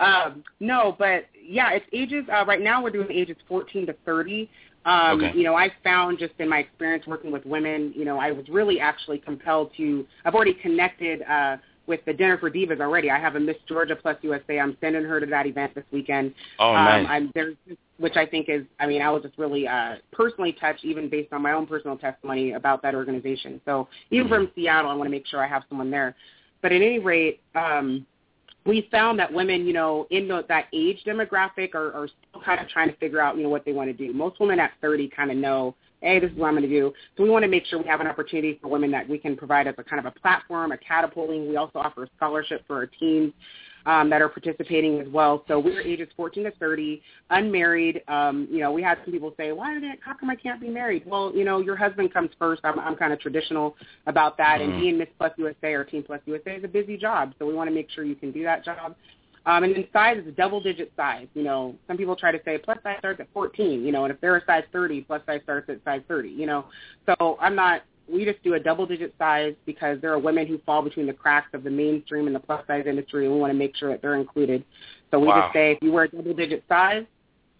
Um, 0.00 0.42
no, 0.58 0.96
but 0.98 1.26
yeah, 1.40 1.70
it's 1.72 1.86
ages. 1.92 2.24
Uh, 2.32 2.44
right 2.44 2.60
now, 2.60 2.82
we're 2.82 2.90
doing 2.90 3.10
ages 3.10 3.36
14 3.48 3.86
to 3.86 3.94
30. 4.04 4.50
Um, 4.84 5.20
Okay. 5.22 5.36
You 5.36 5.44
know, 5.44 5.54
I 5.54 5.70
found 5.84 6.18
just 6.18 6.34
in 6.38 6.48
my 6.48 6.58
experience 6.58 7.06
working 7.06 7.30
with 7.32 7.44
women, 7.44 7.92
you 7.96 8.04
know, 8.04 8.18
I 8.18 8.32
was 8.32 8.48
really 8.48 8.80
actually 8.80 9.18
compelled 9.18 9.70
to. 9.76 10.06
I've 10.24 10.34
already 10.34 10.54
connected 10.54 11.22
uh, 11.22 11.56
with 11.86 12.04
the 12.04 12.12
Dinner 12.12 12.38
for 12.38 12.50
Divas 12.50 12.80
already. 12.80 13.10
I 13.10 13.18
have 13.18 13.36
a 13.36 13.40
Miss 13.40 13.56
Georgia 13.68 13.96
Plus 13.96 14.16
USA. 14.22 14.58
I'm 14.58 14.76
sending 14.80 15.04
her 15.04 15.20
to 15.20 15.26
that 15.26 15.46
event 15.46 15.74
this 15.74 15.84
weekend. 15.92 16.34
Oh, 16.58 16.74
um, 16.74 16.84
nice. 16.84 17.06
I'm 17.08 17.32
there's 17.34 17.56
which 17.98 18.16
I 18.16 18.26
think 18.26 18.48
is, 18.48 18.64
I 18.78 18.86
mean, 18.86 19.00
I 19.00 19.10
was 19.10 19.22
just 19.22 19.38
really 19.38 19.66
uh, 19.66 19.94
personally 20.12 20.52
touched, 20.60 20.84
even 20.84 21.08
based 21.08 21.32
on 21.32 21.40
my 21.40 21.52
own 21.52 21.66
personal 21.66 21.96
testimony 21.96 22.52
about 22.52 22.82
that 22.82 22.94
organization. 22.94 23.60
So 23.64 23.88
even 24.10 24.28
from 24.28 24.50
Seattle, 24.54 24.90
I 24.90 24.94
want 24.94 25.06
to 25.06 25.10
make 25.10 25.26
sure 25.26 25.42
I 25.42 25.48
have 25.48 25.62
someone 25.68 25.90
there. 25.90 26.14
But 26.60 26.72
at 26.72 26.82
any 26.82 26.98
rate, 26.98 27.40
um, 27.54 28.06
we 28.66 28.88
found 28.90 29.18
that 29.18 29.32
women, 29.32 29.64
you 29.64 29.72
know, 29.72 30.06
in 30.10 30.28
the, 30.28 30.44
that 30.48 30.66
age 30.72 30.98
demographic 31.06 31.74
are, 31.74 31.92
are 31.94 32.08
still 32.08 32.42
kind 32.42 32.60
of 32.60 32.68
trying 32.68 32.90
to 32.90 32.96
figure 32.96 33.20
out, 33.20 33.36
you 33.36 33.44
know, 33.44 33.48
what 33.48 33.64
they 33.64 33.72
want 33.72 33.88
to 33.88 33.94
do. 33.94 34.12
Most 34.12 34.40
women 34.40 34.58
at 34.58 34.72
30 34.82 35.08
kind 35.08 35.30
of 35.30 35.36
know, 35.36 35.74
hey, 36.06 36.20
this 36.20 36.30
is 36.30 36.36
what 36.36 36.46
I'm 36.46 36.54
going 36.54 36.62
to 36.62 36.68
do. 36.68 36.92
So 37.16 37.24
we 37.24 37.30
want 37.30 37.42
to 37.42 37.48
make 37.48 37.66
sure 37.66 37.80
we 37.82 37.88
have 37.88 38.00
an 38.00 38.06
opportunity 38.06 38.58
for 38.62 38.68
women 38.68 38.90
that 38.92 39.08
we 39.08 39.18
can 39.18 39.36
provide 39.36 39.66
as 39.66 39.74
a 39.78 39.84
kind 39.84 40.04
of 40.04 40.06
a 40.06 40.18
platform, 40.20 40.72
a 40.72 40.78
catapulting. 40.78 41.48
We 41.48 41.56
also 41.56 41.80
offer 41.80 42.04
a 42.04 42.08
scholarship 42.16 42.64
for 42.66 42.76
our 42.76 42.86
teens 42.86 43.32
um, 43.86 44.10
that 44.10 44.22
are 44.22 44.28
participating 44.28 45.00
as 45.00 45.08
well. 45.08 45.44
So 45.48 45.58
we're 45.58 45.80
ages 45.80 46.08
14 46.16 46.44
to 46.44 46.50
30, 46.52 47.02
unmarried. 47.30 48.02
Um, 48.08 48.48
you 48.50 48.58
know, 48.58 48.72
we 48.72 48.82
had 48.82 48.98
some 49.04 49.12
people 49.12 49.32
say, 49.36 49.52
why 49.52 49.74
did 49.74 49.84
it, 49.84 49.98
how 50.02 50.14
come 50.14 50.30
I 50.30 50.36
can't 50.36 50.60
be 50.60 50.68
married? 50.68 51.04
Well, 51.06 51.32
you 51.34 51.44
know, 51.44 51.60
your 51.60 51.76
husband 51.76 52.12
comes 52.12 52.30
first. 52.38 52.60
I'm, 52.64 52.78
I'm 52.78 52.96
kind 52.96 53.12
of 53.12 53.20
traditional 53.20 53.76
about 54.06 54.36
that. 54.38 54.60
And 54.60 54.72
Mhm. 54.72 54.76
being 54.76 54.98
Miss 54.98 55.08
Plus 55.18 55.32
USA 55.38 55.74
or 55.74 55.84
Teen 55.84 56.02
Plus 56.02 56.20
USA 56.26 56.56
is 56.56 56.64
a 56.64 56.68
busy 56.68 56.96
job. 56.96 57.34
So 57.38 57.46
we 57.46 57.54
want 57.54 57.68
to 57.68 57.74
make 57.74 57.90
sure 57.90 58.04
you 58.04 58.16
can 58.16 58.32
do 58.32 58.42
that 58.44 58.64
job. 58.64 58.94
Um, 59.46 59.62
and 59.62 59.74
then 59.74 59.86
size 59.92 60.18
is 60.18 60.26
a 60.26 60.32
double-digit 60.32 60.92
size. 60.96 61.28
You 61.34 61.44
know, 61.44 61.76
some 61.86 61.96
people 61.96 62.16
try 62.16 62.32
to 62.32 62.40
say 62.44 62.58
plus 62.58 62.78
size 62.82 62.96
starts 62.98 63.20
at 63.20 63.28
14. 63.32 63.84
You 63.84 63.92
know, 63.92 64.04
and 64.04 64.12
if 64.12 64.20
they're 64.20 64.36
a 64.36 64.44
size 64.44 64.64
30, 64.72 65.02
plus 65.02 65.22
size 65.24 65.40
starts 65.44 65.70
at 65.70 65.82
size 65.84 66.02
30. 66.08 66.28
You 66.30 66.46
know, 66.46 66.66
so 67.06 67.38
I'm 67.40 67.54
not. 67.54 67.82
We 68.12 68.24
just 68.24 68.42
do 68.44 68.54
a 68.54 68.60
double-digit 68.60 69.14
size 69.18 69.54
because 69.64 70.00
there 70.00 70.12
are 70.12 70.18
women 70.18 70.46
who 70.46 70.58
fall 70.66 70.80
between 70.82 71.06
the 71.06 71.12
cracks 71.12 71.48
of 71.54 71.64
the 71.64 71.70
mainstream 71.70 72.26
and 72.26 72.36
the 72.36 72.40
plus 72.40 72.64
size 72.66 72.84
industry, 72.86 73.24
and 73.24 73.34
we 73.34 73.40
want 73.40 73.52
to 73.52 73.58
make 73.58 73.74
sure 73.76 73.90
that 73.90 74.00
they're 74.02 74.14
included. 74.14 74.64
So 75.10 75.18
we 75.18 75.26
Wow. 75.28 75.42
just 75.42 75.52
say 75.54 75.72
if 75.72 75.78
you 75.82 75.90
wear 75.90 76.04
a 76.04 76.08
double-digit 76.08 76.64
size, 76.68 77.04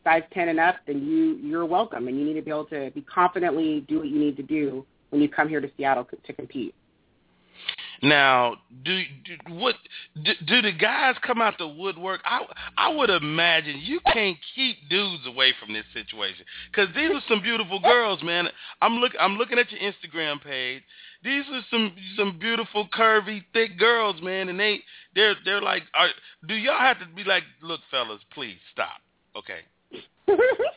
size 0.05 0.22
10 0.32 0.49
and 0.49 0.61
up, 0.61 0.76
then 0.87 1.05
you 1.05 1.34
you're 1.37 1.66
welcome, 1.66 2.07
and 2.07 2.16
you 2.18 2.24
need 2.24 2.34
to 2.34 2.43
be 2.43 2.51
able 2.51 2.66
to 2.66 2.91
be 2.93 3.03
confidently 3.03 3.80
do 3.89 3.99
what 3.99 4.09
you 4.09 4.18
need 4.20 4.37
to 4.37 4.43
do 4.45 4.87
when 5.11 5.20
you 5.20 5.28
come 5.28 5.49
here 5.49 5.61
to 5.61 5.70
Seattle 5.76 6.07
to 6.24 6.32
compete. 6.32 6.74
Now, 8.03 8.57
do, 8.84 9.03
do 9.24 9.55
what 9.55 9.74
do, 10.22 10.32
do 10.47 10.62
the 10.62 10.72
guys 10.72 11.14
come 11.26 11.40
out 11.40 11.55
the 11.59 11.68
woodwork? 11.68 12.20
I 12.24 12.44
I 12.76 12.94
would 12.94 13.11
imagine 13.11 13.80
you 13.82 14.01
can't 14.12 14.36
keep 14.55 14.76
dudes 14.88 15.26
away 15.26 15.55
from 15.61 15.72
this 15.72 15.84
situation 15.92 16.44
because 16.70 16.94
these 16.94 17.11
are 17.11 17.22
some 17.28 17.42
beautiful 17.42 17.80
girls, 17.80 18.22
man. 18.22 18.49
I'm 18.82 18.97
look 18.97 19.12
I'm 19.18 19.36
looking 19.36 19.59
at 19.59 19.70
your 19.70 19.80
Instagram 19.80 20.42
page. 20.42 20.82
These 21.24 21.44
are 21.53 21.62
some 21.70 21.92
some 22.16 22.38
beautiful, 22.38 22.88
curvy, 22.97 23.42
thick 23.53 23.78
girls, 23.78 24.20
man, 24.22 24.49
and 24.49 24.61
they 24.61 24.80
they're 25.14 25.34
they're 25.44 25.62
like, 25.62 25.82
are, 25.94 26.09
do 26.47 26.55
y'all 26.55 26.78
have 26.78 26.99
to 27.01 27.07
be 27.14 27.24
like, 27.24 27.42
look, 27.62 27.80
fellas, 27.90 28.20
please 28.32 28.59
stop, 28.72 29.01
okay? 29.36 29.61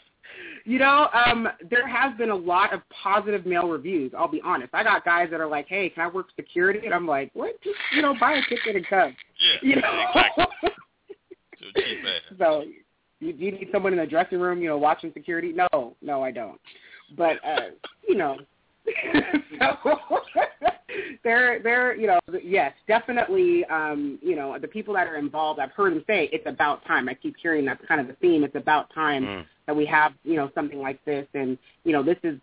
You 0.70 0.78
know, 0.78 1.10
um, 1.26 1.48
there 1.72 1.88
has 1.88 2.16
been 2.16 2.30
a 2.30 2.36
lot 2.36 2.74
of 2.74 2.82
positive 2.90 3.44
male 3.44 3.68
reviews. 3.68 4.12
I'll 4.16 4.28
be 4.28 4.40
honest. 4.46 4.70
I 4.72 4.84
got 4.84 5.04
guys 5.04 5.30
that 5.32 5.42
are 5.42 5.48
like, 5.48 5.68
"Hey, 5.68 5.90
can 5.90 6.04
I 6.04 6.08
work 6.08 6.28
security?" 6.36 6.82
And 6.86 6.94
I'm 6.94 7.08
like, 7.08 7.32
"What? 7.34 7.60
Just 7.64 7.76
you 7.92 8.04
know, 8.04 8.14
buy 8.20 8.34
a 8.34 8.42
ticket 8.48 8.76
and 8.76 8.86
come." 8.86 9.16
Yeah, 9.40 9.58
You 9.64 9.76
know. 9.78 10.06
exactly. 10.14 10.46
So 11.60 11.66
cheap 11.76 12.06
ass. 12.06 12.22
so, 12.38 12.64
you, 13.20 13.34
you 13.34 13.52
need 13.52 13.70
someone 13.72 13.94
in 13.94 14.00
the 14.00 14.06
dressing 14.06 14.40
room, 14.40 14.62
you 14.62 14.70
know, 14.70 14.78
watching 14.78 15.12
security? 15.12 15.54
No, 15.54 15.96
no, 16.04 16.24
I 16.24 16.30
don't. 16.30 16.62
But 17.18 17.44
uh, 17.44 17.72
you 18.08 18.14
know, 18.14 18.38
so 19.60 19.78
they're 21.24 21.62
they're 21.62 21.96
you 21.96 22.08
know 22.08 22.20
yes 22.44 22.74
definitely 22.88 23.66
um 23.66 24.18
you 24.22 24.36
know 24.36 24.58
the 24.60 24.68
people 24.68 24.94
that 24.94 25.08
are 25.08 25.18
involved 25.18 25.60
I've 25.60 25.72
heard 25.72 25.94
them 25.94 26.04
say 26.08 26.30
it's 26.32 26.46
about 26.48 26.86
time 26.86 27.10
I 27.10 27.14
keep 27.14 27.36
hearing 27.42 27.66
that's 27.66 27.84
kind 27.88 28.02
of 28.02 28.08
the 28.08 28.14
theme 28.14 28.44
it's 28.44 28.56
about 28.56 28.94
time 28.94 29.24
Mm. 29.24 29.46
that 29.68 29.76
we 29.76 29.86
have 29.86 30.14
you 30.24 30.36
know 30.36 30.50
something 30.56 30.80
like 30.80 31.04
this 31.06 31.28
and 31.34 31.58
you 31.84 31.92
know 31.92 32.02
this 32.04 32.18
is 32.24 32.40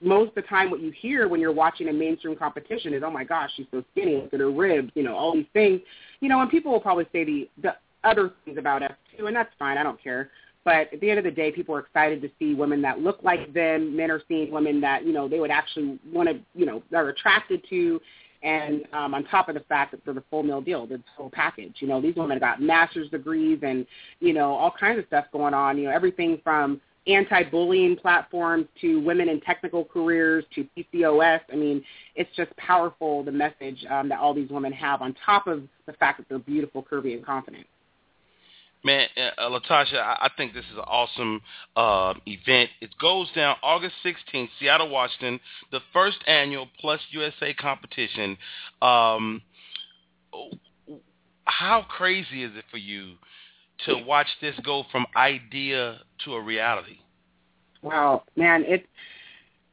most 0.00 0.28
of 0.30 0.34
the 0.36 0.42
time 0.42 0.70
what 0.70 0.80
you 0.80 0.90
hear 0.90 1.28
when 1.28 1.40
you're 1.40 1.52
watching 1.52 1.88
a 1.88 1.92
mainstream 1.92 2.36
competition 2.36 2.92
is, 2.92 3.02
oh 3.04 3.10
my 3.10 3.24
gosh, 3.24 3.50
she's 3.56 3.66
so 3.70 3.82
skinny, 3.92 4.16
look 4.16 4.34
at 4.34 4.40
her 4.40 4.50
ribs, 4.50 4.90
you 4.94 5.02
know, 5.02 5.16
all 5.16 5.32
these 5.34 5.46
things. 5.52 5.80
You 6.20 6.28
know, 6.28 6.40
and 6.40 6.50
people 6.50 6.72
will 6.72 6.80
probably 6.80 7.06
say 7.12 7.24
the, 7.24 7.48
the 7.62 7.76
other 8.04 8.32
things 8.44 8.58
about 8.58 8.82
us 8.82 8.92
too, 9.16 9.26
and 9.26 9.34
that's 9.34 9.50
fine. 9.58 9.78
I 9.78 9.82
don't 9.82 10.02
care. 10.02 10.30
But 10.66 10.92
at 10.92 11.00
the 11.00 11.08
end 11.08 11.18
of 11.20 11.24
the 11.24 11.30
day, 11.30 11.52
people 11.52 11.76
are 11.76 11.78
excited 11.78 12.20
to 12.22 12.30
see 12.40 12.54
women 12.54 12.82
that 12.82 12.98
look 12.98 13.20
like 13.22 13.54
them. 13.54 13.96
Men 13.96 14.10
are 14.10 14.20
seeing 14.26 14.50
women 14.50 14.80
that, 14.80 15.06
you 15.06 15.12
know, 15.12 15.28
they 15.28 15.38
would 15.38 15.52
actually 15.52 16.00
want 16.12 16.28
to, 16.28 16.40
you 16.56 16.66
know, 16.66 16.82
they're 16.90 17.08
attracted 17.08 17.64
to. 17.70 18.00
And 18.42 18.82
um, 18.92 19.14
on 19.14 19.22
top 19.26 19.48
of 19.48 19.54
the 19.54 19.60
fact 19.60 19.92
that 19.92 20.04
they're 20.04 20.12
the 20.12 20.24
full 20.28 20.42
meal 20.42 20.60
deal, 20.60 20.84
the 20.84 21.00
full 21.16 21.30
package. 21.30 21.76
You 21.78 21.86
know, 21.86 22.02
these 22.02 22.16
women 22.16 22.40
got 22.40 22.60
master's 22.60 23.08
degrees 23.10 23.60
and, 23.62 23.86
you 24.18 24.32
know, 24.32 24.54
all 24.54 24.72
kinds 24.72 24.98
of 24.98 25.06
stuff 25.06 25.26
going 25.32 25.54
on. 25.54 25.78
You 25.78 25.84
know, 25.84 25.90
everything 25.92 26.40
from 26.42 26.80
anti-bullying 27.06 27.94
platforms 27.94 28.66
to 28.80 29.00
women 29.02 29.28
in 29.28 29.40
technical 29.42 29.84
careers 29.84 30.44
to 30.56 30.66
PCOS. 30.76 31.42
I 31.52 31.54
mean, 31.54 31.80
it's 32.16 32.34
just 32.36 32.54
powerful, 32.56 33.22
the 33.22 33.30
message 33.30 33.86
um, 33.88 34.08
that 34.08 34.18
all 34.18 34.34
these 34.34 34.50
women 34.50 34.72
have 34.72 35.00
on 35.00 35.14
top 35.24 35.46
of 35.46 35.62
the 35.86 35.92
fact 35.92 36.18
that 36.18 36.28
they're 36.28 36.40
beautiful, 36.40 36.82
curvy, 36.82 37.14
and 37.14 37.24
confident. 37.24 37.68
Man, 38.84 39.08
uh, 39.16 39.48
Latasha, 39.48 39.96
I, 39.96 40.16
I 40.22 40.30
think 40.36 40.54
this 40.54 40.64
is 40.66 40.76
an 40.76 40.84
awesome 40.86 41.40
uh, 41.74 42.14
event. 42.26 42.70
It 42.80 42.90
goes 43.00 43.28
down 43.32 43.56
August 43.62 43.94
16th, 44.04 44.48
Seattle, 44.60 44.90
Washington, 44.90 45.40
the 45.72 45.80
first 45.92 46.18
annual 46.26 46.68
Plus 46.80 47.00
USA 47.10 47.52
competition. 47.54 48.36
Um, 48.80 49.42
how 51.44 51.84
crazy 51.88 52.44
is 52.44 52.52
it 52.56 52.64
for 52.70 52.76
you 52.76 53.14
to 53.86 53.96
watch 54.04 54.28
this 54.40 54.54
go 54.64 54.84
from 54.90 55.06
idea 55.16 56.00
to 56.24 56.34
a 56.34 56.40
reality? 56.40 56.98
Wow, 57.82 58.24
man, 58.36 58.64
it's 58.66 58.86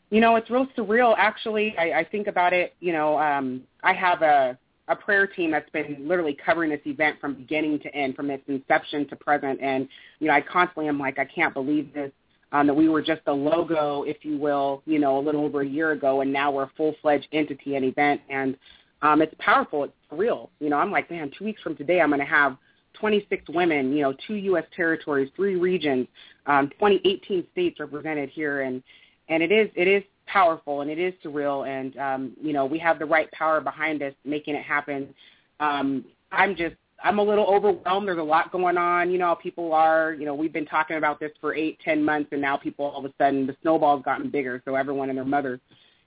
you 0.09 0.21
know 0.21 0.35
it's 0.35 0.49
real 0.49 0.67
surreal. 0.77 1.15
Actually, 1.17 1.75
I, 1.77 1.99
I 1.99 2.03
think 2.03 2.27
about 2.27 2.53
it. 2.53 2.75
You 2.79 2.93
know, 2.93 3.17
um, 3.17 3.61
I 3.83 3.93
have 3.93 4.21
a 4.21 4.57
a 4.87 4.95
prayer 4.95 5.25
team 5.25 5.51
that's 5.51 5.69
been 5.69 5.97
literally 6.07 6.37
covering 6.45 6.69
this 6.69 6.81
event 6.85 7.19
from 7.21 7.35
beginning 7.35 7.79
to 7.79 7.95
end, 7.95 8.15
from 8.15 8.29
its 8.29 8.43
inception 8.47 9.07
to 9.07 9.15
present. 9.15 9.61
And 9.61 9.87
you 10.19 10.27
know, 10.27 10.33
I 10.33 10.41
constantly 10.41 10.87
am 10.87 10.99
like, 10.99 11.19
I 11.19 11.25
can't 11.25 11.53
believe 11.53 11.93
this. 11.93 12.11
Um, 12.51 12.67
that 12.67 12.73
we 12.75 12.87
were 12.87 13.01
just 13.01 13.21
a 13.25 13.33
logo, 13.33 14.03
if 14.03 14.17
you 14.21 14.37
will, 14.37 14.83
you 14.85 14.99
know, 14.99 15.17
a 15.17 15.21
little 15.21 15.43
over 15.43 15.61
a 15.61 15.67
year 15.67 15.93
ago, 15.93 16.21
and 16.21 16.31
now 16.31 16.51
we're 16.51 16.65
a 16.65 16.71
full-fledged 16.77 17.27
entity 17.31 17.75
and 17.77 17.83
event, 17.83 18.21
and 18.29 18.55
um, 19.01 19.23
it's 19.23 19.33
powerful. 19.39 19.85
It's 19.85 19.93
real. 20.11 20.51
You 20.59 20.69
know, 20.69 20.77
I'm 20.77 20.91
like, 20.91 21.09
man, 21.09 21.31
two 21.35 21.45
weeks 21.45 21.63
from 21.63 21.75
today, 21.75 21.99
I'm 21.99 22.09
going 22.09 22.19
to 22.19 22.27
have 22.27 22.57
26 22.99 23.45
women, 23.49 23.93
you 23.93 24.01
know, 24.01 24.13
two 24.27 24.35
U.S. 24.35 24.65
territories, 24.75 25.29
three 25.35 25.55
regions, 25.55 26.07
um, 26.45 26.69
20, 26.79 27.01
18 27.03 27.45
states 27.51 27.79
represented 27.79 28.29
here, 28.29 28.61
and 28.61 28.83
and 29.29 29.41
it 29.41 29.51
is 29.51 29.69
it 29.75 29.87
is 29.87 30.03
powerful 30.33 30.81
and 30.81 30.89
it 30.89 30.97
is 30.97 31.13
surreal, 31.23 31.67
and 31.67 31.95
um, 31.97 32.31
you 32.41 32.53
know, 32.53 32.65
we 32.65 32.79
have 32.79 32.97
the 32.97 33.05
right 33.05 33.31
power 33.31 33.61
behind 33.61 34.01
us 34.01 34.13
making 34.25 34.55
it 34.55 34.63
happen. 34.63 35.13
Um, 35.59 36.03
I'm 36.31 36.55
just 36.55 36.75
I'm 37.03 37.19
a 37.19 37.23
little 37.23 37.45
overwhelmed. 37.45 38.07
There's 38.07 38.17
a 38.17 38.23
lot 38.23 38.51
going 38.51 38.77
on. 38.77 39.11
You 39.11 39.19
know 39.19 39.35
people 39.35 39.73
are. 39.73 40.13
You 40.13 40.25
know, 40.25 40.33
we've 40.33 40.51
been 40.51 40.65
talking 40.65 40.97
about 40.97 41.19
this 41.19 41.31
for 41.39 41.53
eight, 41.53 41.77
ten 41.85 42.03
months, 42.03 42.29
and 42.31 42.41
now 42.41 42.57
people 42.57 42.85
all 42.85 43.05
of 43.05 43.05
a 43.05 43.13
sudden 43.17 43.45
the 43.45 43.55
snowball's 43.61 44.03
gotten 44.03 44.31
bigger. 44.31 44.61
So 44.65 44.75
everyone 44.75 45.09
and 45.09 45.17
their 45.17 45.25
mother 45.25 45.59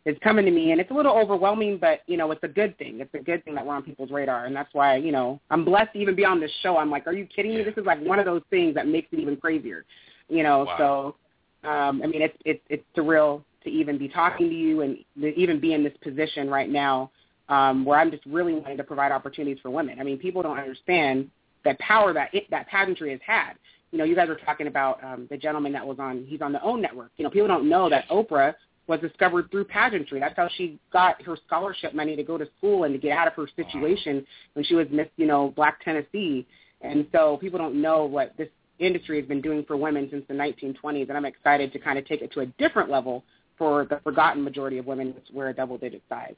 is 0.05 0.17
coming 0.23 0.45
to 0.45 0.51
me, 0.51 0.73
and 0.73 0.81
it's 0.81 0.91
a 0.91 0.95
little 0.95 1.17
overwhelming, 1.17 1.79
but 1.79 2.01
you 2.07 2.17
know, 2.17 2.31
it's 2.33 2.43
a 2.43 2.49
good 2.49 2.77
thing. 2.79 3.01
It's 3.01 3.15
a 3.15 3.23
good 3.23 3.45
thing 3.45 3.55
that 3.55 3.65
we're 3.65 3.75
on 3.75 3.83
people's 3.85 4.11
radar, 4.11 4.47
and 4.47 4.57
that's 4.57 4.73
why 4.73 4.97
you 4.97 5.13
know 5.13 5.41
I'm 5.51 5.65
blessed 5.65 5.93
to 5.93 5.99
even 6.01 6.17
be 6.17 6.25
on 6.25 6.41
this 6.41 6.51
show. 6.63 6.79
I'm 6.79 6.91
like, 6.91 7.07
are 7.07 7.13
you 7.13 7.27
kidding 7.27 7.55
me? 7.55 7.63
This 7.63 7.75
is 7.77 7.87
like 7.87 8.01
one 8.05 8.19
of 8.19 8.25
those 8.25 8.43
things 8.51 8.75
that 8.75 8.89
makes 8.89 9.09
it 9.13 9.21
even 9.21 9.37
crazier, 9.37 9.85
you 10.29 10.43
know. 10.43 10.65
Wow. 10.65 11.15
So, 11.63 11.69
um, 11.69 12.01
I 12.03 12.07
mean, 12.07 12.23
it's 12.23 12.37
it's 12.45 12.63
it's 12.71 12.85
surreal 12.97 13.43
to 13.67 13.71
even 13.71 13.99
be 13.99 14.09
talking 14.09 14.49
to 14.49 14.55
you 14.55 14.81
and 14.81 14.99
even 15.37 15.61
be 15.61 15.75
in 15.75 15.85
this 15.85 15.93
position 16.03 16.49
right 16.49 16.71
now, 16.71 17.11
um, 17.49 17.85
where 17.85 17.99
I'm 17.99 18.11
just 18.11 18.25
really 18.27 18.55
wanting 18.55 18.79
to 18.79 18.85
provide 18.85 19.13
opportunities 19.13 19.59
for 19.63 19.71
women. 19.71 20.01
I 20.01 20.05
mean, 20.05 20.19
people 20.19 20.43
don't 20.43 20.59
understand 20.59 21.31
that 21.65 21.79
power 21.79 22.13
that 22.13 22.33
it, 22.35 22.51
that 22.51 22.67
pageantry 22.69 23.11
has 23.11 23.21
had. 23.27 23.53
You 23.93 23.99
know, 23.99 24.05
you 24.05 24.17
guys 24.17 24.29
were 24.29 24.37
talking 24.45 24.67
about 24.67 25.03
um, 25.05 25.27
the 25.31 25.37
gentleman 25.37 25.73
that 25.73 25.87
was 25.87 25.99
on. 25.99 26.25
He's 26.27 26.41
on 26.41 26.53
the 26.53 26.61
OWN 26.63 26.81
network. 26.81 27.11
You 27.17 27.25
know, 27.25 27.31
people 27.31 27.49
don't 27.49 27.69
know 27.69 27.89
that 27.91 28.09
Oprah 28.09 28.55
was 28.87 29.01
discovered 29.01 29.51
through 29.51 29.65
pageantry. 29.65 30.21
That's 30.21 30.37
how 30.37 30.49
she 30.57 30.79
got 30.93 31.21
her 31.23 31.37
scholarship 31.47 31.95
money 31.95 32.15
to 32.17 32.23
go 32.23 32.39
to 32.39 32.49
school 32.59 32.85
and 32.85 32.95
to 32.95 32.99
get 32.99 33.17
out 33.17 33.27
of 33.27 33.35
her 33.35 33.49
situation 33.57 34.25
when 34.55 34.65
she 34.65 34.75
was 34.75 34.87
Miss, 34.91 35.09
you 35.17 35.27
know, 35.27 35.53
Black 35.57 35.85
Tennessee. 35.85 36.47
And 36.83 37.07
so 37.13 37.37
people 37.39 37.59
don't 37.59 37.81
know 37.81 38.05
what 38.05 38.37
this 38.37 38.49
industry 38.79 39.19
has 39.19 39.29
been 39.29 39.41
doing 39.41 39.65
for 39.65 39.77
women 39.77 40.09
since 40.11 40.25
the 40.29 40.35
1920s, 40.35 41.09
and 41.09 41.17
I'm 41.17 41.25
excited 41.25 41.73
to 41.73 41.79
kind 41.79 41.99
of 41.99 42.07
take 42.07 42.23
it 42.23 42.33
to 42.33 42.41
a 42.41 42.47
different 42.47 42.91
level 42.91 43.25
for 43.59 43.87
the 43.87 44.01
forgotten 44.03 44.43
majority 44.43 44.79
of 44.79 44.87
women, 44.87 45.15
we're 45.33 45.49
a 45.49 45.55
double-digit 45.55 46.03
size. 46.09 46.35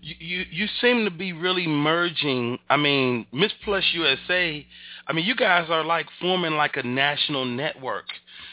You, 0.00 0.14
you 0.20 0.44
you 0.50 0.66
seem 0.80 1.04
to 1.04 1.10
be 1.10 1.32
really 1.32 1.66
merging. 1.66 2.58
I 2.70 2.76
mean, 2.76 3.26
Miss 3.32 3.52
Plus 3.64 3.84
USA. 3.92 4.64
I 5.08 5.12
mean, 5.12 5.24
you 5.24 5.34
guys 5.34 5.68
are 5.70 5.84
like 5.84 6.06
forming 6.20 6.52
like 6.52 6.76
a 6.76 6.86
national 6.86 7.44
network. 7.44 8.04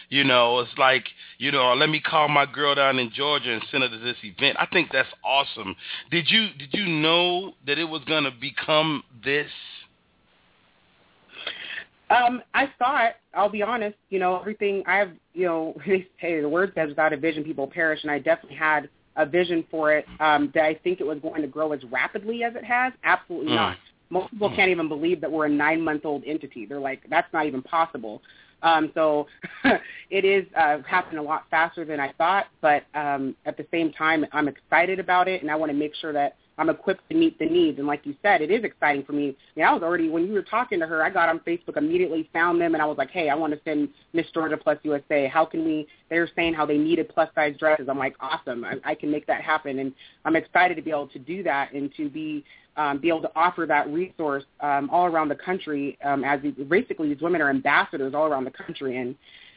You 0.09 0.23
know, 0.23 0.59
it's 0.59 0.77
like, 0.77 1.05
you 1.37 1.51
know, 1.51 1.73
let 1.73 1.89
me 1.89 1.99
call 1.99 2.29
my 2.29 2.45
girl 2.45 2.75
down 2.75 2.99
in 2.99 3.11
Georgia 3.11 3.53
and 3.53 3.63
send 3.71 3.83
her 3.83 3.89
to 3.89 3.97
this 3.97 4.17
event. 4.23 4.57
I 4.59 4.65
think 4.67 4.89
that's 4.91 5.09
awesome. 5.23 5.75
Did 6.11 6.29
you 6.29 6.49
did 6.57 6.73
you 6.73 6.87
know 6.87 7.53
that 7.67 7.77
it 7.77 7.85
was 7.85 8.03
going 8.05 8.23
to 8.23 8.31
become 8.31 9.03
this? 9.23 9.51
Um, 12.15 12.41
I 12.53 12.69
thought, 12.79 13.15
I'll 13.33 13.49
be 13.49 13.61
honest, 13.61 13.97
you 14.09 14.19
know, 14.19 14.39
everything 14.39 14.83
I 14.87 14.97
have, 14.97 15.11
you 15.33 15.45
know, 15.45 15.75
hey, 16.17 16.41
the 16.41 16.49
word 16.49 16.71
says 16.75 16.89
without 16.89 17.13
a 17.13 17.17
vision 17.17 17.43
people 17.43 17.67
perish, 17.67 17.99
and 18.03 18.11
I 18.11 18.19
definitely 18.19 18.57
had 18.57 18.89
a 19.17 19.25
vision 19.25 19.65
for 19.71 19.93
it. 19.93 20.05
Um, 20.19 20.47
did 20.53 20.63
I 20.63 20.75
think 20.75 20.99
it 20.99 21.05
was 21.05 21.19
going 21.19 21.41
to 21.41 21.47
grow 21.47 21.71
as 21.71 21.83
rapidly 21.85 22.43
as 22.43 22.55
it 22.55 22.63
has? 22.63 22.93
Absolutely 23.03 23.51
Mm. 23.51 23.55
not. 23.55 23.77
Most 24.11 24.31
people 24.31 24.49
can't 24.55 24.69
even 24.69 24.87
believe 24.87 25.19
that 25.21 25.31
we're 25.31 25.47
a 25.47 25.49
nine-month-old 25.49 26.23
entity. 26.25 26.65
They're 26.65 26.79
like, 26.79 27.01
that's 27.09 27.31
not 27.33 27.47
even 27.47 27.63
possible. 27.63 28.21
Um, 28.61 28.91
so 28.93 29.27
it 30.09 30.23
is 30.25 30.45
uh, 30.55 30.77
happening 30.87 31.17
a 31.17 31.23
lot 31.23 31.45
faster 31.49 31.85
than 31.85 31.99
I 31.99 32.11
thought, 32.13 32.45
but 32.61 32.83
um, 32.93 33.35
at 33.45 33.57
the 33.57 33.65
same 33.71 33.91
time, 33.91 34.25
I'm 34.31 34.47
excited 34.47 34.99
about 34.99 35.27
it, 35.27 35.41
and 35.41 35.49
I 35.49 35.55
want 35.55 35.71
to 35.71 35.77
make 35.77 35.95
sure 35.95 36.13
that 36.13 36.35
I'm 36.57 36.69
equipped 36.69 37.07
to 37.09 37.15
meet 37.15 37.37
the 37.37 37.45
needs. 37.45 37.79
And 37.79 37.87
like 37.87 38.05
you 38.05 38.15
said, 38.21 38.41
it 38.41 38.49
is 38.49 38.63
exciting 38.63 39.03
for 39.03 39.13
me. 39.13 39.29
I, 39.29 39.59
mean, 39.59 39.65
I 39.65 39.73
was 39.73 39.83
already 39.83 40.09
when 40.09 40.25
you 40.25 40.33
were 40.33 40.41
talking 40.41 40.79
to 40.79 40.87
her, 40.87 41.03
I 41.03 41.09
got 41.09 41.29
on 41.29 41.39
Facebook 41.39 41.77
immediately, 41.77 42.29
found 42.31 42.61
them, 42.61 42.73
and 42.73 42.81
I 42.81 42.85
was 42.85 42.97
like, 42.97 43.11
hey, 43.11 43.29
I 43.29 43.35
want 43.35 43.53
to 43.53 43.59
send 43.65 43.89
Miss 44.13 44.25
Georgia 44.33 44.57
Plus 44.57 44.77
USA. 44.83 45.27
How 45.27 45.45
can 45.45 45.65
we? 45.65 45.87
They 46.09 46.19
were 46.19 46.29
saying 46.35 46.53
how 46.53 46.65
they 46.65 46.77
needed 46.77 47.09
plus 47.09 47.29
size 47.35 47.55
dresses. 47.57 47.87
I'm 47.89 47.99
like, 47.99 48.15
awesome, 48.19 48.63
I, 48.63 48.75
I 48.83 48.95
can 48.95 49.11
make 49.11 49.27
that 49.27 49.41
happen, 49.41 49.79
and 49.79 49.93
I'm 50.23 50.35
excited 50.35 50.75
to 50.75 50.81
be 50.81 50.91
able 50.91 51.07
to 51.07 51.19
do 51.19 51.43
that 51.43 51.73
and 51.73 51.91
to 51.97 52.09
be 52.09 52.45
um, 52.77 52.99
be 52.99 53.09
able 53.09 53.21
to 53.21 53.31
offer 53.35 53.65
that 53.65 53.87
resource 53.89 54.43
um, 54.59 54.89
all 54.89 55.05
around 55.05 55.29
the 55.29 55.35
country. 55.35 55.97
Um, 56.03 56.23
as 56.23 56.41
basically 56.69 57.13
these 57.13 57.21
women 57.21 57.41
are 57.41 57.49
ambassadors 57.49 58.13
all 58.13 58.25
around 58.25 58.45
the 58.45 58.51
country, 58.51 58.97
and 58.97 59.15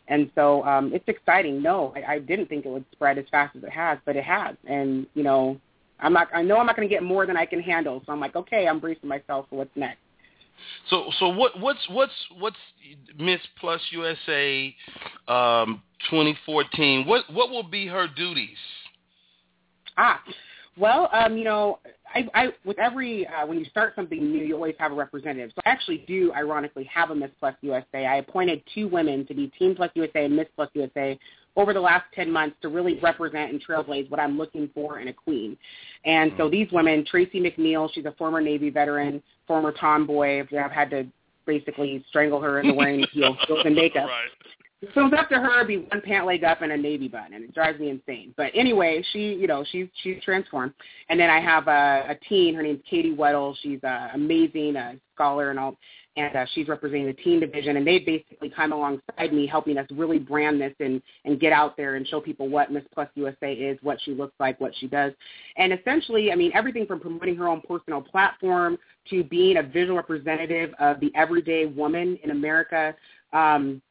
and 0.08 0.30
so 0.34 0.64
um, 0.64 0.92
it's 0.92 1.06
exciting. 1.08 1.62
No, 1.62 1.92
I, 1.94 2.14
I 2.14 2.18
didn't 2.18 2.46
think 2.46 2.64
it 2.64 2.70
would 2.70 2.84
spread 2.92 3.18
as 3.18 3.24
fast 3.30 3.56
as 3.56 3.62
it 3.62 3.70
has, 3.70 3.98
but 4.04 4.16
it 4.16 4.24
has. 4.24 4.56
And 4.68 5.06
you 5.14 5.22
know, 5.22 5.60
I'm 6.00 6.12
not. 6.12 6.28
I 6.34 6.42
know 6.42 6.58
I'm 6.58 6.66
not 6.66 6.76
going 6.76 6.88
to 6.88 6.94
get 6.94 7.02
more 7.02 7.26
than 7.26 7.36
I 7.36 7.46
can 7.46 7.60
handle. 7.60 8.02
So 8.06 8.12
I'm 8.12 8.20
like, 8.20 8.36
okay, 8.36 8.66
I'm 8.68 8.80
bracing 8.80 9.08
myself 9.08 9.46
for 9.50 9.56
what's 9.56 9.76
next. 9.76 9.98
So 10.90 11.10
so 11.18 11.28
what 11.28 11.58
what's 11.58 11.80
what's 11.90 12.12
what's 12.38 12.56
Miss 13.18 13.40
Plus 13.60 13.80
USA 13.90 14.74
um, 15.28 15.82
2014? 16.10 17.06
What 17.06 17.24
what 17.32 17.50
will 17.50 17.62
be 17.62 17.86
her 17.86 18.06
duties? 18.08 18.56
Ah, 19.96 20.22
well, 20.78 21.08
um, 21.12 21.36
you 21.36 21.44
know, 21.44 21.80
I, 22.14 22.28
I 22.34 22.48
with 22.64 22.78
every 22.78 23.26
uh, 23.26 23.46
when 23.46 23.58
you 23.58 23.64
start 23.66 23.94
something 23.96 24.18
new, 24.18 24.44
you 24.44 24.54
always 24.54 24.76
have 24.78 24.92
a 24.92 24.94
representative. 24.94 25.50
So 25.54 25.60
I 25.66 25.70
actually 25.70 26.04
do, 26.06 26.32
ironically, 26.34 26.84
have 26.84 27.10
a 27.10 27.14
Miss 27.14 27.30
Plus 27.40 27.54
USA. 27.62 28.06
I 28.06 28.16
appointed 28.16 28.62
two 28.74 28.88
women 28.88 29.26
to 29.26 29.34
be 29.34 29.50
Teen 29.58 29.74
Plus 29.74 29.90
USA 29.94 30.24
and 30.24 30.36
Miss 30.36 30.46
Plus 30.54 30.70
USA 30.74 31.18
over 31.58 31.74
the 31.74 31.80
last 31.80 32.04
10 32.14 32.30
months 32.30 32.56
to 32.62 32.68
really 32.68 32.98
represent 33.00 33.50
and 33.50 33.62
trailblaze 33.62 34.08
what 34.10 34.20
I'm 34.20 34.38
looking 34.38 34.70
for 34.72 35.00
in 35.00 35.08
a 35.08 35.12
queen. 35.12 35.58
And 36.04 36.32
so 36.38 36.48
these 36.48 36.68
women, 36.72 37.04
Tracy 37.04 37.40
McNeil, 37.40 37.90
she's 37.92 38.04
a 38.04 38.12
former 38.12 38.40
Navy 38.40 38.70
veteran, 38.70 39.20
former 39.46 39.72
tomboy. 39.72 40.40
I've 40.40 40.70
had 40.70 40.88
to 40.90 41.06
basically 41.46 42.04
strangle 42.08 42.40
her 42.40 42.60
into 42.60 42.74
wearing 42.74 43.04
heels 43.12 43.36
and 43.64 43.74
makeup. 43.74 44.06
Right. 44.06 44.28
So 44.94 45.06
it's 45.06 45.16
up 45.18 45.28
to 45.30 45.40
her 45.40 45.62
to 45.62 45.66
be 45.66 45.78
one 45.78 46.00
pant 46.02 46.24
leg 46.24 46.44
up 46.44 46.62
and 46.62 46.70
a 46.70 46.76
navy 46.76 47.08
button, 47.08 47.34
and 47.34 47.42
it 47.42 47.52
drives 47.52 47.80
me 47.80 47.90
insane. 47.90 48.32
But 48.36 48.52
anyway, 48.54 49.04
she, 49.12 49.34
you 49.34 49.48
know, 49.48 49.64
she's 49.72 49.88
she's 50.04 50.22
transformed. 50.22 50.72
And 51.08 51.18
then 51.18 51.30
I 51.30 51.40
have 51.40 51.66
a, 51.66 52.12
a 52.12 52.16
teen. 52.28 52.54
Her 52.54 52.62
name's 52.62 52.82
Katie 52.88 53.16
Weddle. 53.16 53.56
She's 53.60 53.82
uh, 53.82 54.10
amazing, 54.14 54.76
a 54.76 54.94
scholar 55.16 55.50
and 55.50 55.58
all, 55.58 55.76
and 56.18 56.36
uh, 56.36 56.44
she's 56.54 56.68
representing 56.68 57.06
the 57.06 57.12
teen 57.12 57.40
division. 57.40 57.76
And 57.76 57.86
they 57.86 57.98
basically 58.00 58.50
come 58.50 58.72
alongside 58.72 59.32
me, 59.32 59.46
helping 59.46 59.78
us 59.78 59.86
really 59.90 60.18
brand 60.18 60.60
this 60.60 60.74
and 60.80 61.00
and 61.24 61.40
get 61.40 61.52
out 61.52 61.76
there 61.76 61.94
and 61.94 62.06
show 62.06 62.20
people 62.20 62.48
what 62.48 62.72
Miss 62.72 62.84
Plus 62.92 63.08
USA 63.14 63.52
is, 63.52 63.78
what 63.82 63.98
she 64.04 64.12
looks 64.12 64.34
like, 64.40 64.60
what 64.60 64.72
she 64.76 64.86
does, 64.86 65.12
and 65.56 65.72
essentially, 65.72 66.32
I 66.32 66.34
mean, 66.34 66.52
everything 66.54 66.86
from 66.86 67.00
promoting 67.00 67.36
her 67.36 67.48
own 67.48 67.62
personal 67.66 68.00
platform 68.00 68.78
to 69.10 69.24
being 69.24 69.58
a 69.58 69.62
visual 69.62 69.96
representative 69.96 70.72
of 70.78 71.00
the 71.00 71.12
everyday 71.14 71.66
woman 71.66 72.18
in 72.22 72.30
America. 72.30 72.94
Um, 73.32 73.82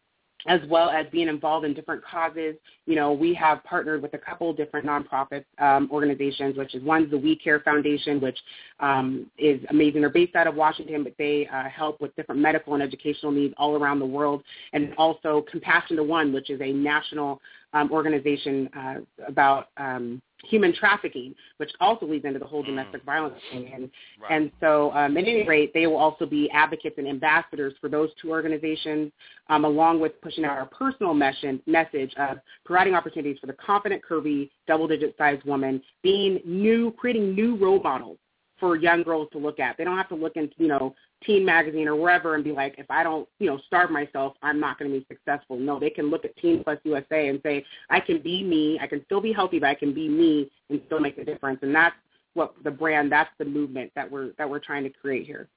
as 0.46 0.62
well 0.70 0.90
as 0.90 1.06
being 1.12 1.28
involved 1.28 1.66
in 1.66 1.74
different 1.74 2.04
causes. 2.06 2.56
You 2.86 2.96
know, 2.96 3.12
we 3.12 3.34
have 3.34 3.64
partnered 3.64 4.02
with 4.02 4.14
a 4.14 4.18
couple 4.18 4.54
different 4.54 4.86
nonprofit 4.86 5.44
um, 5.60 5.90
organizations, 5.92 6.58
which 6.58 6.76
is 6.76 6.84
one's 6.84 7.10
the 7.10 7.18
We 7.18 7.36
Care 7.36 7.60
Foundation, 7.62 8.22
which 8.22 8.38
um, 8.80 9.30
is 9.38 9.60
amazing. 9.70 10.02
They're 10.02 10.10
based 10.10 10.36
out 10.36 10.48
of 10.48 10.56
Washington, 10.56 11.04
but 11.04 11.14
they 11.18 11.48
uh, 11.52 11.64
help 11.70 12.00
with 12.00 12.16
different 12.16 12.40
medical 12.40 12.76
and 12.76 12.84
educational 12.84 13.32
needs 13.32 13.54
all 13.58 13.76
around 13.76 14.00
the 14.00 14.06
world. 14.06 14.44
And 14.74 14.94
also 14.98 15.44
Compassion 15.50 15.98
to 15.98 16.04
One, 16.04 16.32
which 16.32 16.50
is 16.50 16.62
a 16.62 16.72
national 16.72 17.42
um, 17.78 17.92
organization 17.92 18.70
uh, 18.76 18.96
about 19.28 19.70
um, 19.78 20.22
human 20.44 20.74
trafficking, 20.74 21.34
which 21.58 21.72
also 21.80 22.06
leads 22.06 22.26
into 22.26 22.40
the 22.40 22.46
whole 22.46 22.64
domestic 22.64 23.04
violence 23.04 23.36
thing. 23.52 23.72
And, 23.74 23.90
Right. 24.20 24.32
and 24.32 24.52
so 24.60 24.92
um, 24.94 25.18
at 25.18 25.24
any 25.28 25.48
rate, 25.48 25.72
they 25.74 25.88
will 25.88 25.98
also 25.98 26.26
be 26.26 26.50
advocates 26.52 26.98
and 26.98 27.08
ambassadors 27.08 27.74
for 27.82 27.90
those 27.90 28.10
two 28.22 28.30
organizations, 28.30 29.12
um, 29.50 29.66
along 29.66 30.00
with 30.00 30.20
pushing 30.22 30.46
out 30.46 30.58
our 30.58 30.66
personal 30.68 31.14
mes- 31.14 31.62
message 31.66 32.14
of 32.18 32.38
providing 32.66 32.96
opportunities 32.96 33.40
for 33.40 33.48
the 33.48 33.54
confident, 33.54 34.02
curvy, 34.08 34.50
double-digit 34.68 35.16
sized 35.18 35.44
woman, 35.44 35.82
being 36.02 36.40
new, 36.46 36.92
creating 36.98 37.36
new 37.36 37.56
role 37.58 37.82
models 37.82 38.18
for 38.60 38.76
young 38.76 39.04
girls 39.04 39.28
to 39.32 39.38
look 39.38 39.60
at. 39.60 39.78
They 39.78 39.84
don't 39.84 39.98
have 39.98 40.10
to 40.10 40.16
look 40.16 40.36
into, 40.36 40.54
you 40.58 40.68
know, 40.68 40.96
Teen 41.24 41.44
Magazine 41.44 41.88
or 41.88 41.96
wherever 41.96 42.36
and 42.36 42.44
be 42.44 42.52
like, 42.52 42.76
if 42.78 42.86
I 42.90 43.04
don't, 43.04 43.28
you 43.40 43.48
know, 43.48 43.60
starve 43.66 43.90
myself, 43.90 44.36
I'm 44.44 44.60
not 44.60 44.78
going 44.78 44.92
to 44.92 45.00
be 45.00 45.06
successful. 45.10 45.58
No, 45.58 45.80
they 45.80 45.90
can 45.90 46.10
look 46.10 46.26
at 46.26 46.36
Teen 46.38 46.64
Plus 46.64 46.78
USA 46.84 47.28
and 47.28 47.40
say, 47.44 47.66
I 47.90 48.00
can 48.00 48.22
be 48.22 48.44
me. 48.44 48.80
I 48.82 48.88
can 48.88 49.04
still 49.06 49.22
be 49.22 49.34
healthy, 49.34 49.60
but 49.60 49.68
I 49.68 49.76
can 49.76 49.94
be 49.94 50.08
me 50.08 50.52
and 50.70 50.82
still 50.86 51.00
make 51.00 51.18
a 51.18 51.26
difference. 51.26 51.60
And 51.64 51.74
that's 51.74 51.96
what 52.34 52.54
the 52.64 52.72
brand, 52.72 53.12
that's 53.12 53.32
the 53.40 53.46
movement 53.46 53.92
that 53.96 54.10
we're 54.10 54.32
that 54.38 54.50
we're 54.50 54.60
trying 54.60 54.84
to 54.84 54.90
create 54.90 55.26
here. 55.26 55.50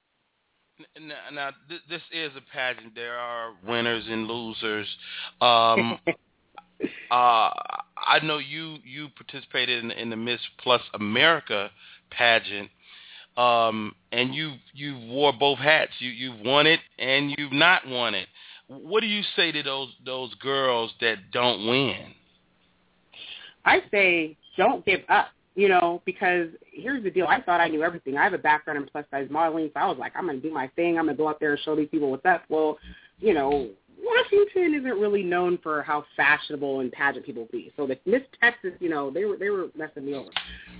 Now, 0.99 1.15
now 1.31 1.49
th- 1.69 1.81
this 1.89 2.01
is 2.11 2.31
a 2.35 2.41
pageant. 2.51 2.95
There 2.95 3.17
are 3.17 3.51
winners 3.67 4.03
and 4.09 4.27
losers. 4.27 4.87
Um, 5.41 5.99
uh, 7.11 7.51
I 8.01 8.19
know 8.23 8.39
you 8.39 8.77
you 8.83 9.09
participated 9.15 9.83
in, 9.83 9.91
in 9.91 10.09
the 10.09 10.15
Miss 10.15 10.41
Plus 10.63 10.81
America 10.95 11.69
pageant, 12.09 12.69
um, 13.37 13.95
and 14.11 14.33
you 14.33 14.53
you've 14.73 15.01
wore 15.09 15.33
both 15.33 15.59
hats. 15.59 15.91
You 15.99 16.09
you've 16.09 16.39
won 16.41 16.67
it 16.67 16.79
and 16.99 17.33
you've 17.37 17.53
not 17.53 17.87
won 17.87 18.15
it. 18.15 18.27
What 18.67 19.01
do 19.01 19.07
you 19.07 19.21
say 19.35 19.51
to 19.51 19.63
those 19.63 19.89
those 20.05 20.33
girls 20.35 20.91
that 21.01 21.31
don't 21.31 21.67
win? 21.67 22.13
I 23.65 23.81
say 23.91 24.37
don't 24.57 24.85
give 24.85 25.01
up, 25.09 25.27
you 25.55 25.69
know, 25.69 26.01
because 26.05 26.47
here's 26.71 27.03
the 27.03 27.11
deal. 27.11 27.27
I 27.27 27.41
thought 27.41 27.61
I 27.61 27.67
knew 27.67 27.83
everything. 27.83 28.17
I 28.17 28.23
have 28.23 28.33
a 28.33 28.37
background 28.37 28.79
in 28.79 28.87
plus 28.87 29.05
size 29.11 29.27
modeling, 29.29 29.69
so 29.73 29.79
I 29.79 29.87
was 29.87 29.97
like, 29.97 30.13
I'm 30.15 30.27
to 30.27 30.37
do 30.37 30.51
my 30.51 30.67
thing. 30.75 30.97
I'm 30.97 31.07
to 31.07 31.13
go 31.13 31.29
out 31.29 31.39
there 31.39 31.51
and 31.51 31.61
show 31.63 31.75
these 31.75 31.89
people 31.89 32.11
what's 32.11 32.25
up. 32.25 32.43
Well, 32.49 32.77
you 33.19 33.33
know, 33.33 33.69
Washington 34.03 34.73
isn't 34.73 34.99
really 34.99 35.23
known 35.23 35.59
for 35.61 35.83
how 35.83 36.05
fashionable 36.15 36.79
and 36.79 36.91
pageant 36.91 37.25
people 37.25 37.47
be. 37.51 37.71
So 37.77 37.85
the 37.85 37.99
Miss 38.05 38.21
Texas, 38.41 38.71
you 38.79 38.89
know, 38.89 39.11
they 39.11 39.25
were 39.25 39.37
they 39.37 39.49
were 39.49 39.67
messing 39.75 40.05
me 40.05 40.15
over. 40.15 40.29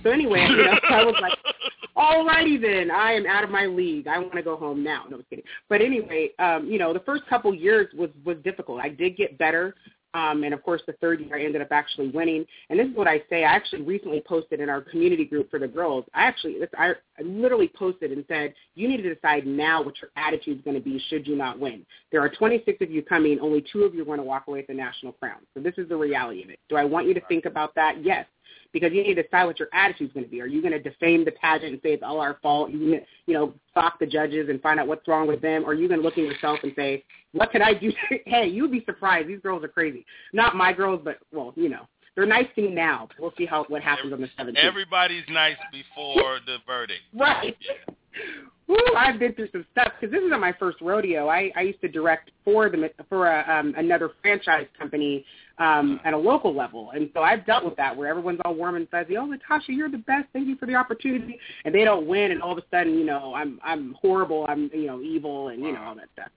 So 0.02 0.10
anyway, 0.10 0.46
you 0.50 0.64
know, 0.64 0.78
I 0.90 1.04
was 1.04 1.14
like, 1.20 1.38
alrighty 1.96 2.60
then, 2.60 2.90
I 2.90 3.12
am 3.12 3.26
out 3.26 3.44
of 3.44 3.50
my 3.50 3.66
league. 3.66 4.08
I 4.08 4.18
want 4.18 4.34
to 4.34 4.42
go 4.42 4.56
home 4.56 4.82
now. 4.82 5.04
No, 5.08 5.18
I'm 5.18 5.24
kidding. 5.30 5.44
But 5.68 5.82
anyway, 5.82 6.30
um, 6.38 6.66
you 6.66 6.78
know, 6.78 6.92
the 6.92 7.00
first 7.00 7.26
couple 7.28 7.54
years 7.54 7.88
was 7.94 8.10
was 8.24 8.36
difficult. 8.44 8.80
I 8.80 8.88
did 8.88 9.16
get 9.16 9.38
better. 9.38 9.74
Um, 10.14 10.44
and 10.44 10.52
of 10.52 10.62
course, 10.62 10.82
the 10.86 10.92
third 10.94 11.20
year 11.20 11.36
I 11.36 11.44
ended 11.44 11.62
up 11.62 11.68
actually 11.70 12.08
winning. 12.08 12.44
And 12.68 12.78
this 12.78 12.86
is 12.86 12.96
what 12.96 13.08
I 13.08 13.22
say. 13.30 13.44
I 13.44 13.52
actually 13.52 13.82
recently 13.82 14.22
posted 14.26 14.60
in 14.60 14.68
our 14.68 14.80
community 14.80 15.24
group 15.24 15.50
for 15.50 15.58
the 15.58 15.68
girls. 15.68 16.04
I 16.14 16.22
actually, 16.22 16.56
I 16.76 16.94
literally 17.22 17.70
posted 17.74 18.12
and 18.12 18.24
said, 18.28 18.54
you 18.74 18.88
need 18.88 19.02
to 19.02 19.14
decide 19.14 19.46
now 19.46 19.82
what 19.82 19.94
your 20.00 20.10
attitude 20.16 20.58
is 20.58 20.64
going 20.64 20.76
to 20.76 20.82
be 20.82 21.02
should 21.08 21.26
you 21.26 21.36
not 21.36 21.58
win. 21.58 21.86
There 22.10 22.20
are 22.20 22.28
26 22.28 22.82
of 22.82 22.90
you 22.90 23.02
coming. 23.02 23.40
Only 23.40 23.64
two 23.72 23.84
of 23.84 23.94
you 23.94 24.02
are 24.02 24.06
going 24.06 24.18
to 24.18 24.24
walk 24.24 24.48
away 24.48 24.58
with 24.58 24.66
the 24.66 24.74
national 24.74 25.12
crown. 25.12 25.40
So 25.54 25.60
this 25.60 25.74
is 25.78 25.88
the 25.88 25.96
reality 25.96 26.44
of 26.44 26.50
it. 26.50 26.58
Do 26.68 26.76
I 26.76 26.84
want 26.84 27.06
you 27.06 27.14
to 27.14 27.20
think 27.28 27.46
about 27.46 27.74
that? 27.74 28.04
Yes 28.04 28.26
because 28.72 28.92
you 28.92 29.02
need 29.02 29.14
to 29.14 29.22
decide 29.22 29.44
what 29.44 29.58
your 29.58 29.68
attitude 29.72 30.08
is 30.08 30.12
going 30.14 30.24
to 30.24 30.30
be. 30.30 30.40
Are 30.40 30.46
you 30.46 30.62
going 30.62 30.72
to 30.72 30.80
defame 30.80 31.24
the 31.24 31.32
pageant 31.32 31.72
and 31.72 31.80
say 31.82 31.92
it's 31.92 32.02
all 32.02 32.20
our 32.20 32.38
fault? 32.42 32.70
You 32.70 32.92
to, 32.92 33.00
you 33.26 33.34
know, 33.34 33.54
stalk 33.70 33.98
the 33.98 34.06
judges 34.06 34.48
and 34.48 34.60
find 34.62 34.80
out 34.80 34.86
what's 34.86 35.06
wrong 35.06 35.26
with 35.26 35.40
them? 35.40 35.64
Or 35.64 35.68
are 35.70 35.74
you 35.74 35.88
going 35.88 36.00
to 36.00 36.04
look 36.04 36.18
at 36.18 36.24
yourself 36.24 36.60
and 36.62 36.72
say, 36.76 37.04
what 37.32 37.50
can 37.50 37.62
I 37.62 37.74
do? 37.74 37.92
hey, 38.26 38.46
you'd 38.46 38.72
be 38.72 38.82
surprised. 38.84 39.28
These 39.28 39.40
girls 39.40 39.62
are 39.64 39.68
crazy. 39.68 40.04
Not 40.32 40.56
my 40.56 40.72
girls, 40.72 41.00
but 41.04 41.18
well, 41.32 41.52
you 41.56 41.68
know, 41.68 41.86
they're 42.14 42.26
nice 42.26 42.46
to 42.56 42.62
me 42.62 42.70
now. 42.70 43.08
We'll 43.18 43.32
see 43.38 43.46
how 43.46 43.64
what 43.68 43.82
happens 43.82 44.12
on 44.12 44.20
the 44.20 44.28
17th. 44.38 44.56
Everybody's 44.56 45.24
nice 45.30 45.56
before 45.70 46.40
the 46.46 46.58
verdict. 46.66 47.00
Right. 47.14 47.56
Woo, 48.68 48.76
I've 48.96 49.18
been 49.18 49.34
through 49.34 49.48
some 49.50 49.66
stuff 49.72 49.92
because 50.00 50.12
this 50.12 50.22
isn't 50.24 50.40
my 50.40 50.52
first 50.52 50.80
rodeo. 50.80 51.28
I, 51.28 51.50
I 51.56 51.62
used 51.62 51.80
to 51.80 51.88
direct 51.88 52.30
for 52.44 52.70
the 52.70 52.90
for 53.08 53.26
a, 53.26 53.44
um, 53.52 53.74
another 53.76 54.12
franchise 54.22 54.66
company 54.78 55.24
um, 55.58 56.00
at 56.04 56.14
a 56.14 56.18
local 56.18 56.54
level, 56.54 56.92
and 56.92 57.10
so 57.12 57.22
I've 57.22 57.44
dealt 57.44 57.64
with 57.64 57.76
that 57.76 57.96
where 57.96 58.08
everyone's 58.08 58.40
all 58.44 58.54
warm 58.54 58.76
and 58.76 58.88
fuzzy. 58.88 59.16
Oh, 59.16 59.26
Latasha, 59.26 59.68
you're 59.68 59.90
the 59.90 59.98
best. 59.98 60.28
Thank 60.32 60.46
you 60.46 60.56
for 60.56 60.66
the 60.66 60.76
opportunity, 60.76 61.38
and 61.64 61.74
they 61.74 61.84
don't 61.84 62.06
win, 62.06 62.30
and 62.30 62.40
all 62.40 62.52
of 62.52 62.58
a 62.58 62.64
sudden, 62.70 62.94
you 62.94 63.04
know, 63.04 63.34
I'm 63.34 63.58
I'm 63.64 63.94
horrible. 64.00 64.46
I'm 64.48 64.70
you 64.72 64.86
know 64.86 65.00
evil, 65.00 65.48
and 65.48 65.62
you 65.62 65.72
know 65.72 65.82
all 65.82 65.94
that 65.96 66.08
stuff. 66.12 66.30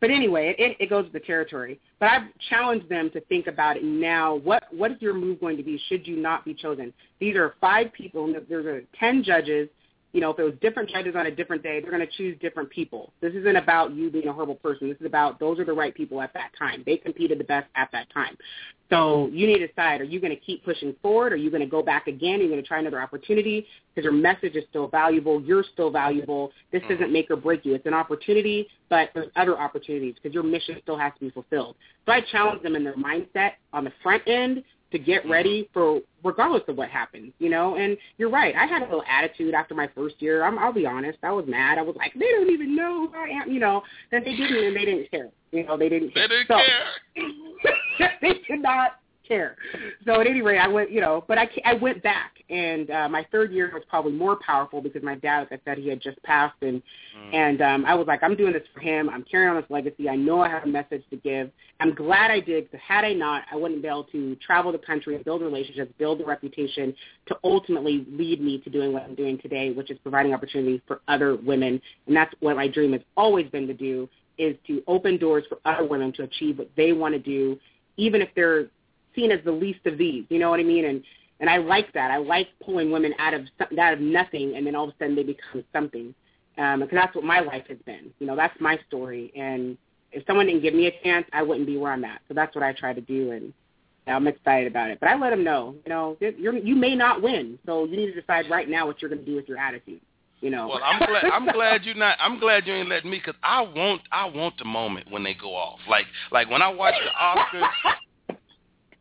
But 0.00 0.10
anyway, 0.10 0.54
it, 0.58 0.76
it 0.80 0.88
goes 0.88 1.04
with 1.04 1.12
the 1.12 1.20
territory. 1.20 1.78
But 1.98 2.10
I've 2.10 2.22
challenged 2.48 2.88
them 2.88 3.10
to 3.10 3.20
think 3.22 3.46
about 3.46 3.76
it 3.76 3.84
now. 3.84 4.36
What 4.36 4.64
what 4.70 4.92
is 4.92 4.98
your 5.00 5.14
move 5.14 5.40
going 5.40 5.56
to 5.56 5.62
be? 5.62 5.80
Should 5.88 6.06
you 6.06 6.16
not 6.16 6.44
be 6.44 6.54
chosen? 6.54 6.92
These 7.20 7.36
are 7.36 7.54
five 7.60 7.92
people. 7.92 8.26
and 8.26 8.36
There's 8.48 8.66
a 8.66 8.82
ten 8.98 9.22
judges 9.22 9.68
you 10.12 10.20
know, 10.20 10.30
if 10.30 10.38
it 10.38 10.42
was 10.42 10.54
different 10.60 10.90
judges 10.90 11.14
on 11.16 11.26
a 11.26 11.30
different 11.30 11.62
day, 11.62 11.80
they're 11.80 11.90
going 11.90 12.06
to 12.06 12.16
choose 12.16 12.36
different 12.40 12.68
people. 12.70 13.12
This 13.20 13.32
isn't 13.34 13.56
about 13.56 13.94
you 13.94 14.10
being 14.10 14.26
a 14.26 14.32
horrible 14.32 14.56
person. 14.56 14.88
This 14.88 14.98
is 14.98 15.06
about 15.06 15.38
those 15.38 15.58
are 15.60 15.64
the 15.64 15.72
right 15.72 15.94
people 15.94 16.20
at 16.20 16.32
that 16.34 16.50
time. 16.58 16.82
They 16.84 16.96
competed 16.96 17.38
the 17.38 17.44
best 17.44 17.68
at 17.76 17.90
that 17.92 18.12
time. 18.12 18.36
So 18.90 19.28
you 19.32 19.46
need 19.46 19.58
to 19.58 19.68
decide, 19.68 20.00
are 20.00 20.04
you 20.04 20.20
going 20.20 20.34
to 20.34 20.40
keep 20.40 20.64
pushing 20.64 20.96
forward? 21.00 21.32
Are 21.32 21.36
you 21.36 21.48
going 21.48 21.62
to 21.62 21.68
go 21.68 21.80
back 21.80 22.08
again? 22.08 22.40
Are 22.40 22.42
you 22.42 22.48
going 22.48 22.60
to 22.60 22.66
try 22.66 22.80
another 22.80 23.00
opportunity? 23.00 23.64
Because 23.94 24.02
your 24.02 24.12
message 24.12 24.56
is 24.56 24.64
still 24.68 24.88
valuable. 24.88 25.40
You're 25.40 25.64
still 25.72 25.90
valuable. 25.90 26.50
This 26.72 26.82
mm-hmm. 26.82 26.94
doesn't 26.94 27.12
make 27.12 27.30
or 27.30 27.36
break 27.36 27.64
you. 27.64 27.74
It's 27.74 27.86
an 27.86 27.94
opportunity, 27.94 28.66
but 28.88 29.10
there's 29.14 29.30
other 29.36 29.56
opportunities 29.56 30.16
because 30.16 30.34
your 30.34 30.42
mission 30.42 30.76
still 30.82 30.98
has 30.98 31.12
to 31.14 31.20
be 31.20 31.30
fulfilled. 31.30 31.76
So 32.04 32.12
I 32.12 32.20
challenge 32.32 32.62
them 32.62 32.74
in 32.74 32.82
their 32.82 32.96
mindset 32.96 33.52
on 33.72 33.84
the 33.84 33.92
front 34.02 34.26
end 34.26 34.64
to 34.92 34.98
get 34.98 35.22
mm-hmm. 35.22 35.32
ready 35.32 35.68
for 35.72 36.00
regardless 36.24 36.62
of 36.68 36.76
what 36.76 36.90
happens, 36.90 37.32
you 37.38 37.48
know. 37.48 37.76
And 37.76 37.96
you're 38.18 38.30
right. 38.30 38.54
I 38.54 38.66
had 38.66 38.82
a 38.82 38.84
little 38.84 39.04
attitude 39.08 39.54
after 39.54 39.74
my 39.74 39.88
first 39.94 40.16
year. 40.18 40.44
I'm, 40.44 40.58
I'll 40.58 40.72
be 40.72 40.86
honest. 40.86 41.18
I 41.22 41.32
was 41.32 41.44
mad. 41.46 41.78
I 41.78 41.82
was 41.82 41.96
like, 41.96 42.12
they 42.14 42.30
don't 42.30 42.50
even 42.50 42.76
know 42.76 43.08
who 43.08 43.16
I 43.16 43.42
am, 43.42 43.50
you 43.50 43.60
know. 43.60 43.82
And 44.12 44.24
they 44.24 44.36
didn't, 44.36 44.64
and 44.64 44.76
they 44.76 44.84
didn't 44.84 45.10
care. 45.10 45.28
You 45.52 45.66
know, 45.66 45.76
they 45.76 45.88
didn't. 45.88 46.14
Care. 46.14 46.28
They 46.28 46.34
didn't 46.36 46.48
so, 46.48 46.58
care. 47.98 48.10
they 48.22 48.34
did 48.48 48.62
not 48.62 48.99
care. 49.30 49.56
So 50.04 50.20
at 50.20 50.26
any 50.26 50.42
rate, 50.42 50.58
I 50.58 50.66
went, 50.68 50.90
you 50.90 51.00
know, 51.00 51.24
but 51.28 51.38
I 51.38 51.48
I 51.64 51.74
went 51.74 52.02
back, 52.02 52.32
and 52.50 52.90
uh, 52.90 53.08
my 53.08 53.24
third 53.30 53.52
year 53.52 53.70
was 53.72 53.82
probably 53.88 54.12
more 54.12 54.36
powerful 54.44 54.82
because 54.82 55.02
my 55.02 55.14
dad, 55.14 55.40
like 55.50 55.52
I 55.52 55.60
said, 55.64 55.78
he 55.78 55.88
had 55.88 56.00
just 56.00 56.20
passed, 56.24 56.56
and 56.62 56.82
and 57.32 57.62
um, 57.62 57.84
I 57.86 57.94
was 57.94 58.06
like, 58.06 58.22
I'm 58.22 58.36
doing 58.36 58.52
this 58.52 58.62
for 58.74 58.80
him. 58.80 59.08
I'm 59.08 59.22
carrying 59.22 59.50
on 59.50 59.56
his 59.56 59.70
legacy. 59.70 60.08
I 60.08 60.16
know 60.16 60.40
I 60.40 60.48
have 60.48 60.64
a 60.64 60.68
message 60.68 61.04
to 61.10 61.16
give. 61.16 61.50
I'm 61.78 61.94
glad 61.94 62.30
I 62.30 62.40
did 62.40 62.64
because 62.70 62.84
had 62.86 63.04
I 63.04 63.12
not, 63.12 63.44
I 63.52 63.56
wouldn't 63.56 63.82
be 63.82 63.88
able 63.88 64.04
to 64.04 64.36
travel 64.36 64.72
the 64.72 64.78
country, 64.78 65.16
build 65.24 65.42
relationships, 65.42 65.92
build 65.98 66.20
a 66.20 66.24
reputation 66.24 66.94
to 67.26 67.38
ultimately 67.44 68.04
lead 68.10 68.40
me 68.40 68.58
to 68.58 68.70
doing 68.70 68.92
what 68.92 69.04
I'm 69.04 69.14
doing 69.14 69.38
today, 69.38 69.70
which 69.70 69.90
is 69.90 69.98
providing 70.02 70.34
opportunities 70.34 70.80
for 70.86 71.00
other 71.08 71.36
women. 71.36 71.80
And 72.06 72.16
that's 72.16 72.34
what 72.40 72.56
my 72.56 72.68
dream 72.68 72.92
has 72.92 73.02
always 73.16 73.48
been 73.50 73.66
to 73.68 73.74
do 73.74 74.08
is 74.38 74.56
to 74.66 74.82
open 74.86 75.18
doors 75.18 75.44
for 75.48 75.58
other 75.64 75.86
women 75.86 76.12
to 76.14 76.22
achieve 76.24 76.58
what 76.58 76.70
they 76.76 76.92
want 76.92 77.14
to 77.14 77.18
do, 77.20 77.58
even 77.96 78.22
if 78.22 78.30
they're 78.34 78.68
seen 79.14 79.30
as 79.30 79.40
the 79.44 79.52
least 79.52 79.86
of 79.86 79.98
these. 79.98 80.24
You 80.28 80.38
know 80.38 80.50
what 80.50 80.60
I 80.60 80.64
mean? 80.64 80.84
And 80.84 81.02
and 81.40 81.48
I 81.48 81.56
like 81.56 81.92
that. 81.94 82.10
I 82.10 82.18
like 82.18 82.48
pulling 82.62 82.90
women 82.90 83.14
out 83.18 83.34
of 83.34 83.42
out 83.78 83.94
of 83.94 84.00
nothing, 84.00 84.56
and 84.56 84.66
then 84.66 84.74
all 84.74 84.84
of 84.84 84.90
a 84.90 84.94
sudden 84.98 85.16
they 85.16 85.22
become 85.22 85.64
something. 85.72 86.14
Um, 86.58 86.80
because 86.80 86.96
that's 86.96 87.14
what 87.14 87.24
my 87.24 87.40
life 87.40 87.64
has 87.68 87.78
been. 87.86 88.10
You 88.18 88.26
know, 88.26 88.36
that's 88.36 88.58
my 88.60 88.78
story. 88.86 89.32
And 89.34 89.78
if 90.12 90.26
someone 90.26 90.46
didn't 90.46 90.62
give 90.62 90.74
me 90.74 90.88
a 90.88 91.02
chance, 91.02 91.26
I 91.32 91.42
wouldn't 91.42 91.66
be 91.66 91.78
where 91.78 91.92
I'm 91.92 92.04
at. 92.04 92.20
So 92.28 92.34
that's 92.34 92.54
what 92.54 92.64
I 92.64 92.72
try 92.72 92.92
to 92.92 93.00
do, 93.00 93.30
and 93.30 93.54
I'm 94.06 94.26
excited 94.26 94.66
about 94.66 94.90
it. 94.90 94.98
But 95.00 95.08
I 95.08 95.16
let 95.16 95.30
them 95.30 95.44
know, 95.44 95.74
you 95.86 95.90
know, 95.90 96.16
you're, 96.20 96.56
you 96.56 96.74
may 96.74 96.94
not 96.94 97.22
win, 97.22 97.58
so 97.64 97.84
you 97.84 97.96
need 97.96 98.12
to 98.12 98.20
decide 98.20 98.50
right 98.50 98.68
now 98.68 98.86
what 98.86 99.00
you're 99.00 99.08
going 99.08 99.24
to 99.24 99.24
do 99.24 99.36
with 99.36 99.48
your 99.48 99.58
attitude. 99.58 100.00
You 100.40 100.50
know. 100.50 100.68
Well, 100.68 100.80
I'm 100.82 100.98
glad. 100.98 101.24
I'm 101.24 101.46
glad 101.46 101.84
you 101.84 101.94
not. 101.94 102.16
I'm 102.18 102.40
glad 102.40 102.66
you 102.66 102.72
ain't 102.72 102.88
letting 102.88 103.10
me 103.10 103.18
because 103.18 103.38
I 103.42 103.60
want. 103.60 104.00
I 104.10 104.24
want 104.24 104.56
the 104.58 104.64
moment 104.64 105.10
when 105.10 105.22
they 105.22 105.34
go 105.34 105.54
off. 105.54 105.80
Like 105.86 106.06
like 106.32 106.48
when 106.48 106.62
I 106.62 106.68
watch 106.68 106.94
the 107.04 107.10
Oscars. 107.10 107.68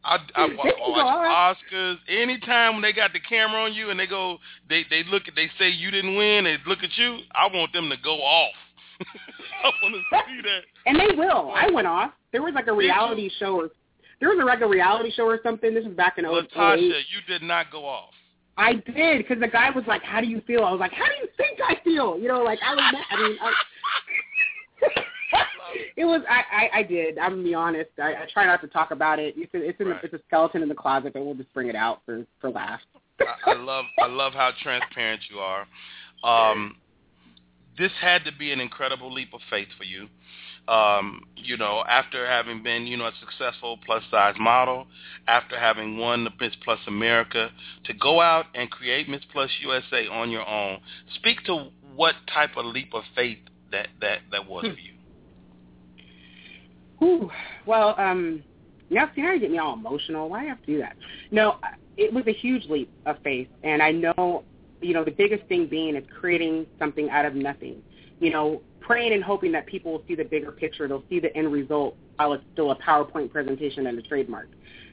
I, 0.10 0.16
I, 0.36 0.48
can 0.48 0.58
watch 0.58 1.56
Oscars 1.72 1.98
anytime 2.10 2.74
when 2.74 2.82
they 2.82 2.94
got 2.94 3.14
the 3.14 3.20
camera 3.20 3.64
on 3.64 3.74
you 3.74 3.92
and 3.92 4.00
they 4.00 4.08
go 4.08 4.38
they 4.68 4.84
they 4.90 5.04
look 5.04 5.28
at 5.28 5.36
they 5.36 5.50
say 5.60 5.70
you 5.70 5.92
didn't 5.92 6.18
win 6.18 6.46
they 6.46 6.58
look 6.66 6.80
at 6.84 6.98
you 6.98 7.20
I 7.32 7.48
want 7.48 7.72
them 7.74 7.90
to 7.90 7.98
go 8.04 8.16
off 8.16 8.54
I 9.64 9.72
want 9.84 9.96
to 9.96 10.02
see 10.28 10.42
that 10.42 10.62
And 10.86 11.00
they 11.00 11.16
will. 11.16 11.54
I 11.56 11.70
went 11.72 11.88
off. 11.88 12.12
There 12.34 12.42
was 12.42 12.54
like 12.54 12.68
a 12.68 12.74
reality 12.74 13.30
show 13.40 13.56
or 13.56 13.70
there 14.20 14.30
was 14.30 14.40
a 14.42 14.46
like 14.46 14.62
a 14.62 14.68
reality 14.68 15.12
show 15.16 15.24
or 15.24 15.40
something. 15.44 15.74
This 15.74 15.86
was 15.86 15.94
back 15.94 16.18
in 16.18 16.26
08. 16.26 16.32
Latasha 16.32 16.80
you 16.80 17.22
did 17.28 17.44
not 17.44 17.72
go 17.72 17.86
off 17.86 18.10
I 18.60 18.74
did 18.74 19.20
because 19.20 19.40
the 19.40 19.48
guy 19.48 19.70
was 19.70 19.86
like, 19.88 20.04
"How 20.04 20.20
do 20.20 20.28
you 20.28 20.42
feel?" 20.42 20.66
I 20.66 20.72
was 20.72 20.82
like, 20.82 20.92
"How 20.92 21.06
do 21.06 21.14
you 21.22 21.30
think 21.38 21.60
I 21.66 21.82
feel?" 21.82 22.20
You 22.20 22.28
know, 22.28 22.44
like 22.44 22.60
I 22.62 22.76
was. 22.76 22.84
mad. 22.92 23.06
I 23.10 23.16
mean, 23.24 23.38
I, 23.42 23.54
it 25.96 26.06
was. 26.06 26.22
I, 26.30 26.44
I, 26.52 26.80
I 26.80 26.84
did. 26.84 27.18
I'm 27.18 27.32
gonna 27.32 27.44
be 27.44 27.54
honest. 27.54 27.90
I, 27.98 28.14
I 28.14 28.28
try 28.32 28.46
not 28.46 28.62
to 28.62 28.68
talk 28.68 28.92
about 28.92 29.20
it. 29.20 29.36
It's 29.38 29.54
a, 29.54 29.58
it's, 29.58 29.80
in, 29.80 29.88
Right. 29.88 30.04
it's 30.04 30.14
a 30.14 30.20
skeleton 30.28 30.62
in 30.62 30.70
the 30.70 30.76
closet, 30.76 31.14
but 31.14 31.26
we'll 31.26 31.36
just 31.36 31.54
bring 31.54 31.68
it 31.68 31.76
out 31.76 32.02
for 32.06 32.26
for 32.40 32.50
laughs. 32.50 32.84
I, 33.20 33.52
I 33.52 33.54
love 33.56 33.86
I 34.00 34.08
love 34.08 34.34
how 34.34 34.52
transparent 34.62 35.22
you 35.30 35.40
are. 35.40 35.68
Um, 36.24 36.76
this 37.78 37.92
had 38.02 38.26
to 38.26 38.32
be 38.38 38.52
an 38.52 38.60
incredible 38.60 39.12
leap 39.12 39.34
of 39.34 39.40
faith 39.50 39.70
for 39.78 39.86
you. 39.86 40.08
Um, 40.68 41.24
you 41.36 41.58
know, 41.58 41.84
after 41.90 42.28
having 42.28 42.62
been, 42.62 42.86
you 42.86 42.96
know, 42.96 43.08
a 43.08 43.14
successful 43.20 43.80
plus 43.86 44.04
size 44.12 44.36
model, 44.40 44.86
after 45.28 45.58
having 45.58 45.98
won 45.98 46.26
the 46.26 46.30
Miss 46.40 46.54
Plus 46.64 46.80
America, 46.86 47.50
to 47.86 47.94
go 47.94 48.22
out 48.22 48.46
and 48.54 48.70
create 48.70 49.10
Miss 49.10 49.22
Plus 49.32 49.50
USA 49.62 50.08
on 50.08 50.30
your 50.30 50.48
own. 50.48 50.80
Speak 51.16 51.44
to 51.46 51.70
what 51.96 52.14
type 52.32 52.56
of 52.56 52.66
leap 52.66 52.94
of 52.94 53.04
faith 53.16 53.40
that 53.72 53.88
that 54.02 54.20
that 54.32 54.48
was 54.48 54.62
for 54.62 54.74
you. 54.74 54.94
Whew. 57.00 57.30
Well, 57.66 57.96
um, 57.98 58.44
now 58.90 59.10
see, 59.16 59.22
now 59.22 59.34
you 59.34 59.40
get 59.40 59.52
me 59.52 59.58
all 59.58 59.74
emotional. 59.74 60.30
Why 60.30 60.42
do 60.42 60.46
I 60.46 60.50
have 60.50 60.60
to 60.62 60.66
do 60.66 60.78
that? 60.80 60.96
No, 61.32 61.58
it 61.98 62.14
was 62.14 62.26
a 62.28 62.34
huge 62.34 62.66
leap 62.70 62.92
of 63.06 63.18
faith, 63.24 63.48
and 63.64 63.82
I 63.82 63.92
know, 63.92 64.44
you 64.82 64.94
know, 64.94 65.04
the 65.04 65.12
biggest 65.12 65.46
thing 65.48 65.68
being 65.68 65.96
is 65.96 66.04
creating 66.20 66.66
something 66.78 67.10
out 67.10 67.26
of 67.26 67.36
nothing. 67.36 67.82
You 68.20 68.32
know, 68.32 68.62
praying 68.82 69.14
and 69.14 69.24
hoping 69.24 69.52
that 69.54 69.66
people 69.66 69.92
will 69.92 70.04
see 70.08 70.16
the 70.16 70.24
bigger 70.24 70.52
picture. 70.52 70.88
They'll 70.88 71.04
see 71.10 71.20
the 71.20 71.36
end 71.36 71.52
result 71.52 71.96
while 72.16 72.34
it's 72.34 72.44
still 72.54 72.72
a 72.72 72.76
PowerPoint 72.76 73.32
presentation 73.32 73.88
and 73.88 73.98
a 73.98 74.02
trademark. 74.02 74.50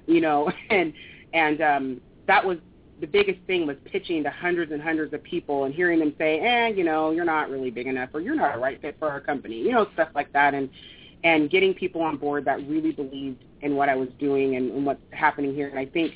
You 0.07 0.21
know, 0.21 0.51
and 0.71 0.93
and 1.33 1.61
um, 1.61 2.01
that 2.27 2.45
was 2.45 2.59
the 3.01 3.07
biggest 3.07 3.39
thing 3.47 3.67
was 3.67 3.77
pitching 3.85 4.23
to 4.23 4.31
hundreds 4.31 4.73
and 4.73 4.81
hundreds 4.81 5.13
of 5.13 5.23
people 5.23 5.65
and 5.65 5.75
hearing 5.75 5.99
them 5.99 6.15
say, 6.19 6.41
eh, 6.41 6.69
you 6.69 6.83
know, 6.83 7.11
you're 7.11 7.27
not 7.27 7.51
really 7.51 7.71
big 7.71 7.87
enough 7.87 8.09
or 8.15 8.21
you're 8.21 8.35
not 8.35 8.57
a 8.57 8.59
right 8.59 8.81
fit 8.81 8.97
for 8.99 9.11
our 9.11 9.21
company, 9.21 9.57
you 9.57 9.73
know, 9.73 9.87
stuff 9.93 10.09
like 10.15 10.33
that. 10.33 10.55
And 10.55 10.71
and 11.27 11.51
getting 11.51 11.75
people 11.75 12.03
on 12.03 12.17
board 12.17 12.45
that 12.45 12.65
really 12.69 12.93
believed 12.93 13.43
in 13.61 13.75
what 13.75 13.89
I 13.89 13.97
was 13.97 14.09
doing 14.21 14.55
and, 14.55 14.71
and 14.71 14.87
what's 14.87 15.03
happening 15.11 15.53
here. 15.53 15.69
And 15.69 15.77
I 15.77 15.85
think, 15.85 16.15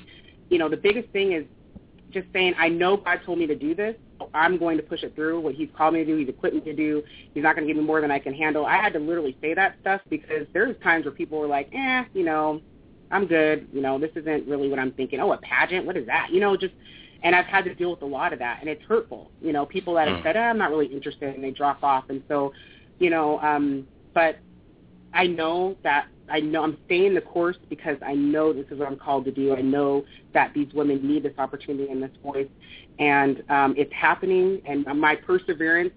you 0.51 0.57
know, 0.57 0.69
the 0.69 0.77
biggest 0.77 1.09
thing 1.11 1.33
is 1.33 1.45
just 2.11 2.29
saying, 2.33 2.55
I 2.57 2.69
know 2.69 2.97
God 2.97 3.19
told 3.27 3.41
me 3.41 3.47
to 3.49 3.57
do 3.57 3.75
this. 3.75 3.97
So 4.21 4.31
I'm 4.35 4.57
going 4.57 4.77
to 4.77 4.85
push 4.85 5.03
it 5.03 5.17
through. 5.17 5.41
What 5.41 5.57
He's 5.57 5.69
called 5.77 5.95
me 5.95 6.05
to 6.05 6.07
do, 6.07 6.17
He's 6.17 6.29
equipped 6.29 6.55
me 6.55 6.61
to 6.61 6.73
do. 6.73 7.03
He's 7.35 7.43
not 7.43 7.57
going 7.57 7.67
to 7.67 7.75
give 7.75 7.77
me 7.77 7.85
more 7.85 8.01
than 8.01 8.13
I 8.13 8.21
can 8.21 8.33
handle. 8.33 8.65
I 8.65 8.77
had 8.77 8.93
to 8.93 9.01
literally 9.01 9.37
say 9.41 9.53
that 9.53 9.75
stuff 9.81 10.01
because 10.11 10.47
there's 10.53 10.81
times 10.81 11.07
where 11.07 11.15
people 11.15 11.41
were 11.41 11.49
like, 11.49 11.71
eh, 11.75 12.05
you 12.15 12.25
know, 12.25 12.61
I'm 13.11 13.27
good. 13.27 13.67
You 13.73 13.83
know, 13.83 13.99
this 13.99 14.13
isn't 14.15 14.47
really 14.47 14.69
what 14.69 14.79
I'm 14.79 14.93
thinking. 14.93 15.19
Oh, 15.19 15.33
a 15.33 15.39
pageant? 15.39 15.87
What 15.87 15.97
is 15.97 16.07
that? 16.07 16.29
You 16.31 16.39
know, 16.39 16.57
just 16.57 16.75
and 17.25 17.35
I've 17.35 17.47
had 17.47 17.65
to 17.65 17.75
deal 17.75 17.91
with 17.91 18.03
a 18.03 18.07
lot 18.07 18.33
of 18.33 18.39
that, 18.39 18.59
and 18.61 18.69
it's 18.69 18.83
hurtful. 18.85 19.33
You 19.43 19.53
know, 19.53 19.67
people 19.67 19.95
that 19.95 20.07
have 20.07 20.21
said, 20.23 20.37
eh, 20.37 20.41
I'm 20.41 20.57
not 20.57 20.71
really 20.71 20.87
interested, 20.87 21.35
and 21.35 21.43
they 21.43 21.51
drop 21.51 21.83
off. 21.83 22.05
And 22.11 22.23
so, 22.29 22.53
you 23.01 23.11
know, 23.11 23.41
um, 23.41 23.89
but 24.15 24.39
I 25.13 25.27
know 25.27 25.77
that 25.83 26.07
I 26.29 26.41
know 26.41 26.63
I'm 26.63 26.79
staying 26.87 27.15
the 27.15 27.21
course 27.21 27.57
because 27.69 27.97
I 28.07 28.15
know 28.15 28.53
this 28.53 28.67
is 28.71 28.79
what 28.79 28.89
I'm 28.89 28.97
called 28.97 29.25
to 29.25 29.33
do. 29.33 29.55
I 29.55 29.61
know 29.61 30.05
that 30.33 30.53
these 30.55 30.73
women 30.73 31.07
need 31.07 31.25
this 31.25 31.35
opportunity 31.39 31.91
and 31.91 32.03
this 32.03 32.13
voice, 32.23 32.49
and 32.99 33.43
um, 33.51 33.75
it's 33.77 33.93
happening. 33.93 34.61
And 34.65 34.87
my 35.01 35.17
perseverance 35.17 35.93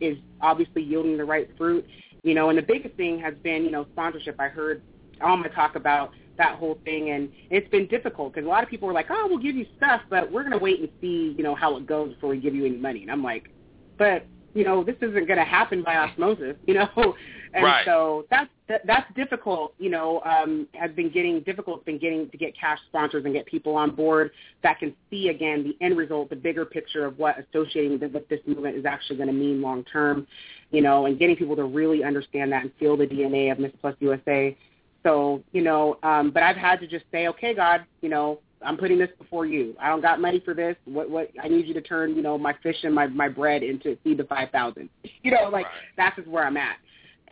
is 0.00 0.18
obviously 0.40 0.82
yielding 0.82 1.16
the 1.16 1.24
right 1.24 1.48
fruit. 1.56 1.86
You 2.22 2.34
know, 2.34 2.50
and 2.50 2.58
the 2.58 2.62
biggest 2.62 2.96
thing 2.96 3.18
has 3.20 3.34
been, 3.42 3.64
you 3.64 3.70
know, 3.70 3.86
sponsorship. 3.92 4.36
I 4.38 4.48
heard 4.48 4.82
Alma 5.22 5.48
talk 5.50 5.76
about 5.76 6.10
that 6.36 6.56
whole 6.56 6.78
thing, 6.84 7.10
and 7.10 7.30
it's 7.50 7.68
been 7.70 7.86
difficult 7.86 8.34
because 8.34 8.46
a 8.46 8.50
lot 8.50 8.64
of 8.64 8.68
people 8.68 8.88
were 8.88 8.94
like, 8.94 9.06
"Oh, 9.10 9.26
we'll 9.28 9.38
give 9.38 9.54
you 9.54 9.66
stuff, 9.76 10.00
but 10.10 10.30
we're 10.32 10.42
going 10.42 10.52
to 10.52 10.58
wait 10.58 10.80
and 10.80 10.88
see, 11.00 11.34
you 11.36 11.44
know, 11.44 11.54
how 11.54 11.76
it 11.76 11.86
goes 11.86 12.14
before 12.14 12.30
we 12.30 12.38
give 12.38 12.54
you 12.54 12.66
any 12.66 12.76
money." 12.76 13.02
And 13.02 13.10
I'm 13.10 13.22
like, 13.22 13.50
"But 13.98 14.26
you 14.52 14.64
know, 14.64 14.82
this 14.82 14.96
isn't 14.96 15.26
going 15.26 15.38
to 15.38 15.44
happen 15.44 15.82
by 15.82 15.96
osmosis, 15.96 16.56
you 16.66 16.74
know." 16.74 17.14
And 17.52 17.64
Right. 17.64 17.84
so 17.84 18.26
that's 18.30 18.48
that, 18.68 18.86
that's 18.86 19.12
difficult. 19.14 19.74
You 19.78 19.90
know, 19.90 20.22
um, 20.24 20.68
has 20.74 20.90
been 20.92 21.10
getting 21.10 21.40
difficult. 21.40 21.84
Been 21.84 21.98
getting 21.98 22.30
to 22.30 22.36
get 22.36 22.56
cash 22.56 22.78
sponsors 22.88 23.24
and 23.24 23.34
get 23.34 23.46
people 23.46 23.74
on 23.74 23.94
board 23.94 24.30
that 24.62 24.78
can 24.78 24.94
see 25.10 25.28
again 25.28 25.64
the 25.64 25.84
end 25.84 25.96
result, 25.96 26.30
the 26.30 26.36
bigger 26.36 26.64
picture 26.64 27.04
of 27.04 27.18
what 27.18 27.36
associating 27.38 27.98
with, 27.98 28.12
with 28.12 28.28
this 28.28 28.40
movement 28.46 28.76
is 28.76 28.84
actually 28.84 29.16
going 29.16 29.28
to 29.28 29.34
mean 29.34 29.60
long 29.60 29.84
term. 29.84 30.26
You 30.70 30.82
know, 30.82 31.06
and 31.06 31.18
getting 31.18 31.34
people 31.34 31.56
to 31.56 31.64
really 31.64 32.04
understand 32.04 32.52
that 32.52 32.62
and 32.62 32.72
feel 32.78 32.96
the 32.96 33.06
DNA 33.06 33.50
of 33.50 33.58
Miss 33.58 33.72
Plus 33.80 33.96
USA. 33.98 34.56
So, 35.02 35.42
you 35.52 35.62
know, 35.62 35.98
um, 36.02 36.30
but 36.30 36.42
I've 36.42 36.56
had 36.56 36.78
to 36.80 36.86
just 36.86 37.04
say, 37.10 37.26
okay, 37.28 37.54
God, 37.54 37.84
you 38.02 38.08
know, 38.08 38.38
I'm 38.62 38.76
putting 38.76 38.98
this 38.98 39.08
before 39.18 39.46
you. 39.46 39.74
I 39.80 39.88
don't 39.88 40.02
got 40.02 40.20
money 40.20 40.40
for 40.44 40.54
this. 40.54 40.76
What, 40.84 41.08
what, 41.08 41.30
I 41.42 41.48
need 41.48 41.66
you 41.66 41.74
to 41.74 41.80
turn, 41.80 42.14
you 42.14 42.22
know, 42.22 42.36
my 42.36 42.54
fish 42.62 42.76
and 42.82 42.94
my, 42.94 43.06
my 43.06 43.28
bread 43.28 43.62
into 43.62 43.96
feed 44.04 44.18
the 44.18 44.24
5,000. 44.24 44.88
You 45.22 45.30
know, 45.30 45.48
like 45.50 45.66
that's 45.96 46.16
just 46.16 46.28
where 46.28 46.46
I'm 46.46 46.56
at. 46.56 46.76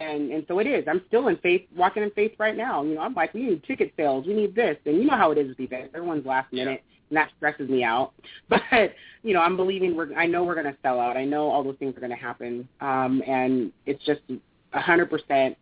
And, 0.00 0.30
and 0.30 0.44
so 0.46 0.58
it 0.60 0.66
is. 0.66 0.84
I'm 0.88 1.02
still 1.08 1.28
in 1.28 1.36
faith, 1.38 1.62
walking 1.76 2.02
in 2.02 2.10
faith 2.12 2.32
right 2.38 2.56
now. 2.56 2.84
You 2.84 2.94
know, 2.94 3.00
I'm 3.00 3.14
like, 3.14 3.34
we 3.34 3.42
need 3.42 3.64
ticket 3.64 3.92
sales. 3.96 4.26
We 4.26 4.34
need 4.34 4.54
this. 4.54 4.76
And 4.86 4.96
you 4.96 5.04
know 5.04 5.16
how 5.16 5.32
it 5.32 5.38
is 5.38 5.48
with 5.48 5.60
events. 5.60 5.92
Everyone's 5.94 6.24
last 6.24 6.52
minute. 6.52 6.82
And 7.10 7.16
that 7.16 7.30
stresses 7.36 7.68
me 7.68 7.84
out. 7.84 8.12
But, 8.48 8.94
you 9.22 9.34
know, 9.34 9.40
I'm 9.40 9.56
believing 9.56 9.96
we're, 9.96 10.14
I 10.14 10.26
know 10.26 10.44
we're 10.44 10.54
going 10.54 10.72
to 10.72 10.76
sell 10.82 11.00
out. 11.00 11.16
I 11.16 11.24
know 11.24 11.48
all 11.48 11.64
those 11.64 11.76
things 11.78 11.96
are 11.96 12.00
going 12.00 12.10
to 12.10 12.16
happen. 12.16 12.68
Um, 12.80 13.22
and 13.26 13.72
it's 13.86 14.04
just 14.04 14.20
a 14.72 14.80
hundred 14.80 15.10
percent 15.10 15.56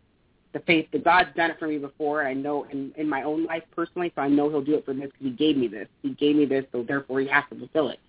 the 0.53 0.59
faith 0.65 0.87
that 0.91 1.03
God's 1.03 1.29
done 1.35 1.51
it 1.51 1.59
for 1.59 1.67
me 1.67 1.77
before. 1.77 2.25
I 2.25 2.33
know 2.33 2.65
in, 2.71 2.91
in 2.97 3.07
my 3.07 3.23
own 3.23 3.45
life 3.45 3.63
personally, 3.75 4.11
so 4.15 4.21
I 4.21 4.27
know 4.27 4.49
He'll 4.49 4.61
do 4.61 4.75
it 4.75 4.85
for 4.85 4.93
this 4.93 5.05
because 5.05 5.19
He 5.21 5.31
gave 5.31 5.57
me 5.57 5.67
this. 5.67 5.87
He 6.01 6.11
gave 6.11 6.35
me 6.35 6.45
this, 6.45 6.65
so 6.71 6.83
therefore 6.83 7.19
He 7.19 7.27
has 7.27 7.43
to 7.51 7.59
fulfill 7.59 7.89
it. 7.89 7.99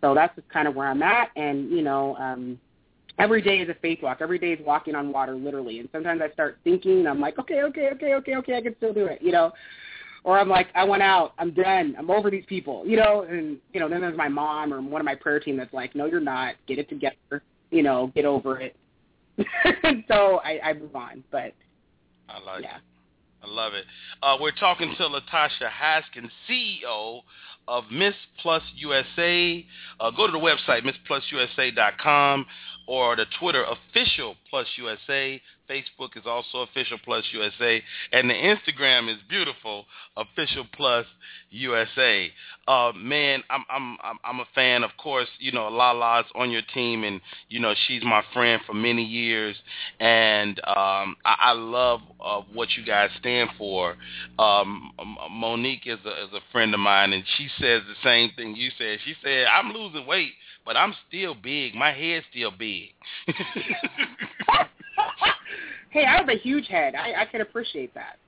So 0.00 0.14
that's 0.14 0.34
just 0.36 0.48
kind 0.48 0.68
of 0.68 0.74
where 0.74 0.88
I'm 0.88 1.02
at. 1.02 1.30
And 1.36 1.70
you 1.70 1.82
know, 1.82 2.16
um, 2.16 2.60
every 3.18 3.42
day 3.42 3.58
is 3.58 3.68
a 3.68 3.74
faith 3.74 4.00
walk. 4.02 4.18
Every 4.20 4.38
day 4.38 4.52
is 4.52 4.64
walking 4.64 4.94
on 4.94 5.12
water, 5.12 5.34
literally. 5.34 5.80
And 5.80 5.88
sometimes 5.92 6.20
I 6.22 6.30
start 6.32 6.58
thinking, 6.64 7.06
I'm 7.06 7.20
like, 7.20 7.38
okay, 7.38 7.62
okay, 7.62 7.90
okay, 7.92 8.14
okay, 8.14 8.36
okay, 8.36 8.56
I 8.56 8.60
can 8.60 8.76
still 8.76 8.92
do 8.92 9.06
it. 9.06 9.20
You 9.22 9.32
know. 9.32 9.52
Or 10.24 10.38
I'm 10.38 10.48
like, 10.48 10.66
I 10.74 10.84
went 10.84 11.02
out, 11.02 11.32
I'm 11.38 11.52
done, 11.52 11.94
I'm 11.96 12.10
over 12.10 12.28
these 12.28 12.44
people, 12.46 12.84
you 12.84 12.96
know, 12.96 13.22
and 13.22 13.56
you 13.72 13.78
know, 13.78 13.88
then 13.88 14.00
there's 14.00 14.16
my 14.16 14.28
mom 14.28 14.74
or 14.74 14.82
one 14.82 15.00
of 15.00 15.04
my 15.04 15.14
prayer 15.14 15.38
team 15.38 15.56
that's 15.56 15.72
like, 15.72 15.94
no, 15.94 16.06
you're 16.06 16.20
not, 16.20 16.56
get 16.66 16.78
it 16.78 16.88
together, 16.88 17.42
you 17.70 17.84
know, 17.84 18.10
get 18.14 18.24
over 18.24 18.60
it. 18.60 18.76
so 20.08 20.40
I, 20.44 20.58
I 20.62 20.72
move 20.74 20.94
on, 20.96 21.22
but 21.30 21.54
I 22.28 22.40
like 22.44 22.62
yeah. 22.62 22.76
it. 22.76 22.82
I 23.42 23.46
love 23.46 23.72
it. 23.74 23.84
Uh, 24.22 24.36
we're 24.40 24.50
talking 24.50 24.94
to 24.98 25.02
Latasha 25.04 25.70
Haskins, 25.70 26.30
CEO 26.50 27.20
of 27.68 27.84
Miss 27.90 28.14
Plus 28.42 28.62
USA. 28.76 29.64
Uh, 30.00 30.10
go 30.10 30.26
to 30.26 30.32
the 30.32 30.38
website, 30.38 30.82
missplususa.com, 30.82 32.46
or 32.88 33.14
the 33.14 33.26
Twitter 33.38 33.64
official 33.64 34.34
Plus 34.48 34.66
USA. 34.78 35.40
Facebook 35.68 36.16
is 36.16 36.24
also 36.26 36.58
official 36.58 36.98
Plus 37.04 37.24
USA, 37.32 37.82
and 38.12 38.30
the 38.30 38.34
Instagram 38.34 39.12
is 39.12 39.18
beautiful, 39.28 39.84
official 40.16 40.66
Plus 40.72 41.06
USA. 41.50 42.30
Uh, 42.66 42.92
man, 42.96 43.42
I'm 43.50 43.64
I'm 43.70 43.98
I'm 44.24 44.40
a 44.40 44.46
fan. 44.54 44.82
Of 44.82 44.90
course, 44.96 45.28
you 45.38 45.52
know 45.52 45.68
Lala's 45.68 46.26
on 46.34 46.50
your 46.50 46.62
team, 46.74 47.04
and 47.04 47.20
you 47.48 47.60
know 47.60 47.74
she's 47.86 48.02
my 48.02 48.22
friend 48.32 48.60
for 48.66 48.74
many 48.74 49.04
years, 49.04 49.56
and 50.00 50.58
um, 50.60 51.16
I, 51.24 51.36
I 51.40 51.52
love 51.52 52.00
uh, 52.24 52.42
what 52.52 52.68
you 52.76 52.84
guys 52.84 53.10
stand 53.18 53.50
for. 53.58 53.96
Um, 54.38 54.92
Mo'Nique 55.30 55.86
is 55.86 55.98
a 56.04 56.24
is 56.24 56.32
a 56.32 56.40
friend 56.52 56.74
of 56.74 56.80
mine, 56.80 57.12
and 57.12 57.24
she 57.36 57.48
says 57.60 57.82
the 57.86 57.94
same 58.02 58.30
thing 58.36 58.56
you 58.56 58.70
said. 58.78 58.98
She 59.04 59.14
said, 59.22 59.46
"I'm 59.46 59.72
losing 59.72 60.06
weight, 60.06 60.32
but 60.64 60.76
I'm 60.76 60.94
still 61.08 61.34
big. 61.34 61.74
My 61.74 61.92
head's 61.92 62.26
still 62.30 62.50
big." 62.50 62.90
hey, 65.90 66.04
I 66.04 66.16
have 66.16 66.28
a 66.28 66.36
huge 66.36 66.66
head. 66.66 66.94
I, 66.94 67.22
I 67.22 67.24
can 67.26 67.40
appreciate 67.40 67.92
that. 67.94 68.18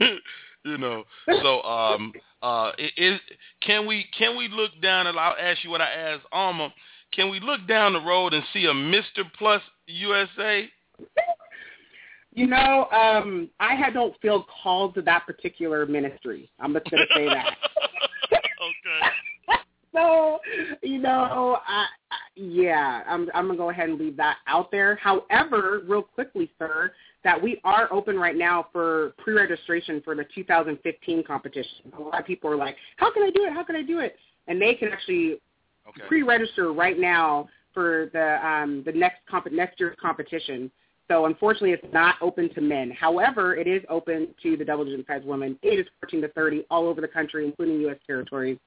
you 0.64 0.78
know. 0.78 1.04
So, 1.26 1.62
um, 1.62 2.12
uh, 2.42 2.72
it, 2.78 2.92
it, 2.96 3.20
can 3.60 3.86
we 3.86 4.06
can 4.16 4.36
we 4.36 4.48
look 4.48 4.72
down 4.82 5.06
and 5.06 5.18
I'll 5.18 5.36
ask 5.40 5.64
you 5.64 5.70
what 5.70 5.80
I 5.80 5.90
asked 5.90 6.24
Alma. 6.32 6.72
Can 7.12 7.30
we 7.30 7.40
look 7.40 7.66
down 7.66 7.92
the 7.92 8.00
road 8.00 8.34
and 8.34 8.42
see 8.52 8.66
a 8.66 8.74
Mister 8.74 9.22
Plus 9.38 9.62
USA? 9.86 10.68
You 12.34 12.46
know, 12.46 12.86
um, 12.90 13.48
I 13.60 13.90
don't 13.90 14.14
feel 14.20 14.44
called 14.62 14.94
to 14.96 15.02
that 15.02 15.24
particular 15.26 15.86
ministry. 15.86 16.50
I'm 16.60 16.74
just 16.74 16.90
going 16.90 17.06
to 17.06 17.14
say 17.14 17.24
that. 17.26 17.56
So, 20.06 20.38
you 20.82 20.98
know, 20.98 21.58
I, 21.66 21.86
I, 22.10 22.16
yeah, 22.34 23.02
I'm, 23.08 23.30
I'm 23.34 23.46
going 23.46 23.56
to 23.56 23.62
go 23.62 23.70
ahead 23.70 23.88
and 23.88 23.98
leave 23.98 24.16
that 24.18 24.36
out 24.46 24.70
there. 24.70 24.96
However, 24.96 25.80
real 25.88 26.02
quickly, 26.02 26.50
sir, 26.58 26.92
that 27.24 27.40
we 27.42 27.60
are 27.64 27.90
open 27.90 28.16
right 28.18 28.36
now 28.36 28.66
for 28.72 29.14
pre-registration 29.18 30.02
for 30.04 30.14
the 30.14 30.24
2015 30.34 31.24
competition. 31.24 31.92
A 31.98 32.02
lot 32.02 32.20
of 32.20 32.26
people 32.26 32.50
are 32.50 32.56
like, 32.56 32.76
how 32.98 33.10
can 33.10 33.22
I 33.22 33.30
do 33.30 33.44
it? 33.44 33.52
How 33.52 33.64
can 33.64 33.74
I 33.74 33.82
do 33.82 34.00
it? 34.00 34.16
And 34.48 34.60
they 34.60 34.74
can 34.74 34.88
actually 34.88 35.40
Okay. 35.88 36.02
pre-register 36.08 36.72
right 36.72 36.98
now 36.98 37.48
for 37.72 38.10
the 38.12 38.44
um, 38.46 38.82
the 38.84 38.92
next 38.92 39.18
comp- 39.30 39.52
next 39.52 39.78
year's 39.78 39.96
competition. 40.00 40.70
So 41.08 41.26
unfortunately, 41.26 41.70
it's 41.70 41.92
not 41.92 42.16
open 42.20 42.52
to 42.54 42.60
men. 42.60 42.90
However, 42.90 43.54
it 43.54 43.68
is 43.68 43.82
open 43.88 44.34
to 44.42 44.56
the 44.56 44.64
double-digit 44.64 45.06
size 45.06 45.22
women, 45.24 45.56
ages 45.62 45.86
14 46.00 46.22
to 46.22 46.28
30, 46.28 46.66
all 46.68 46.88
over 46.88 47.00
the 47.00 47.06
country, 47.06 47.46
including 47.46 47.80
U.S. 47.82 47.98
territories. 48.04 48.58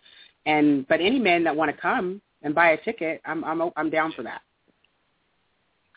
And 0.45 0.87
but 0.87 1.01
any 1.01 1.19
men 1.19 1.43
that 1.43 1.55
want 1.55 1.73
to 1.73 1.79
come 1.79 2.21
and 2.41 2.55
buy 2.55 2.71
a 2.71 2.77
ticket, 2.77 3.21
I'm 3.25 3.43
I'm 3.43 3.61
I'm 3.75 3.89
down 3.89 4.11
for 4.13 4.23
that. 4.23 4.41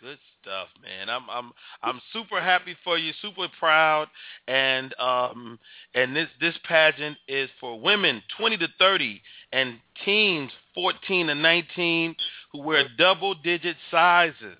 Good 0.01 0.19
stuff, 0.41 0.69
man. 0.83 1.09
I'm 1.09 1.31
I'm 1.31 1.53
I'm 1.83 2.01
super 2.13 2.41
happy 2.41 2.77
for 2.83 2.99
you, 2.99 3.13
super 3.23 3.47
proud, 3.59 4.09
and 4.49 4.93
um 4.99 5.59
and 5.95 6.15
this 6.15 6.29
this 6.41 6.55
pageant 6.65 7.17
is 7.29 7.49
for 7.61 7.79
women 7.79 8.23
20 8.37 8.57
to 8.59 8.69
30 8.79 9.23
and 9.53 9.79
teens 10.05 10.51
14 10.75 11.29
to 11.29 11.35
19 11.35 12.17
who 12.51 12.63
wear 12.63 12.89
double 12.99 13.35
digit 13.35 13.77
sizes. 13.91 14.57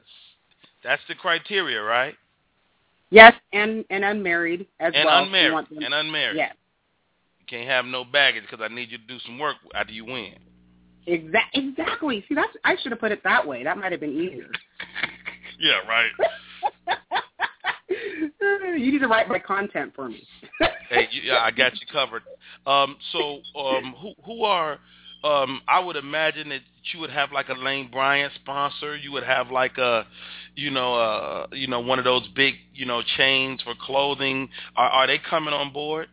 That's 0.85 1.03
the 1.09 1.15
criteria, 1.15 1.83
right? 1.83 2.15
Yes, 3.11 3.35
and 3.53 3.85
and 3.91 4.05
unmarried 4.05 4.67
as 4.81 4.93
and 4.95 5.05
well. 5.05 5.23
We 5.23 5.27
unmarried. 5.27 5.67
And 5.71 5.95
unmarried. 5.95 6.37
You 6.37 6.47
can't 7.53 7.69
have 7.69 7.85
no 7.85 8.05
baggage 8.05 8.45
because 8.49 8.65
I 8.65 8.75
need 8.75 8.91
you 8.91 8.99
to 8.99 9.07
do 9.07 9.19
some 9.27 9.39
work 9.39 9.57
after 9.75 9.93
you 9.93 10.07
win. 10.07 10.37
Exactly. 11.07 11.69
exactly. 11.69 12.25
See, 12.29 12.35
that's 12.35 12.53
I 12.65 12.77
should 12.81 12.93
have 12.93 13.01
put 13.01 13.13
it 13.13 13.23
that 13.25 13.47
way. 13.47 13.63
That 13.63 13.77
might 13.77 13.93
have 13.93 14.01
been 14.01 14.13
easier. 14.13 14.51
Yeah, 15.59 15.79
right. 15.89 16.11
you 17.89 18.93
need 18.93 18.99
to 18.99 19.07
write 19.07 19.29
my 19.29 19.39
content 19.39 19.93
for 19.95 20.09
me. 20.09 20.27
hey, 20.91 21.07
you, 21.13 21.23
yeah, 21.23 21.39
I 21.39 21.53
got 21.53 21.75
you 21.75 21.87
covered. 21.93 22.23
Um, 22.67 22.97
so, 23.13 23.39
um, 23.57 23.95
who 24.01 24.13
who 24.25 24.43
are? 24.43 24.81
Um, 25.23 25.61
I 25.69 25.79
would 25.79 25.95
imagine 25.95 26.49
that 26.49 26.63
you 26.93 26.99
would 26.99 27.11
have 27.11 27.31
like 27.31 27.49
a 27.49 27.53
Lane 27.53 27.91
Bryant 27.93 28.33
sponsor. 28.43 28.97
You 28.97 29.13
would 29.13 29.23
have 29.23 29.53
like 29.53 29.79
a, 29.79 30.05
you 30.57 30.71
know, 30.71 30.95
uh, 30.95 31.47
you 31.53 31.69
know, 31.69 31.79
one 31.79 32.01
of 32.01 32.05
those 32.05 32.27
big, 32.35 32.55
you 32.75 32.87
know, 32.87 33.03
chains 33.17 33.63
for 33.63 33.75
clothing. 33.81 34.49
Are 34.75 34.89
are 34.89 35.07
they 35.07 35.19
coming 35.19 35.55
on 35.55 35.73
board? 35.73 36.09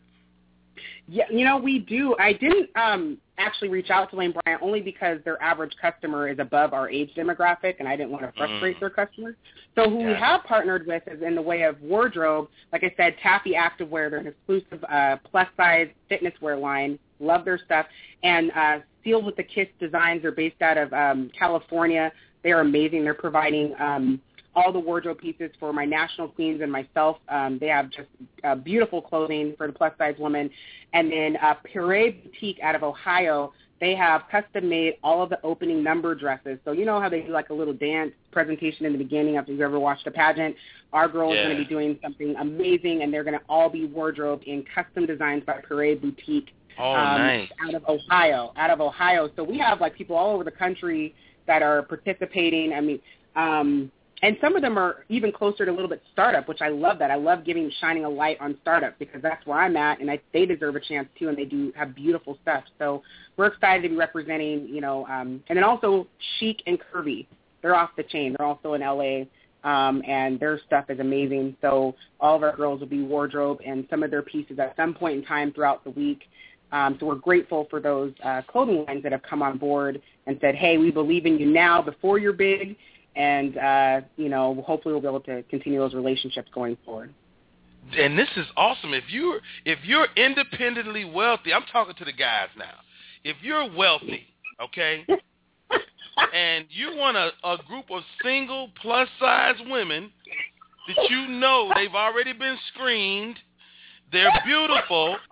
Yeah, 1.12 1.26
you 1.32 1.44
know, 1.44 1.58
we 1.58 1.80
do. 1.80 2.16
I 2.20 2.34
didn't 2.34 2.70
um 2.76 3.18
actually 3.38 3.70
reach 3.70 3.90
out 3.90 4.10
to 4.12 4.18
Lane 4.18 4.34
Bryant 4.44 4.62
only 4.62 4.82
because 4.82 5.18
their 5.24 5.42
average 5.42 5.74
customer 5.82 6.28
is 6.28 6.40
above 6.40 6.74
our 6.74 6.90
age 6.90 7.10
demographic 7.16 7.76
and 7.80 7.88
I 7.88 7.96
didn't 7.96 8.12
want 8.12 8.26
to 8.26 8.34
frustrate 8.38 8.76
Mm. 8.76 8.80
their 8.82 8.90
customers. 8.90 9.36
So 9.76 9.90
who 9.90 9.98
we 9.98 10.14
have 10.14 10.44
partnered 10.44 10.86
with 10.86 11.04
is 11.08 11.22
in 11.22 11.36
the 11.36 11.42
way 11.42 11.62
of 11.64 11.82
wardrobe, 11.82 12.50
like 12.74 12.84
I 12.84 12.94
said, 12.98 13.16
Taffy 13.24 13.54
Activewear, 13.54 14.10
they're 14.10 14.18
an 14.20 14.28
exclusive 14.28 14.84
uh 14.90 15.18
plus 15.24 15.48
size 15.58 15.88
fitness 16.10 16.34
wear 16.42 16.58
line. 16.58 17.00
Love 17.20 17.46
their 17.46 17.58
stuff. 17.58 17.86
And 18.24 18.52
uh 18.52 18.80
Sealed 19.04 19.26
with 19.26 19.38
the 19.38 19.44
Kiss 19.44 19.68
Designs 19.80 20.26
are 20.26 20.32
based 20.32 20.62
out 20.62 20.78
of 20.78 20.92
um 20.94 21.32
California. 21.38 22.12
They're 22.44 22.60
amazing. 22.62 23.04
They're 23.06 23.14
providing 23.14 23.74
um 23.80 24.22
all 24.56 24.72
the 24.72 24.80
wardrobe 24.80 25.20
pieces 25.20 25.52
for 25.60 25.72
my 25.72 25.86
national 25.86 26.28
queens 26.30 26.62
and 26.62 26.72
myself. 26.72 27.18
Um, 27.30 27.58
they 27.60 27.68
have 27.68 27.90
just 27.90 28.10
uh, 28.44 28.56
beautiful 28.56 29.02
clothing 29.02 29.54
for 29.58 29.68
the 29.68 29.74
plus 29.74 29.94
size 29.98 30.16
woman. 30.18 30.50
And 30.94 31.12
then 31.12 31.38
uh, 31.38 31.56
Puree 31.64 32.12
Boutique 32.24 32.60
out 32.62 32.76
of 32.76 32.84
Ohio, 32.84 33.54
they 33.80 33.96
have 33.96 34.24
custom 34.30 34.68
made 34.68 34.96
all 35.04 35.22
of 35.22 35.30
the 35.30 35.40
opening 35.44 35.84
number 35.84 36.16
dresses. 36.16 36.58
So 36.66 36.72
you 36.72 36.84
know 36.84 37.00
how 37.00 37.10
they 37.10 37.22
do 37.22 37.32
like 37.32 37.50
a 37.50 37.54
little 37.54 37.74
dance 37.74 38.12
presentation 38.32 38.86
in 38.86 38.92
the 38.92 38.98
beginning 38.98 39.38
after 39.38 39.52
you've 39.52 39.62
ever 39.62 39.80
watched 39.80 40.06
a 40.08 40.12
pageant. 40.12 40.56
Our 40.92 41.08
girl 41.08 41.32
is 41.32 41.38
going 41.38 41.56
to 41.56 41.64
be 41.64 41.70
doing 41.70 42.00
something 42.02 42.36
amazing, 42.38 43.04
and 43.04 43.14
they're 43.14 43.24
going 43.24 43.38
to 43.38 43.46
all 43.48 43.70
be 43.70 43.86
wardrobe 43.86 44.42
in 44.48 44.66
custom 44.74 45.06
designs 45.06 45.44
by 45.46 45.62
Puree 45.66 45.96
Boutique 45.96 46.50
Oh, 46.80 46.94
um, 46.94 47.22
nice. 47.22 47.50
out 47.68 47.74
of 47.74 47.84
Ohio, 47.88 48.54
out 48.56 48.70
of 48.70 48.80
Ohio. 48.80 49.30
So 49.36 49.44
we 49.44 49.58
have 49.58 49.82
like 49.82 49.96
people 49.96 50.16
all 50.16 50.34
over 50.34 50.46
the 50.46 50.52
country 50.52 51.14
that 51.46 51.62
are 51.62 51.82
participating. 51.84 52.72
I 52.74 52.80
mean, 52.80 53.00
um, 53.36 53.92
and 54.22 54.38
some 54.42 54.56
of 54.56 54.62
them 54.62 54.78
are 54.78 55.06
even 55.08 55.32
closer 55.32 55.66
to 55.66 55.72
a 55.72 55.74
little 55.74 55.90
bit 55.90 56.02
startup, 56.12 56.48
which 56.48 56.62
I 56.62 56.70
love 56.70 57.00
that. 57.00 57.10
I 57.10 57.16
love 57.16 57.46
giving 57.46 57.72
shining 57.80 58.04
a 58.04 58.10
light 58.10 58.38
on 58.42 58.58
startup 58.62 59.00
because 59.00 59.22
that's 59.22 59.46
where 59.46 59.60
I'm 59.60 59.78
at, 59.78 60.02
and 60.02 60.12
I, 60.12 60.20
they 60.34 60.46
deserve 60.46 60.76
a 60.76 60.80
chance 60.80 61.08
too, 61.18 61.30
and 61.30 61.38
they 61.38 61.46
do 61.46 61.72
have 61.76 61.96
beautiful 61.96 62.38
stuff. 62.42 62.64
So 62.78 63.02
we're 63.38 63.48
excited 63.48 63.84
to 63.84 63.90
be 63.90 63.96
representing, 63.96 64.68
you 64.68 64.82
know, 64.82 65.06
um, 65.08 65.42
and 65.48 65.58
then 65.58 65.64
also 65.64 66.08
chic 66.40 66.62
and 66.68 66.78
curvy. 66.94 67.28
They're 67.62 67.76
off 67.76 67.92
the 67.96 68.04
chain. 68.04 68.36
They're 68.38 68.48
also 68.48 68.74
in 68.74 68.82
LA. 68.82 69.26
Um, 69.62 70.02
and 70.08 70.40
their 70.40 70.58
stuff 70.66 70.86
is 70.90 71.02
amazing. 71.02 71.58
So 71.62 71.94
all 72.22 72.34
of 72.38 72.44
our 72.44 72.56
girls 72.56 72.80
will 72.80 72.88
be 72.88 73.02
wardrobe 73.02 73.60
and 73.66 73.86
some 73.90 74.04
of 74.04 74.12
their 74.12 74.22
pieces 74.22 74.58
at 74.58 74.74
some 74.78 74.94
point 74.94 75.18
in 75.18 75.26
time 75.26 75.52
throughout 75.52 75.84
the 75.84 75.90
week. 75.90 76.22
Um, 76.72 76.96
so 77.00 77.08
we're 77.08 77.16
grateful 77.16 77.68
for 77.70 77.82
those 77.82 78.14
uh, 78.24 78.42
clothing 78.48 78.86
lines 78.86 79.04
that 79.04 79.12
have 79.12 79.24
come 79.24 79.42
on 79.42 79.58
board 79.58 80.02
and 80.28 80.38
said, 80.40 80.56
"Hey, 80.56 80.78
we 80.78 80.92
believe 80.92 81.26
in 81.26 81.40
you 81.40 81.48
now 81.48 81.82
before 81.82 82.20
you're 82.20 82.32
big," 82.32 82.78
and 83.16 83.58
uh, 83.58 84.02
you 84.18 84.30
know, 84.30 84.64
hopefully 84.66 84.94
we'll 84.94 85.02
be 85.02 85.08
able 85.08 85.20
to 85.22 85.44
continue 85.50 85.80
those 85.80 85.94
relationships 85.94 86.50
going 86.54 86.78
forward. 86.86 87.14
and 87.98 88.18
this 88.18 88.30
is 88.36 88.46
awesome. 88.56 88.94
If 88.94 89.06
you're 89.10 89.40
if 89.66 89.80
you're 89.84 90.08
independently 90.16 91.06
wealthy, 91.06 91.54
I'm 91.54 91.66
talking 91.72 91.96
to 91.96 92.06
the 92.06 92.14
guys 92.14 92.50
now. 92.58 92.76
If 93.24 93.38
you're 93.42 93.70
wealthy, 93.76 94.28
okay, 94.62 95.06
and 96.34 96.66
you 96.70 96.96
want 96.96 97.18
a, 97.18 97.32
a 97.44 97.58
group 97.68 97.86
of 97.92 98.04
single 98.24 98.70
plus 98.82 99.10
size 99.20 99.56
women 99.68 100.12
that 100.88 101.10
you 101.10 101.28
know 101.28 101.72
they've 101.76 101.94
already 101.94 102.34
been 102.34 102.58
screened, 102.74 103.38
they're 104.12 104.32
beautiful. 104.46 105.18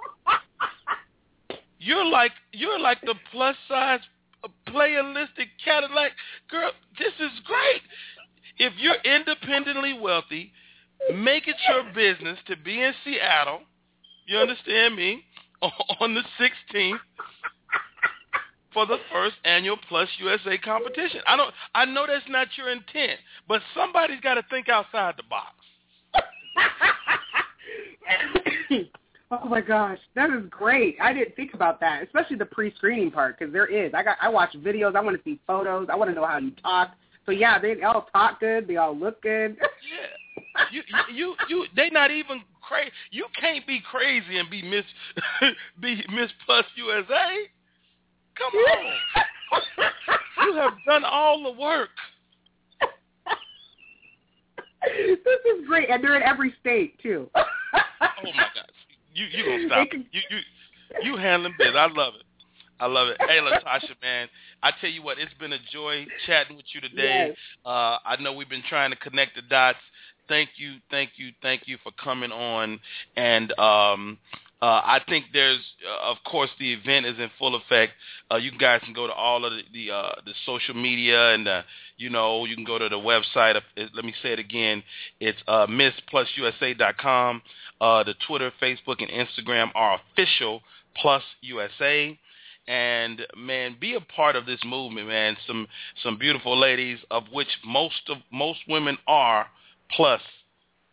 You're 1.80 2.06
like 2.06 2.32
you're 2.54 2.80
like 2.80 3.00
the 3.02 3.14
plus 3.32 3.56
size 3.68 4.00
uh, 4.48 4.72
playalistic 4.72 5.50
Cadillac 5.64 6.12
girl. 6.50 6.72
This 6.98 7.14
is 7.20 7.32
great. 7.46 7.82
If 8.60 8.74
you're 8.78 8.96
independently 9.04 9.94
wealthy, 9.94 10.52
make 11.14 11.48
it 11.48 11.56
your 11.70 11.84
business 11.94 12.40
to 12.48 12.58
be 12.58 12.82
in 12.82 12.94
Seattle. 13.04 13.62
You 14.26 14.38
understand 14.38 14.96
me? 14.96 15.24
On 15.62 16.14
the 16.14 16.22
16th 16.40 17.00
for 18.74 18.86
the 18.86 18.98
first 19.12 19.36
annual 19.44 19.78
Plus 19.90 20.08
USA 20.20 20.58
competition. 20.60 21.22
I 21.26 21.36
don't. 21.36 21.54
I 21.74 21.86
know 21.86 22.06
that's 22.06 22.26
not 22.30 22.48
your 22.58 22.70
intent, 22.70 23.20
but 23.48 23.62
somebody's 23.76 24.22
got 24.22 24.36
to 24.36 24.44
think 24.52 24.70
outside 24.70 25.16
the 25.18 25.24
box. 25.24 25.56
oh 29.32 29.48
my 29.48 29.62
gosh, 29.62 30.00
that 30.16 30.30
is 30.30 30.44
great. 30.50 30.98
I 31.02 31.14
didn't 31.14 31.36
think 31.36 31.54
about 31.54 31.80
that, 31.82 32.04
especially 32.04 32.38
the 32.38 32.46
pre-screening 32.46 33.12
part, 33.12 33.38
because 33.38 33.54
there 33.54 33.68
is. 33.68 33.94
I 33.94 34.04
got. 34.04 34.18
I 34.22 34.30
watch 34.30 34.54
videos. 34.58 34.96
I 34.96 35.02
want 35.02 35.18
to 35.18 35.24
see 35.24 35.40
photos. 35.48 35.88
I 35.92 35.96
want 35.96 36.10
to 36.10 36.16
know 36.16 36.26
how 36.26 36.38
you 36.38 36.52
talk. 36.62 36.92
So 37.26 37.32
yeah, 37.32 37.60
they 37.60 37.82
all 37.84 38.08
talk 38.14 38.40
good. 38.40 38.68
They 38.68 38.78
all 38.78 38.96
look 38.96 39.22
good. 39.22 39.58
You, 40.72 40.82
you, 40.90 41.14
you, 41.14 41.36
you 41.50 41.66
they 41.76 41.90
not 41.92 42.10
even 42.10 42.42
crazy. 42.62 42.92
You 43.12 43.26
can't 43.40 43.66
be 43.68 43.80
crazy 43.92 44.38
and 44.38 44.50
be 44.50 44.62
Miss, 44.62 44.86
be 45.80 46.04
Miss 46.14 46.32
Plus 46.46 46.66
USA. 46.76 47.48
Come 48.38 48.54
on. 48.54 49.88
you 50.46 50.56
have 50.56 50.74
done 50.88 51.04
all 51.06 51.44
the 51.44 51.60
work. 51.60 51.90
this 54.82 55.20
is 55.60 55.68
great, 55.68 55.90
and 55.90 56.04
they're 56.04 56.16
in 56.16 56.24
every 56.24 56.54
state 56.60 57.00
too. 57.02 57.30
Oh 57.36 57.44
my. 58.24 58.46
You 59.18 59.26
you 59.32 59.44
gonna 59.44 59.64
stop 59.68 59.88
it. 59.92 60.06
You 60.12 60.22
you 60.30 60.40
you 61.02 61.18
handling 61.18 61.56
biz. 61.58 61.70
I 61.76 61.88
love 61.88 62.14
it. 62.16 62.24
I 62.80 62.86
love 62.86 63.08
it. 63.08 63.18
Hey 63.20 63.40
Latasha, 63.40 64.00
man. 64.02 64.28
I 64.62 64.72
tell 64.80 64.90
you 64.90 65.02
what, 65.02 65.18
it's 65.18 65.34
been 65.40 65.54
a 65.54 65.60
joy 65.72 66.06
chatting 66.28 66.56
with 66.56 66.66
you 66.74 66.82
today. 66.82 67.28
Yes. 67.30 67.38
Uh 67.66 67.98
I 68.06 68.16
know 68.22 68.34
we've 68.34 68.50
been 68.50 68.64
trying 68.70 68.92
to 68.92 68.98
connect 68.98 69.36
the 69.36 69.42
dots. 69.42 69.80
Thank 70.28 70.50
you, 70.58 70.76
thank 70.92 71.12
you, 71.16 71.32
thank 71.42 71.64
you 71.66 71.78
for 71.84 71.92
coming 72.02 72.32
on. 72.32 72.80
And 73.16 73.58
um 73.60 74.20
uh, 74.62 74.82
I 74.84 75.02
think 75.08 75.26
there's, 75.34 75.62
uh, 75.88 76.12
of 76.12 76.18
course, 76.24 76.50
the 76.60 76.74
event 76.74 77.06
is 77.06 77.20
in 77.20 77.30
full 77.38 77.56
effect. 77.56 77.94
Uh, 78.32 78.38
you 78.38 78.52
guys 78.58 78.82
can 78.84 78.94
go 78.94 79.06
to 79.06 79.14
all 79.14 79.46
of 79.46 79.52
the 79.54 79.62
the, 79.72 79.94
uh, 79.94 80.16
the 80.26 80.34
social 80.46 80.74
media, 80.74 81.34
and 81.34 81.48
you 81.98 82.10
know 82.10 82.46
you 82.46 82.56
can 82.56 82.64
go 82.64 82.80
to 82.80 82.90
the 82.90 82.96
website. 82.96 83.60
Let 83.76 84.04
me 84.04 84.14
say 84.24 84.34
it 84.34 84.40
again. 84.40 84.82
It's 85.20 85.38
uh, 85.48 85.68
missplususa.com. 85.68 87.42
Uh, 87.80 88.04
the 88.04 88.16
Twitter, 88.28 88.52
Facebook, 88.62 89.00
and 89.00 89.10
Instagram 89.10 89.70
are 89.76 90.00
official 90.12 90.62
Plus 90.96 91.24
USA. 91.42 92.18
And 92.68 93.22
man, 93.38 93.78
be 93.80 93.94
a 93.94 94.02
part 94.02 94.36
of 94.36 94.46
this 94.46 94.60
movement, 94.66 95.08
man. 95.08 95.38
Some 95.46 95.68
some 96.04 96.18
beautiful 96.18 96.60
ladies, 96.60 96.98
of 97.12 97.24
which 97.32 97.48
most 97.64 98.10
of 98.10 98.18
most 98.32 98.60
women 98.68 98.98
are 99.08 99.48
plus 99.96 100.22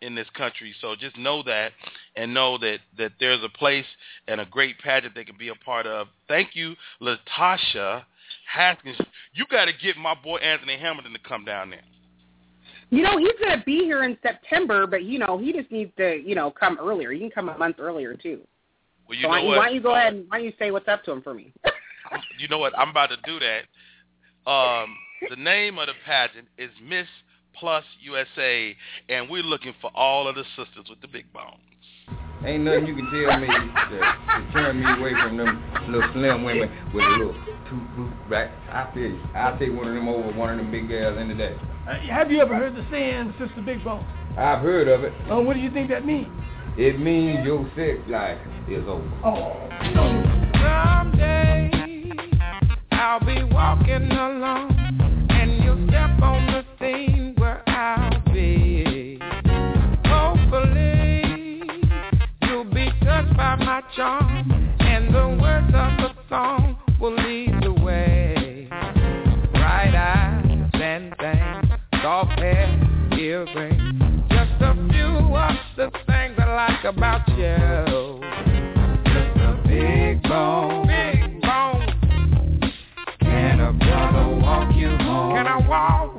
in 0.05 0.15
this 0.15 0.29
country. 0.35 0.75
So 0.81 0.95
just 0.95 1.17
know 1.17 1.43
that 1.45 1.73
and 2.17 2.33
know 2.33 2.59
that, 2.59 2.79
that 2.99 3.13
there's 3.19 3.43
a 3.43 3.49
place 3.49 3.87
and 4.29 4.41
a 4.41 4.47
great 4.47 4.79
pageant 4.79 5.15
they 5.15 5.25
can 5.25 5.37
be 5.39 5.49
a 5.49 5.55
part 5.55 5.87
of. 5.87 6.09
Thank 6.29 6.51
you, 6.55 6.75
Latasha 7.01 8.05
Haskins. 8.53 8.97
You 9.33 9.45
got 9.51 9.67
to 9.67 9.73
get 9.73 9.97
my 9.97 10.15
boy 10.15 10.39
Anthony 10.39 10.77
Hamilton 10.79 11.13
to 11.13 11.19
come 11.19 11.45
down 11.45 11.71
there. 11.71 11.83
You 12.91 13.03
know, 13.03 13.19
he's 13.19 13.33
going 13.41 13.59
to 13.59 13.65
be 13.65 13.79
here 13.79 14.05
in 14.05 14.17
September, 14.23 14.87
but 14.87 15.05
you 15.05 15.19
know, 15.19 15.39
he 15.39 15.53
just 15.53 15.71
needs 15.73 15.91
to, 15.97 16.23
you 16.25 16.35
know, 16.35 16.51
come 16.51 16.79
earlier. 16.81 17.11
He 17.11 17.19
can 17.19 17.31
come 17.31 17.49
a 17.49 17.59
month 17.59 17.77
earlier 17.79 18.15
too. 18.15 18.41
Well, 19.09 19.19
you 19.19 19.23
so 19.23 19.29
know 19.29 19.33
why, 19.33 19.45
what? 19.45 19.59
why 19.59 19.67
don't 19.67 19.75
you 19.75 19.81
go 19.81 19.95
ahead 19.95 20.15
and 20.15 20.27
why 20.29 20.39
don't 20.39 20.47
you 20.47 20.53
say 20.59 20.71
what's 20.71 20.89
up 20.89 21.03
to 21.05 21.13
him 21.13 21.23
for 21.23 21.35
me? 21.35 21.53
You 22.39 22.49
know 22.49 22.59
what? 22.59 22.79
I'm 22.79 22.91
about 22.91 23.09
to 23.11 23.17
do 23.25 23.41
that. 23.41 24.51
Um, 24.51 24.95
the 25.31 25.37
name 25.37 25.79
of 25.79 25.87
the 25.87 25.95
pageant 26.05 26.47
is 26.59 26.71
Miss 26.87 27.07
Plus 27.59 27.85
USA, 28.03 28.77
and 29.09 29.29
we're 29.31 29.43
looking 29.43 29.75
for 29.81 29.91
all 29.95 30.29
of 30.29 30.35
the 30.35 30.45
sisters 30.57 30.87
with 30.89 31.01
the 31.01 31.09
big 31.09 31.33
bones. 31.33 31.59
Ain't 32.45 32.65
nothing 32.65 32.87
you 32.87 32.95
can 32.95 33.11
tell 33.11 33.41
me 33.41 33.47
to, 33.47 33.99
to 33.99 34.53
turn 34.53 34.79
me 34.79 34.85
away 34.85 35.13
from 35.23 35.39
them 35.39 35.63
little 35.89 36.11
slim 36.13 36.45
women 36.45 36.71
with 36.93 37.05
a 37.05 37.09
little 37.09 37.35
two 37.71 37.81
boot 37.97 38.13
back. 38.29 38.51
I 38.69 38.93
feel 38.93 39.05
you. 39.05 39.23
I'll 39.35 39.59
take 39.59 39.73
one 39.73 39.89
of 39.89 39.95
them 39.95 40.09
over 40.09 40.31
one 40.37 40.51
of 40.51 40.59
them 40.59 40.71
big 40.71 40.89
girls 40.89 41.17
any 41.19 41.35
day. 41.35 41.57
Uh, 41.89 41.99
have 42.13 42.31
you 42.31 42.41
ever 42.41 42.55
heard 42.55 42.75
the 42.75 42.87
saying, 42.91 43.33
Sister 43.39 43.63
Big 43.65 43.83
Bone? 43.83 44.05
I've 44.37 44.61
heard 44.61 44.89
of 44.89 45.05
it. 45.05 45.13
Oh, 45.31 45.41
what 45.41 45.55
do 45.55 45.61
you 45.61 45.71
think 45.71 45.89
that 45.89 46.05
means? 46.05 46.29
It 46.77 46.99
means 46.99 47.47
your 47.47 47.65
sex 47.77 47.99
life 48.09 48.39
is 48.69 48.83
over. 48.89 49.11
Oh. 49.25 49.57
Someday 50.55 51.71
I'll 52.91 53.21
be 53.21 53.45
walking 53.45 54.11
alone 54.11 54.74
charm 63.97 64.75
and 64.81 65.15
the 65.15 65.39
words 65.41 65.69
of 65.69 65.99
the 65.99 66.11
song 66.29 66.77
will 67.01 67.15
lead 67.15 67.63
the 67.63 67.73
way. 67.73 68.67
Bright 69.53 69.95
eyes 69.95 70.71
and 70.75 71.15
things, 71.19 72.03
soft 72.03 72.39
hair, 72.39 72.67
ear 73.19 73.47
ring. 73.55 74.25
Just 74.31 74.61
a 74.61 74.75
few 74.91 75.37
of 75.37 75.57
the 75.77 75.91
things 76.07 76.35
I 76.39 76.55
like 76.55 76.85
about 76.85 77.29
you. 77.29 78.21
Just 79.05 79.37
a 79.39 79.63
big 79.67 80.23
bone. 80.25 80.87
Big 80.87 81.41
bone. 81.43 82.73
Can 83.21 83.61
a 83.61 83.73
brother 83.73 84.37
walk 84.41 84.75
you 84.75 84.89
home? 84.89 85.37
Can 85.37 85.47
I 85.47 85.69
walk 85.69 86.14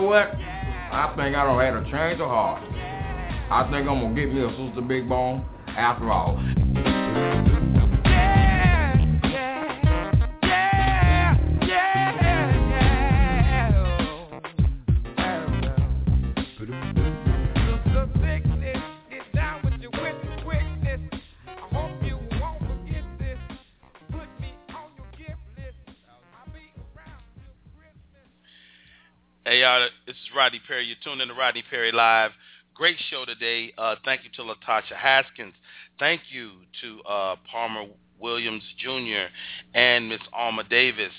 know 0.00 0.06
what? 0.06 0.28
I 0.28 1.12
think 1.16 1.34
I 1.34 1.44
don't 1.44 1.60
have 1.60 1.84
to 1.84 1.90
change 1.90 2.20
of 2.20 2.28
heart. 2.28 2.62
I 3.50 3.62
think 3.70 3.88
I'm 3.88 4.00
gonna 4.00 4.14
get 4.14 4.32
me 4.32 4.44
a 4.44 4.50
sister 4.50 4.82
big 4.82 5.08
bone 5.08 5.44
after 5.68 6.10
all. 6.10 6.36
Rodney 30.36 30.60
Perry. 30.68 30.84
You're 30.84 30.96
tuned 31.02 31.22
in 31.22 31.28
to 31.28 31.34
Rodney 31.34 31.64
Perry 31.68 31.90
Live. 31.92 32.30
Great 32.74 32.98
show 33.10 33.24
today. 33.24 33.72
Uh, 33.78 33.94
thank 34.04 34.20
you 34.22 34.30
to 34.36 34.42
Latasha 34.42 34.94
Haskins. 34.94 35.54
Thank 35.98 36.20
you 36.30 36.50
to 36.82 37.00
uh, 37.08 37.36
Palmer 37.50 37.86
Williams 38.20 38.62
Jr. 38.78 39.28
and 39.74 40.10
Miss 40.10 40.20
Alma 40.34 40.62
Davis. 40.64 41.12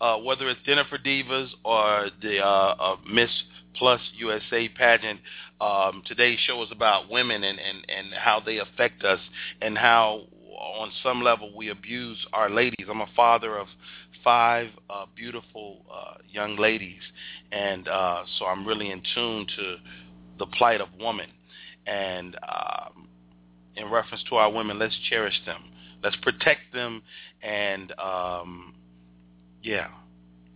Uh, 0.00 0.16
whether 0.16 0.48
it's 0.48 0.60
Dinner 0.66 0.82
for 0.90 0.98
Divas 0.98 1.50
or 1.64 2.08
the 2.20 2.44
uh, 2.44 2.96
Miss 3.08 3.30
Plus 3.76 4.00
USA 4.16 4.68
pageant, 4.68 5.20
um, 5.60 6.02
today's 6.04 6.40
show 6.40 6.60
is 6.64 6.72
about 6.72 7.08
women 7.08 7.44
and, 7.44 7.60
and, 7.60 7.86
and 7.88 8.12
how 8.12 8.40
they 8.44 8.58
affect 8.58 9.04
us 9.04 9.20
and 9.62 9.78
how 9.78 10.24
on 10.58 10.90
some 11.02 11.22
level 11.22 11.56
we 11.56 11.68
abuse 11.68 12.18
our 12.32 12.50
ladies. 12.50 12.86
I'm 12.90 13.00
a 13.00 13.08
father 13.14 13.56
of 13.56 13.68
five 14.24 14.68
uh, 14.90 15.04
beautiful 15.14 15.84
uh, 15.92 16.14
young 16.28 16.56
ladies, 16.56 17.02
and 17.52 17.86
uh, 17.86 18.24
so 18.38 18.46
I'm 18.46 18.66
really 18.66 18.90
in 18.90 19.02
tune 19.14 19.46
to 19.56 19.76
the 20.38 20.46
plight 20.46 20.80
of 20.80 20.88
woman. 20.98 21.28
And 21.86 22.36
um, 22.36 23.08
in 23.76 23.90
reference 23.90 24.24
to 24.30 24.36
our 24.36 24.50
women, 24.50 24.78
let's 24.78 24.98
cherish 25.10 25.38
them. 25.44 25.64
Let's 26.02 26.16
protect 26.16 26.72
them, 26.72 27.02
and 27.42 27.92
um, 27.98 28.74
yeah, 29.62 29.88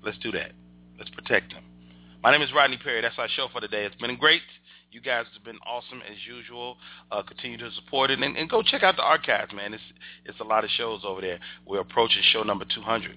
let's 0.05 0.19
do 0.19 0.33
that. 0.33 0.53
Let's 0.99 1.11
protect 1.11 1.53
them. 1.53 1.63
My 2.23 2.33
name 2.33 2.43
is 2.43 2.53
Rodney 2.55 2.79
Perry. 2.83 3.01
That's 3.01 3.19
our 3.19 3.29
show 3.29 3.49
for 3.53 3.61
today. 3.61 3.85
It's 3.85 3.95
been 3.97 4.17
great. 4.17 4.43
You 4.91 5.01
guys 5.01 5.27
have 5.35 5.45
been 5.45 5.59
awesome 5.67 6.01
as 6.11 6.17
usual. 6.27 6.77
Uh, 7.13 7.23
continue 7.23 7.59
to 7.59 7.71
support 7.73 8.11
it 8.11 8.21
and, 8.21 8.37
and 8.37 8.49
go 8.49 8.63
check 8.63 8.83
out 8.83 8.97
the 8.97 9.03
archives, 9.03 9.53
man. 9.53 9.75
It's 9.75 9.83
it's 10.25 10.41
a 10.41 10.45
lot 10.45 10.65
of 10.65 10.71
shows 10.71 11.03
over 11.07 11.21
there. 11.21 11.39
We're 11.67 11.81
approaching 11.81 12.23
show 12.33 12.43
number 12.43 12.65
200. 12.65 13.17